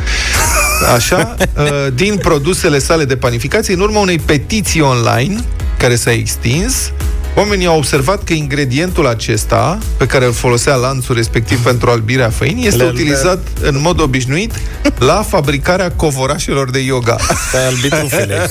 Așa, 0.95 1.35
uh, 1.57 1.71
din 1.95 2.17
produsele 2.17 2.79
sale 2.79 3.05
de 3.05 3.17
panificație, 3.17 3.75
în 3.75 3.81
urma 3.81 4.01
unei 4.01 4.19
petiții 4.19 4.81
online 4.81 5.41
care 5.79 5.95
s-a 5.97 6.13
extins, 6.13 6.91
oamenii 7.35 7.67
au 7.67 7.77
observat 7.77 8.25
că 8.25 8.33
ingredientul 8.33 9.07
acesta, 9.07 9.79
pe 9.97 10.07
care 10.07 10.25
îl 10.25 10.33
folosea 10.33 10.75
lanțul 10.75 11.15
respectiv 11.15 11.63
pentru 11.63 11.91
albirea 11.91 12.31
făinii, 12.31 12.67
este 12.67 12.83
Le- 12.83 12.89
utilizat 12.89 13.39
în 13.61 13.81
mod 13.81 14.01
obișnuit 14.01 14.53
la 14.99 15.25
fabricarea 15.29 15.91
covorașelor 15.91 16.71
de 16.71 16.79
yoga. 16.79 17.17
Pe 17.53 17.57
albitrufele. 17.67 18.51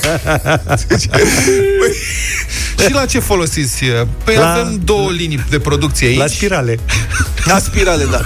Și 2.84 2.92
la 2.92 3.06
ce 3.06 3.18
folosiți? 3.18 3.84
Păi 4.24 4.36
La- 4.36 4.52
avem 4.52 4.80
două 4.84 5.10
linii 5.10 5.44
de 5.50 5.58
producție 5.58 6.06
aici. 6.06 6.18
La 6.18 6.26
spirale. 6.26 6.78
La 7.44 7.58
spirale, 7.58 8.04
da. 8.10 8.20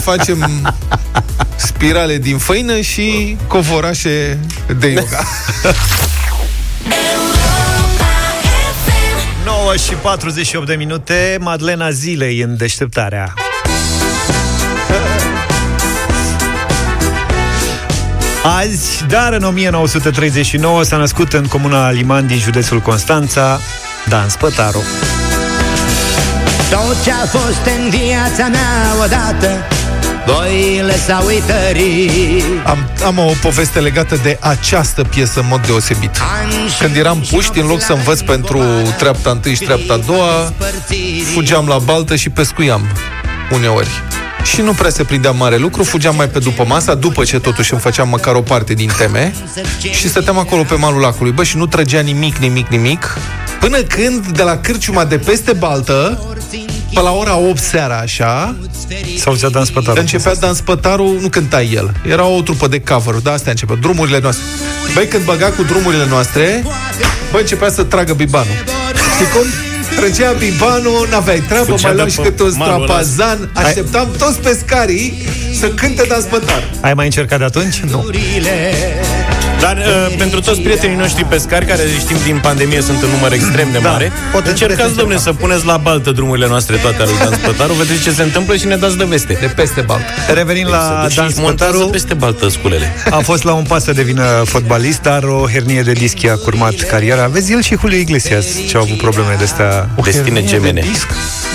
Facem 0.00 0.74
spirale 1.56 2.18
din 2.18 2.38
făină 2.38 2.80
și 2.80 3.36
covorașe 3.46 4.38
de 4.78 4.86
yoga. 4.86 5.20
9 9.76 9.88
și 9.88 10.02
48 10.02 10.66
de 10.66 10.74
minute, 10.74 11.38
Madlena 11.40 11.90
Zilei 11.90 12.40
în 12.40 12.56
deșteptarea. 12.56 13.34
Azi, 18.42 19.04
dar 19.08 19.32
în 19.32 19.42
1939 19.42 20.82
s-a 20.82 20.96
născut 20.96 21.32
în 21.32 21.46
comuna 21.46 21.90
Liman 21.90 22.26
din 22.26 22.38
județul 22.38 22.80
Constanța, 22.80 23.60
Dan 24.08 24.28
Spătaru. 24.28 24.82
Tot 26.70 27.02
ce-a 27.04 27.26
fost 27.26 27.66
în 27.78 27.90
viața 27.90 28.48
mea 28.48 29.04
odată 29.04 29.48
Boile 30.26 30.96
s-au 31.06 31.26
uitărit 31.26 32.44
Am, 32.64 32.90
am 33.04 33.18
o 33.18 33.32
poveste 33.42 33.80
legată 33.80 34.18
de 34.22 34.38
această 34.40 35.02
piesă 35.02 35.40
în 35.40 35.46
mod 35.48 35.66
deosebit. 35.66 36.10
Când 36.80 36.96
eram 36.96 37.26
puști, 37.30 37.58
în 37.58 37.66
loc 37.66 37.80
să 37.80 37.92
învăț 37.92 38.20
pentru 38.20 38.62
treapta 38.98 39.30
întâi 39.30 39.54
și 39.54 39.62
treapta 39.62 39.92
a 39.92 39.96
doua, 39.96 40.52
fugeam 41.34 41.66
la 41.66 41.78
baltă 41.78 42.16
și 42.16 42.30
pescuiam 42.30 42.82
uneori. 43.52 43.88
Și 44.42 44.60
nu 44.60 44.72
prea 44.72 44.90
se 44.90 45.04
prindea 45.04 45.30
mare 45.30 45.56
lucru, 45.56 45.84
fugeam 45.84 46.16
mai 46.16 46.28
pe 46.28 46.38
după 46.38 46.64
masa, 46.66 46.94
după 46.94 47.24
ce 47.24 47.40
totuși 47.40 47.72
îmi 47.72 47.80
făceam 47.80 48.08
măcar 48.08 48.34
o 48.34 48.40
parte 48.40 48.74
din 48.74 48.90
teme 48.98 49.34
și 49.90 50.08
stăteam 50.08 50.38
acolo 50.38 50.62
pe 50.62 50.74
malul 50.74 51.00
lacului. 51.00 51.32
Bă, 51.32 51.42
și 51.42 51.56
nu 51.56 51.66
trăgea 51.66 52.00
nimic, 52.00 52.36
nimic, 52.36 52.68
nimic, 52.68 53.18
până 53.60 53.78
când 53.78 54.26
de 54.26 54.42
la 54.42 54.56
cârciuma 54.56 55.04
de 55.04 55.18
peste 55.18 55.52
baltă, 55.52 56.20
pe 56.96 57.02
la 57.02 57.10
ora 57.12 57.36
8 57.36 57.58
seara 57.62 57.96
așa, 57.98 58.54
S-au 59.18 59.32
auzit 59.32 59.48
Dan 59.48 59.64
Spătaru. 59.64 60.00
Începea 60.00 60.34
Dan 60.34 60.54
Spătaru, 60.54 61.18
nu 61.20 61.28
cânta 61.28 61.62
el. 61.62 61.92
Era 62.08 62.24
o 62.24 62.40
trupă 62.42 62.68
de 62.68 62.80
cover, 62.80 63.14
da, 63.14 63.32
astea 63.32 63.50
începea. 63.50 63.76
Drumurile 63.80 64.18
noastre. 64.22 64.44
Băi, 64.94 65.06
când 65.06 65.24
băga 65.24 65.46
cu 65.46 65.62
drumurile 65.62 66.06
noastre, 66.08 66.64
băi, 67.30 67.40
începea 67.40 67.70
să 67.70 67.82
tragă 67.82 68.12
bibanul. 68.12 68.54
Știi 69.14 69.26
cum? 69.26 69.44
Trăgea 69.96 70.32
bibanul, 70.32 71.08
n-aveai 71.10 71.40
treabă, 71.40 71.70
Fugea 71.70 71.86
mai 71.86 71.94
luam 71.94 72.06
de 72.06 72.12
și 72.12 72.20
pe 72.20 72.28
câte 72.28 72.42
un 72.42 72.52
malul 72.56 72.74
ăla. 72.74 72.84
strapazan. 73.02 73.50
Așteptam 73.54 74.08
toți 74.18 74.38
pescarii 74.38 75.22
să 75.54 75.68
cânte 75.68 76.04
Dan 76.08 76.20
Spătaru. 76.20 76.64
Ai 76.80 76.94
mai 76.94 77.04
încercat 77.04 77.38
de 77.38 77.44
atunci? 77.44 77.78
Nu. 77.80 78.04
Dar 79.60 79.76
uh, 79.76 80.14
pentru 80.18 80.40
toți 80.40 80.60
prietenii 80.60 80.96
noștri 80.96 81.24
pescari, 81.24 81.66
care 81.66 81.82
știm 81.98 82.16
din 82.24 82.38
pandemie 82.42 82.80
sunt 82.80 83.02
în 83.02 83.08
număr 83.08 83.32
extrem 83.32 83.68
de 83.72 83.78
Da, 83.78 83.90
mare, 83.90 84.12
pot 84.32 84.46
încercați, 84.46 84.80
încerca. 84.80 85.00
domne, 85.02 85.16
să 85.18 85.32
puneți 85.32 85.66
la 85.66 85.76
baltă 85.76 86.10
drumurile 86.10 86.46
noastre 86.48 86.76
toate 86.76 86.96
ale 87.02 87.10
lui 87.10 87.18
Dan 87.28 87.38
Spătaru, 87.42 87.72
vedeți 87.72 88.02
ce 88.02 88.10
se 88.10 88.22
întâmplă 88.22 88.56
și 88.56 88.66
ne 88.66 88.76
dați 88.76 88.96
de 88.96 89.04
veste. 89.04 89.36
De 89.40 89.46
peste 89.46 89.80
baltă. 89.80 90.04
Revenind 90.34 90.68
la 90.70 91.04
Deci 91.06 91.16
Dan 91.16 91.26
își 91.28 91.38
montează 91.40 91.72
Spătaru, 91.72 91.90
peste 91.90 92.14
baltă 92.14 92.48
sculele. 92.48 92.92
a 93.10 93.16
fost 93.18 93.44
la 93.44 93.52
un 93.52 93.62
pas 93.64 93.84
să 93.84 93.92
devină 93.92 94.42
fotbalist, 94.44 95.00
dar 95.02 95.22
o 95.22 95.46
hernie 95.52 95.82
de 95.82 95.92
disc 95.92 96.20
i-a 96.22 96.36
curmat 96.36 96.74
cariera. 96.74 97.26
Vezi, 97.26 97.52
el 97.52 97.62
și 97.62 97.76
Julio 97.80 97.98
Iglesias 97.98 98.44
ce 98.68 98.76
au 98.76 98.82
avut 98.82 98.96
probleme 98.96 99.34
de 99.38 99.44
astea. 99.44 99.88
Destine 100.02 100.24
hernie 100.24 100.40
de 100.42 100.46
gemene. 100.48 100.80
disc? 100.80 101.06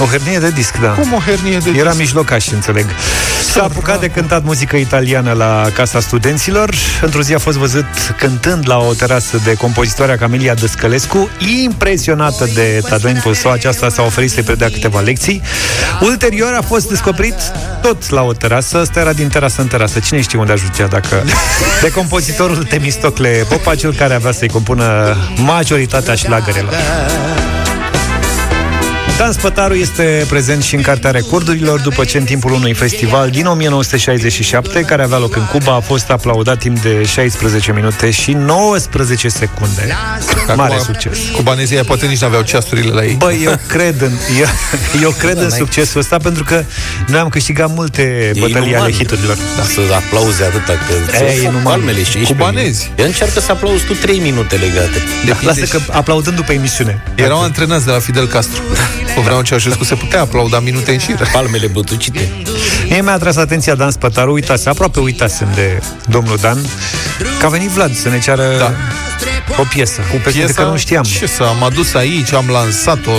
O 0.02 0.06
hernie 0.06 0.38
de 0.38 0.50
disc, 0.50 0.76
da. 0.82 0.88
Cum 0.88 1.14
o 1.14 1.20
hernie 1.26 1.58
de 1.58 1.70
Era 1.78 1.88
disc? 1.90 1.98
mijlocaș, 2.00 2.48
înțeleg. 2.52 2.86
S-a 3.52 3.64
apucat 3.64 4.00
de 4.00 4.08
cântat 4.08 4.44
muzică 4.44 4.76
italiană 4.76 5.32
la 5.32 5.68
Casa 5.74 6.00
Studenților. 6.00 6.74
Într-o 7.02 7.22
zi 7.22 7.34
a 7.34 7.38
fost 7.40 7.58
văzut 7.58 7.86
cântând 8.18 8.64
la 8.68 8.78
o 8.78 8.94
terasă 8.94 9.40
de 9.44 9.54
compozitoarea 9.54 10.18
Camelia 10.18 10.54
Dăscălescu. 10.54 11.30
Impresionată 11.64 12.50
de 12.54 12.82
talentul 12.90 13.34
său, 13.34 13.52
aceasta 13.52 13.90
s-a 13.90 14.02
oferit 14.02 14.32
să-i 14.32 14.44
predea 14.44 14.70
câteva 14.70 15.00
lecții. 15.00 15.42
Ulterior 16.02 16.54
a 16.54 16.62
fost 16.62 16.90
descoperit 16.90 17.36
tot 17.82 18.10
la 18.10 18.22
o 18.22 18.34
terasă. 18.34 18.78
Asta 18.78 19.00
era 19.00 19.14
din 19.14 19.28
terasă 19.28 19.62
în 19.62 19.68
terasă. 19.68 20.00
Cine 20.00 20.22
știe 20.22 20.40
unde 20.40 20.52
ajungea 20.52 20.88
dacă... 20.88 21.24
De 21.82 21.92
compozitorul 21.92 22.64
Temistocle 22.64 23.46
Popa, 23.50 23.76
cel 23.76 23.94
care 23.94 24.14
avea 24.14 24.32
să-i 24.32 24.50
compună 24.50 25.18
majoritatea 25.36 26.16
șlagărelor. 26.16 26.74
Dan 29.18 29.32
Spătaru 29.32 29.74
este 29.74 30.26
prezent 30.30 30.64
și 30.64 30.76
în 30.76 30.82
Cartea 30.82 31.12
Recordurilor 31.12 31.80
după 31.80 32.04
ce 32.04 32.18
în 32.18 32.24
timpul 32.24 32.52
unui 32.52 32.74
festival 32.74 33.30
din 33.30 33.46
1967, 33.46 34.82
care 34.82 35.04
avea 35.04 35.18
loc 35.18 35.36
în 35.36 35.46
Cuba, 35.46 35.76
a 35.76 35.80
fost 35.80 36.10
aplaudat 36.10 36.58
timp 36.58 36.80
de 36.82 37.04
16 37.06 37.72
minute 37.72 38.10
și 38.12 38.32
19 38.32 39.28
secunde. 39.30 39.96
Mare 40.56 40.74
Acum, 40.74 40.84
succes. 40.86 41.18
Cubanezii 41.36 41.76
aia 41.76 41.84
poate 41.84 42.06
nici 42.06 42.20
n-aveau 42.22 42.42
ceasurile 42.42 42.92
la 42.92 43.04
ei. 43.04 43.14
Băi, 43.14 43.42
eu 43.44 43.60
cred 43.68 44.02
în, 44.02 44.12
eu, 44.40 44.46
eu 45.02 45.10
cred 45.18 45.38
în 45.38 45.50
succesul 45.50 46.00
ăsta 46.00 46.18
pentru 46.18 46.44
că 46.44 46.64
noi 47.08 47.20
am 47.20 47.30
câștigat 47.30 47.70
multe 47.76 48.02
E 48.02 48.40
bătălii 48.40 48.68
inuman. 48.68 48.82
ale 48.82 48.92
hiturilor. 48.92 49.38
Da. 49.58 49.64
Să 49.64 49.82
aplauze 49.96 50.44
atâta 50.44 50.74
că 50.88 51.24
E, 51.24 51.28
e 51.38 51.42
inuman. 51.42 51.64
palmele 51.64 52.04
și 52.04 52.18
aici 52.18 52.28
Cubanezi. 52.28 52.92
Ia 53.00 53.06
încearcă 53.06 53.40
să 53.40 53.52
aplauzi 53.52 53.84
tu 53.86 53.94
3 53.94 54.20
minute 54.20 54.56
legate. 54.56 55.04
Da, 55.26 55.38
lasă 55.42 55.66
că 55.66 55.80
aplaudând 55.92 56.36
după 56.36 56.52
emisiune. 56.54 57.04
Erau 57.16 57.42
antrenați 57.42 57.86
de 57.86 57.92
la 57.92 58.00
Fidel 58.00 58.28
Castro. 58.28 58.62
Pe 59.16 59.22
vremea 59.22 59.42
Ceaușescu 59.42 59.84
se 59.84 59.96
putea 59.96 60.22
aplauda 60.22 60.60
minute 60.60 60.92
în 60.92 60.98
șir. 60.98 61.30
Palmele 61.32 61.68
bătucite. 61.68 62.32
Mie 62.90 63.02
mi-a 63.02 63.14
atras 63.14 63.36
atenția 63.36 63.76
Dan 63.76 63.92
Spătaru, 63.92 64.32
uitase, 64.34 64.70
aproape 64.70 65.00
uitasem 65.00 65.48
de 65.56 65.82
domnul 66.08 66.38
Dan, 66.42 66.58
că 67.40 67.46
a 67.46 67.50
venit 67.50 67.70
Vlad 67.70 67.96
să 67.96 68.10
ne 68.10 68.20
ceară 68.20 68.56
Da. 68.60 68.72
o 69.58 69.64
piesă. 69.74 70.02
Cu 70.12 70.16
piesa 70.32 70.46
de 70.48 70.54
care 70.54 70.68
nu 70.70 70.78
știam. 70.78 71.04
Ce 71.04 71.28
să, 71.28 71.44
am 71.44 71.64
adus 71.64 71.94
aici, 71.94 72.34
am 72.34 72.46
lansat-o 72.52 73.12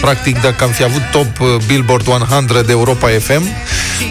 Practic, 0.00 0.40
dacă 0.40 0.64
am 0.64 0.70
fi 0.70 0.82
avut 0.82 1.02
top 1.12 1.40
uh, 1.40 1.46
Billboard 1.66 2.06
100 2.08 2.62
de 2.66 2.72
Europa 2.72 3.08
FM 3.08 3.42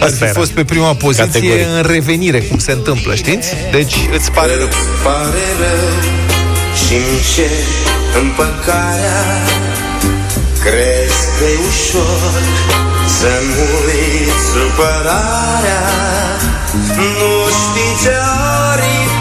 Ar 0.00 0.10
fi 0.10 0.22
era. 0.22 0.32
fost 0.32 0.50
pe 0.50 0.64
prima 0.64 0.94
poziție 0.94 1.24
Categoric. 1.32 1.66
în 1.76 1.82
revenire, 1.82 2.38
cum 2.40 2.58
se 2.58 2.72
întâmplă, 2.72 3.14
știți? 3.14 3.48
Deci 3.70 3.94
îți 4.18 4.30
pare 4.30 4.56
rău 4.58 4.68
pare 5.02 5.44
rău 5.58 5.92
și 6.86 6.94
încet 6.94 7.66
împăcarea 8.22 9.24
Crezi 10.66 11.24
că 11.38 11.44
e 11.54 11.58
ușor 11.68 12.40
să-mi 13.18 13.54
uiți 13.76 14.44
supărarea 14.52 15.84
Nu 16.96 17.32
știi 17.58 17.92
ce 18.02 18.14
aripi 18.70 19.14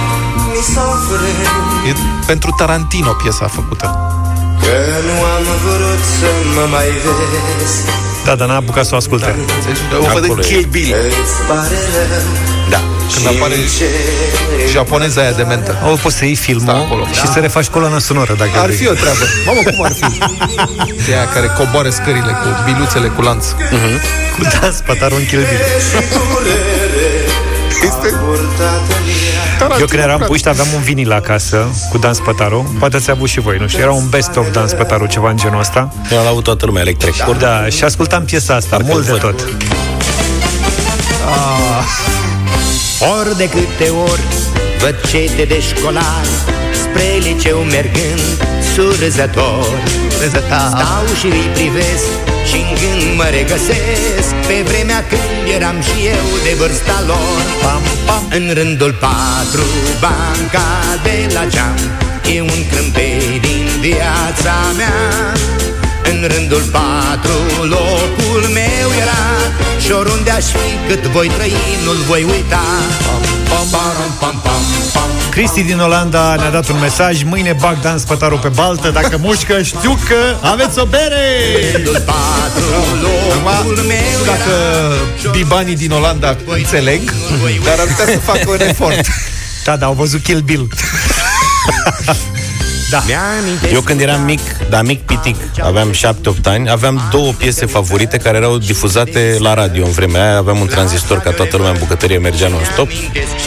mi 0.52 0.62
s-au 0.74 0.92
frânt 1.08 1.88
E 1.90 1.94
pentru 2.26 2.50
Tarantino 2.58 3.12
piesa 3.12 3.48
făcută 3.48 3.86
Că 4.62 4.78
nu 5.08 5.24
am 5.36 5.44
vrut 5.64 6.04
să 6.20 6.30
mă 6.56 6.66
mai 6.70 6.88
vezi 7.04 7.78
Da, 8.26 8.36
dar 8.36 8.48
n-a 8.48 8.56
apucat 8.56 8.86
să 8.86 8.94
o 8.94 8.98
asculte. 8.98 9.36
Deci, 9.66 9.78
o 10.00 10.14
văd 10.14 10.24
în 10.24 10.30
Acolo 10.30 10.42
e. 10.42 10.44
Kill 10.44 10.68
Bill 10.72 10.96
Îți 10.96 11.38
pare 11.48 11.80
rău 11.96 12.30
Da. 12.70 12.95
Când 13.14 13.28
apare 13.28 13.56
japoneza 14.72 15.22
aia 15.22 15.32
de 15.32 15.44
mentă 15.44 15.76
O, 15.92 15.96
poți 15.96 16.16
să 16.18 16.26
iei 16.26 16.36
filmul 16.36 16.62
Sta 16.64 16.72
acolo. 16.86 17.06
și 17.12 17.28
să 17.34 17.40
refaci 17.40 17.66
coloana 17.68 18.00
sonoră, 18.00 18.36
dacă 18.38 18.52
Ar 18.60 18.66
vrei. 18.66 18.78
fi 18.78 18.88
o 18.88 18.94
treabă. 18.94 19.24
Mamă, 19.46 19.60
cum 19.76 19.84
ar 19.86 19.92
fi? 19.92 20.18
De 21.08 21.14
aia 21.14 21.28
care 21.28 21.48
coboare 21.58 21.90
scările 21.90 22.32
cu 22.42 22.48
biluțele 22.66 23.08
cu 23.08 23.22
lanț. 23.22 23.46
Cu 24.38 24.42
Dan 24.60 24.72
Spătaru 24.72 25.16
în 25.16 25.26
Kill 25.26 25.42
Bill. 25.50 25.62
Este 27.84 28.14
Eu 29.80 29.86
când 29.86 30.02
eram 30.02 30.20
puști 30.20 30.50
aveam 30.50 30.68
un 30.76 30.82
vinil 30.82 31.12
acasă 31.12 31.66
cu 31.92 31.98
Dan 31.98 32.14
Spătaru. 32.14 32.76
Poate 32.80 32.96
ați 32.96 33.10
avut 33.12 33.30
și 33.30 33.40
voi, 33.40 33.58
nu 33.60 33.68
știu. 33.68 33.82
Era 33.82 33.92
un 33.92 34.10
best 34.10 34.36
of 34.36 34.52
Dan 34.52 34.68
Spătaru, 34.68 35.06
ceva 35.06 35.30
în 35.30 35.38
genul 35.38 35.60
ăsta. 35.60 35.94
Eu 36.12 36.24
l-a 36.24 36.30
avut 36.30 36.44
toată 36.44 36.66
lumea 36.66 36.82
electric. 36.82 37.16
Da, 37.40 37.66
și 37.70 37.84
ascultam 37.84 38.26
piesa 38.26 38.56
asta, 38.56 38.76
Parcă 38.76 38.92
mult 38.92 39.06
de 39.06 39.12
îl 39.12 39.18
văd. 39.18 39.48
Tot. 43.00 43.10
Ori 43.18 43.38
de 43.38 43.50
câte 43.50 43.90
ori 43.90 44.22
văd 44.80 44.96
cete 45.10 45.44
de 45.44 45.60
școlari 45.60 46.34
Spre 46.82 47.08
liceu 47.20 47.58
mergând 47.58 48.48
surzător 48.74 49.68
Stau 50.28 51.06
și 51.20 51.26
îi 51.26 51.50
privesc 51.54 52.10
și 52.50 52.56
în 52.56 52.70
gând 52.82 53.18
mă 53.18 53.28
regăsesc. 53.38 54.32
Pe 54.48 54.58
vremea 54.70 55.04
când 55.10 55.54
eram 55.56 55.82
și 55.82 55.98
eu 56.16 56.28
de 56.44 56.54
vârsta 56.60 57.04
lor 57.08 57.42
pam, 57.62 57.84
pam, 58.06 58.24
În 58.38 58.54
rândul 58.54 58.94
patru, 59.06 59.66
banca 60.04 60.70
de 61.04 61.34
la 61.34 61.46
geam 61.54 61.78
E 62.36 62.42
un 62.42 62.62
crâmpei 62.72 63.40
din 63.42 63.66
viața 63.82 64.56
mea 64.78 65.34
În 66.10 66.28
rândul 66.34 66.64
patru, 66.72 67.38
locul 67.62 68.44
meu 68.54 68.88
era 69.02 69.24
Și 69.80 69.92
oriunde 69.92 70.32
aș 70.32 70.44
fi, 70.44 70.68
cât 70.88 71.04
voi 71.04 71.28
trăi, 71.28 71.54
nu-l 71.84 71.98
voi 72.08 72.24
uita 72.24 72.62
Pam, 73.50 73.68
pam, 73.72 74.14
pam, 74.20 74.42
pam, 74.44 74.62
pam, 74.94 75.10
Cristi 75.30 75.64
din 75.64 75.80
Olanda 75.80 76.36
ne-a 76.36 76.50
dat 76.50 76.70
un 76.70 76.80
mesaj 76.80 77.24
Mâine 77.24 77.56
bag 77.60 77.80
Dan 77.82 77.98
Spătaru 77.98 78.38
pe 78.38 78.48
baltă 78.48 78.90
Dacă 78.90 79.18
mușcă, 79.22 79.62
știu 79.62 80.00
că 80.08 80.48
aveți 80.48 80.80
o 80.80 80.86
bere 80.86 81.26
Rândul 81.74 82.04
patru, 82.06 82.66
locul 83.02 83.84
meu 83.88 84.26
Dacă 84.26 84.52
bibanii 85.32 85.76
din 85.76 85.92
Olanda 85.92 86.36
înțeleg, 86.46 87.14
dar 87.64 87.80
ar 87.80 87.86
putea 87.88 88.14
să 88.14 88.20
facă 88.20 88.50
un 88.50 88.62
efort. 88.68 89.08
Da, 89.66 89.76
da, 89.78 89.86
au 89.86 89.94
văzut 89.94 90.24
Kill 90.24 90.40
Bill 90.40 90.70
Da. 92.90 93.04
Eu 93.72 93.82
când 93.82 94.00
eram 94.00 94.22
mic, 94.22 94.40
da, 94.70 94.82
mic 94.82 95.02
pitic, 95.02 95.36
aveam 95.62 95.92
7-8 95.92 95.94
ani, 96.44 96.70
aveam 96.70 97.02
două 97.12 97.32
piese 97.32 97.66
favorite 97.66 98.18
care 98.18 98.38
erau 98.38 98.58
difuzate 98.58 99.36
la 99.40 99.54
radio 99.54 99.86
în 99.86 99.92
vremea 99.92 100.22
aia, 100.22 100.38
aveam 100.38 100.60
un 100.60 100.68
tranzistor 100.68 101.18
ca 101.18 101.32
toată 101.32 101.58
lumea 101.58 101.72
în 101.72 101.78
bucătărie 101.80 102.18
mergea 102.18 102.48
non-stop. 102.48 102.90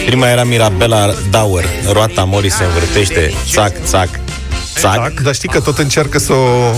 Prima 0.07 0.29
era 0.29 0.45
Mirabela 0.45 1.11
Dauer, 1.31 1.65
roata 1.93 2.25
morii 2.25 2.51
se 2.51 2.65
învârtește, 2.65 3.33
țac, 3.51 3.73
țac, 3.85 4.09
țac. 4.81 5.21
Dar 5.21 5.35
știi 5.35 5.49
că 5.49 5.61
tot 5.61 5.79
încearcă 5.79 6.19
să 6.19 6.33
o 6.33 6.73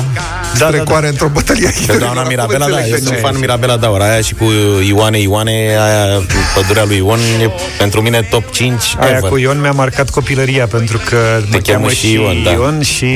Da, 0.58 0.66
strecoare 0.66 1.08
într-o 1.08 1.28
bătălie. 1.28 1.72
Pe 1.86 1.96
doamna 1.96 2.22
Mirabela, 2.22 2.66
da, 2.68 2.86
eu 2.86 2.96
sunt 2.96 3.18
fan 3.20 3.38
Mirabela 3.38 3.76
Daur 3.76 4.00
Aia 4.00 4.20
și 4.20 4.34
cu 4.34 4.44
Ioane 4.88 5.18
Ioane 5.20 5.76
Aia 5.80 6.14
cu 6.16 6.24
pădurea 6.54 6.84
lui 6.84 6.96
Ion 6.96 7.18
E 7.18 7.50
pentru 7.78 8.00
mine 8.00 8.26
top 8.30 8.50
5 8.52 8.82
Aia 9.00 9.16
ever. 9.16 9.30
cu 9.30 9.36
Ion 9.36 9.60
mi-a 9.60 9.72
marcat 9.72 10.10
copilăria 10.10 10.66
Pentru 10.66 11.00
că 11.08 11.16
mă 11.50 11.58
cheamă 11.58 11.88
și 11.88 12.12
Ion, 12.12 12.42
da. 12.42 12.50
Ion 12.50 12.82
și... 12.82 13.06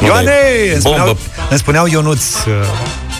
Nu, 0.00 0.06
Ioane! 0.06 0.24
dar 0.24 0.34
e 0.68 0.72
Îmi 0.72 0.80
spuneau, 0.80 1.04
bombă. 1.06 1.20
îmi 1.50 1.58
spuneau 1.58 1.86
Ionuț 1.86 2.24
uh, 2.34 2.52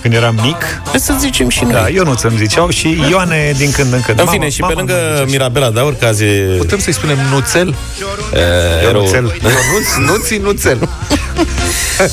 când 0.02 0.14
eram 0.14 0.38
mic 0.42 0.56
Hai 0.90 1.00
să 1.00 1.14
zicem 1.18 1.48
și 1.48 1.62
noi 1.64 1.72
Da, 1.72 1.88
Ionuț 1.88 2.22
îmi 2.22 2.36
ziceau 2.36 2.68
și 2.70 3.00
Ioane 3.10 3.52
din 3.56 3.70
când 3.70 3.92
în 3.92 4.00
când 4.00 4.18
În 4.18 4.24
Mama- 4.24 4.30
fine, 4.32 4.48
și 4.48 4.60
mama 4.60 4.74
pe 4.74 4.80
îmi 4.80 4.88
lângă 4.90 5.12
zicea. 5.14 5.30
Mirabela 5.30 5.70
Daur, 5.70 5.94
că 5.94 6.06
azi 6.06 6.24
e, 6.24 6.54
Putem 6.58 6.78
să-i 6.78 6.92
spunem 6.92 7.18
nuțel? 7.32 7.74
e, 8.34 8.38
erou. 8.88 9.00
Ionuțel. 9.02 9.24
Ionuț, 9.42 10.10
nuții, 10.10 10.38
nuțel. 10.38 10.88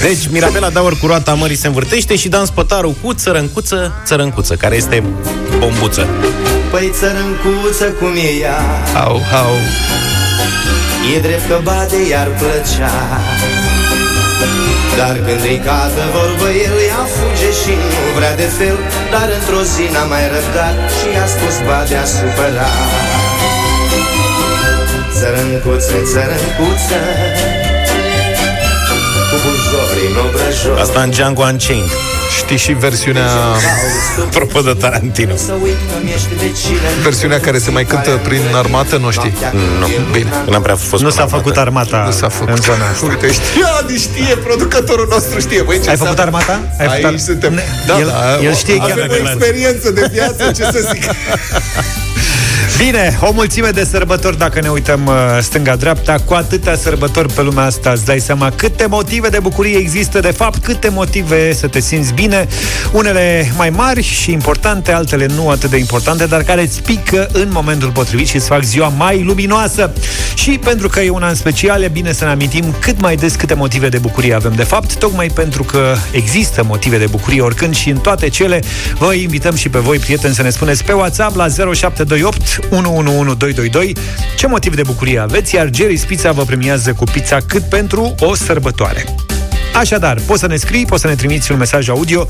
Deci, 0.02 0.28
Mirabela 0.30 0.70
Daur 0.70 0.98
cu 0.98 1.06
roata 1.08 1.34
mării 1.34 1.56
se 1.56 1.68
învârtește 1.68 2.16
și 2.16 2.28
Dan 2.30 2.46
Spătaru 2.46 2.98
cu 3.04 3.14
țărâncuță, 3.14 3.94
țărâncuță, 4.06 4.56
care 4.56 4.76
este 4.76 5.04
bombuță. 5.60 6.08
Păi 6.72 6.92
țărâncuță 6.94 7.84
cum 7.84 8.14
e 8.16 8.42
ea 8.42 8.58
Au, 8.96 9.22
au. 9.46 9.52
E 11.16 11.20
drept 11.20 11.48
că 11.48 11.60
bate 11.64 11.96
iar 12.10 12.28
plăcea 12.28 12.92
Dar 15.00 15.16
când 15.26 15.43
îi 15.52 15.60
cată 15.66 16.04
vorbă 16.18 16.48
el 16.66 16.78
Ea 16.89 17.04
fuge 17.16 17.50
și 17.62 17.74
nu 17.91 18.02
vrea 18.18 18.36
de 18.36 18.48
fel. 18.58 18.78
Dar 19.14 19.28
într-o 19.38 19.62
zi 19.74 19.86
n-a 19.93 20.06
mai 20.14 20.26
răbdat 20.34 20.76
Și 20.98 21.10
a 21.24 21.26
spus 21.36 21.56
badea 21.68 22.06
supărat. 22.16 22.89
Țărâncuță, 25.18 25.98
țărâncuță 26.12 27.00
Asta 30.82 31.02
în 31.02 31.10
Django 31.10 31.42
Unchained. 31.42 31.90
Știi 32.38 32.58
și 32.58 32.72
versiunea 32.74 33.28
Apropo 34.28 34.62
de 34.62 34.74
Tarantino. 34.80 35.36
Să 35.36 35.52
uit 35.64 35.76
că-mi 35.92 36.12
ești 36.16 36.28
vecină 36.42 36.80
versiunea 37.04 37.40
care 37.40 37.58
se 37.58 37.72
mai 37.72 37.86
cântă 37.86 38.10
prin 38.24 38.42
armată, 38.54 38.98
nu 38.98 39.12
știi? 39.12 39.34
Nu, 39.80 39.88
Bine. 40.12 40.30
n-am 40.50 40.62
prea 40.62 40.76
fost 40.76 40.92
Nu 40.92 40.98
până 40.98 41.12
s-a 41.12 41.22
acum. 41.22 41.38
făcut 41.38 41.58
armata 41.58 42.04
Nu 42.06 42.12
s-a 42.12 42.30
făcut. 42.30 42.50
în 42.50 42.62
zona 42.62 42.86
asta 42.94 43.06
Uite, 43.06 43.32
știa, 43.32 43.86
știe, 44.06 44.36
producătorul 44.36 45.08
nostru 45.10 45.40
știe. 45.40 45.62
Băi, 45.62 45.80
ce 45.84 45.90
Ai 45.90 45.96
făcut 45.98 46.18
înseamnă? 46.18 46.38
armata? 46.38 46.60
Ai 46.80 46.86
Aici 46.86 47.02
făcut 47.02 47.06
ar- 47.18 47.20
suntem. 47.26 47.54
Ne- 47.54 47.64
Da, 47.88 48.00
el- 48.00 48.08
da, 48.08 48.44
el 48.44 48.56
știe 48.56 48.78
chiar 48.78 48.92
avem 48.92 49.08
dacă 49.08 49.20
o 49.22 49.24
l-a- 49.24 49.32
experiență 49.32 49.92
de 49.92 50.08
viață, 50.12 50.52
ce 50.58 50.64
să 50.64 50.90
zic. 50.94 51.04
Bine, 52.78 53.18
o 53.22 53.32
mulțime 53.32 53.70
de 53.70 53.84
sărbători 53.84 54.38
dacă 54.38 54.62
ne 54.62 54.70
uităm 54.70 55.06
uh, 55.06 55.14
stânga-dreapta, 55.42 56.16
cu 56.26 56.34
atâtea 56.34 56.76
sărbători 56.76 57.34
pe 57.34 57.42
lumea 57.42 57.64
asta, 57.64 57.92
îți 57.92 58.06
dai 58.06 58.20
seama 58.20 58.52
câte 58.52 58.86
motive 58.86 59.30
de 59.30 59.40
bucurie 59.40 59.78
există, 59.78 60.20
de 60.20 60.32
fapt, 60.32 60.64
câte 60.64 60.90
motive 60.90 61.54
să 61.54 61.68
te 61.68 61.80
simți 61.80 62.14
bine, 62.14 62.48
unele 62.92 63.52
mai 63.56 63.70
mari 63.70 64.02
și 64.02 64.32
importante, 64.32 64.92
altele 64.92 65.26
nu 65.36 65.50
atât 65.50 65.70
de 65.70 65.78
importante, 65.78 66.26
dar 66.26 66.44
care 66.44 66.62
îți 66.62 66.82
pică 66.82 67.30
în 67.32 67.48
momentul 67.52 67.90
potrivit 67.90 68.28
și 68.28 68.36
îți 68.36 68.48
fac 68.48 68.64
ziua 68.64 68.88
mai 68.88 69.24
luminoasă. 69.24 69.94
Și 70.34 70.50
pentru 70.50 70.88
că 70.88 71.00
e 71.00 71.10
un 71.10 71.24
an 71.24 71.36
special, 71.36 71.82
e 71.82 71.88
bine 71.88 72.12
să 72.12 72.24
ne 72.24 72.32
amintim 72.32 72.76
cât 72.80 73.02
mai 73.02 73.16
des 73.16 73.36
câte 73.36 73.54
motive 73.54 73.90
de 73.90 73.98
bucurie 73.98 74.34
avem. 74.34 74.54
De 74.56 74.64
fapt, 74.64 74.96
tocmai 74.96 75.28
pentru 75.28 75.64
că 75.64 75.96
există 76.12 76.64
motive 76.64 76.98
de 76.98 77.08
bucurie 77.10 77.42
oricând 77.42 77.76
și 77.76 77.90
în 77.90 77.98
toate 77.98 78.30
cele, 78.30 78.64
vă 78.98 79.14
invităm 79.14 79.56
și 79.56 79.70
pe 79.70 79.80
voi, 79.80 79.98
prieteni, 79.98 80.34
să 80.34 80.42
ne 80.42 80.50
spuneți 80.50 80.84
pe 80.84 80.94
WhatsApp 80.94 81.36
la 81.36 81.48
0728 81.48 82.60
111222 82.70 83.93
ce 84.36 84.47
motiv 84.47 84.76
de 84.76 84.82
bucurie 84.82 85.20
aveți, 85.20 85.55
iar 85.55 85.70
Jerry 85.74 86.03
Pizza 86.07 86.32
vă 86.32 86.43
premiază 86.43 86.93
cu 86.93 87.03
pizza 87.03 87.38
cât 87.47 87.63
pentru 87.70 88.15
o 88.20 88.36
sărbătoare. 88.36 89.05
Așadar, 89.76 90.20
poți 90.26 90.39
să 90.39 90.47
ne 90.47 90.55
scrii, 90.55 90.86
poți 90.86 91.01
să 91.01 91.07
ne 91.07 91.15
trimiți 91.15 91.51
un 91.51 91.57
mesaj 91.57 91.89
audio. 91.89 92.28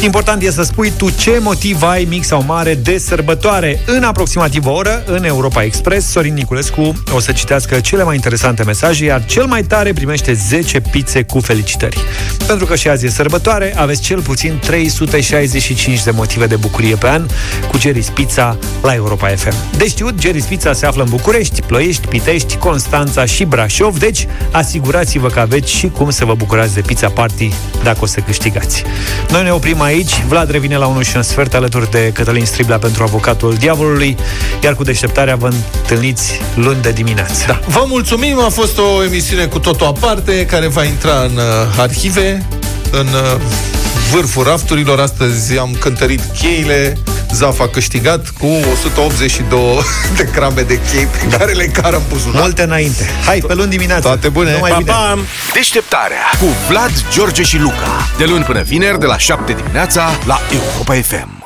Important 0.00 0.42
e 0.42 0.50
să 0.50 0.62
spui 0.62 0.92
tu 0.96 1.10
ce 1.10 1.38
motiv 1.40 1.82
ai, 1.82 2.06
mic 2.08 2.24
sau 2.24 2.44
mare, 2.46 2.74
de 2.74 2.98
sărbătoare. 2.98 3.80
În 3.86 4.02
aproximativ 4.02 4.66
o 4.66 4.70
oră, 4.70 5.02
în 5.06 5.24
Europa 5.24 5.62
Express, 5.62 6.10
Sorin 6.10 6.34
Niculescu 6.34 7.02
o 7.14 7.20
să 7.20 7.32
citească 7.32 7.80
cele 7.80 8.02
mai 8.02 8.14
interesante 8.14 8.62
mesaje, 8.62 9.04
iar 9.04 9.24
cel 9.24 9.46
mai 9.46 9.62
tare 9.62 9.92
primește 9.92 10.32
10 10.32 10.80
pizze 10.80 11.22
cu 11.22 11.40
felicitări. 11.40 11.98
Pentru 12.46 12.66
că 12.66 12.76
și 12.76 12.88
azi 12.88 13.06
e 13.06 13.10
sărbătoare, 13.10 13.74
aveți 13.76 14.00
cel 14.00 14.20
puțin 14.20 14.58
365 14.58 16.02
de 16.02 16.10
motive 16.10 16.46
de 16.46 16.56
bucurie 16.56 16.96
pe 16.96 17.08
an 17.08 17.26
cu 17.68 17.78
Jerry's 17.78 18.12
Pizza 18.14 18.58
la 18.82 18.94
Europa 18.94 19.28
FM. 19.28 19.54
De 19.76 19.88
știut, 19.88 20.26
Jerry's 20.26 20.48
Pizza 20.48 20.72
se 20.72 20.86
află 20.86 21.02
în 21.02 21.08
București, 21.10 21.62
Ploiești, 21.62 22.06
Pitești, 22.06 22.56
Constanța 22.56 23.24
și 23.24 23.44
Brașov, 23.44 23.98
deci 23.98 24.26
asigurați-vă 24.50 25.28
că 25.28 25.40
aveți 25.40 25.70
și 25.70 25.88
cum 25.88 26.10
să 26.10 26.24
vă 26.24 26.34
bucurați 26.34 26.74
de 26.78 26.84
pizza 26.86 27.08
party 27.08 27.52
dacă 27.82 27.98
o 28.00 28.06
să 28.06 28.20
câștigați. 28.20 28.84
Noi 29.30 29.42
ne 29.42 29.52
oprim 29.52 29.80
aici, 29.80 30.22
Vlad 30.28 30.50
revine 30.50 30.76
la 30.76 30.86
1 30.86 31.02
și 31.02 31.16
un 31.16 31.22
sfert 31.22 31.54
alături 31.54 31.90
de 31.90 32.10
Cătălin 32.14 32.44
Striblea 32.44 32.78
pentru 32.78 33.02
avocatul 33.02 33.54
diavolului, 33.58 34.16
iar 34.62 34.74
cu 34.74 34.82
deșteptarea 34.82 35.36
vă 35.36 35.48
întâlniți 35.48 36.40
luni 36.54 36.82
de 36.82 36.90
dimineață. 36.90 37.44
Da. 37.46 37.60
Vă 37.66 37.84
mulțumim, 37.88 38.40
a 38.40 38.48
fost 38.48 38.78
o 38.78 39.04
emisiune 39.04 39.44
cu 39.44 39.58
totul 39.58 39.86
aparte, 39.86 40.46
care 40.46 40.66
va 40.66 40.84
intra 40.84 41.20
în 41.20 41.36
uh, 41.36 41.78
arhive, 41.78 42.46
în 42.90 43.06
uh, 43.06 43.40
vârful 44.12 44.44
rafturilor. 44.44 45.00
Astăzi 45.00 45.58
am 45.58 45.76
cântărit 45.80 46.20
cheile, 46.38 46.98
Zaf 47.32 47.60
a 47.60 47.68
câștigat 47.68 48.28
cu 48.28 48.46
182 48.72 49.78
de 50.16 50.28
grame 50.32 50.62
de 50.62 50.80
chei 50.90 51.04
pe 51.06 51.36
care 51.36 51.52
le 51.52 51.64
încară 51.64 51.96
în 51.96 52.02
buzunar. 52.08 52.40
Multe 52.42 52.62
înainte. 52.62 53.08
Hai, 53.24 53.44
pe 53.46 53.54
luni 53.54 53.70
dimineață. 53.70 54.00
Toate 54.02 54.28
bune. 54.28 54.52
Numai 54.52 54.70
Pa, 54.70 54.76
bine. 54.76 54.90
pa! 54.90 55.18
Deșteptarea 55.52 56.30
cu 56.40 56.46
Vlad, 56.68 56.92
George 57.12 57.42
și 57.42 57.58
Luca. 57.58 58.08
De 58.18 58.24
luni 58.24 58.44
până 58.44 58.62
vineri, 58.62 58.98
de 59.00 59.06
la 59.06 59.18
7 59.18 59.52
dimineața, 59.52 60.10
la 60.26 60.40
Europa 60.52 60.94
FM. 60.94 61.37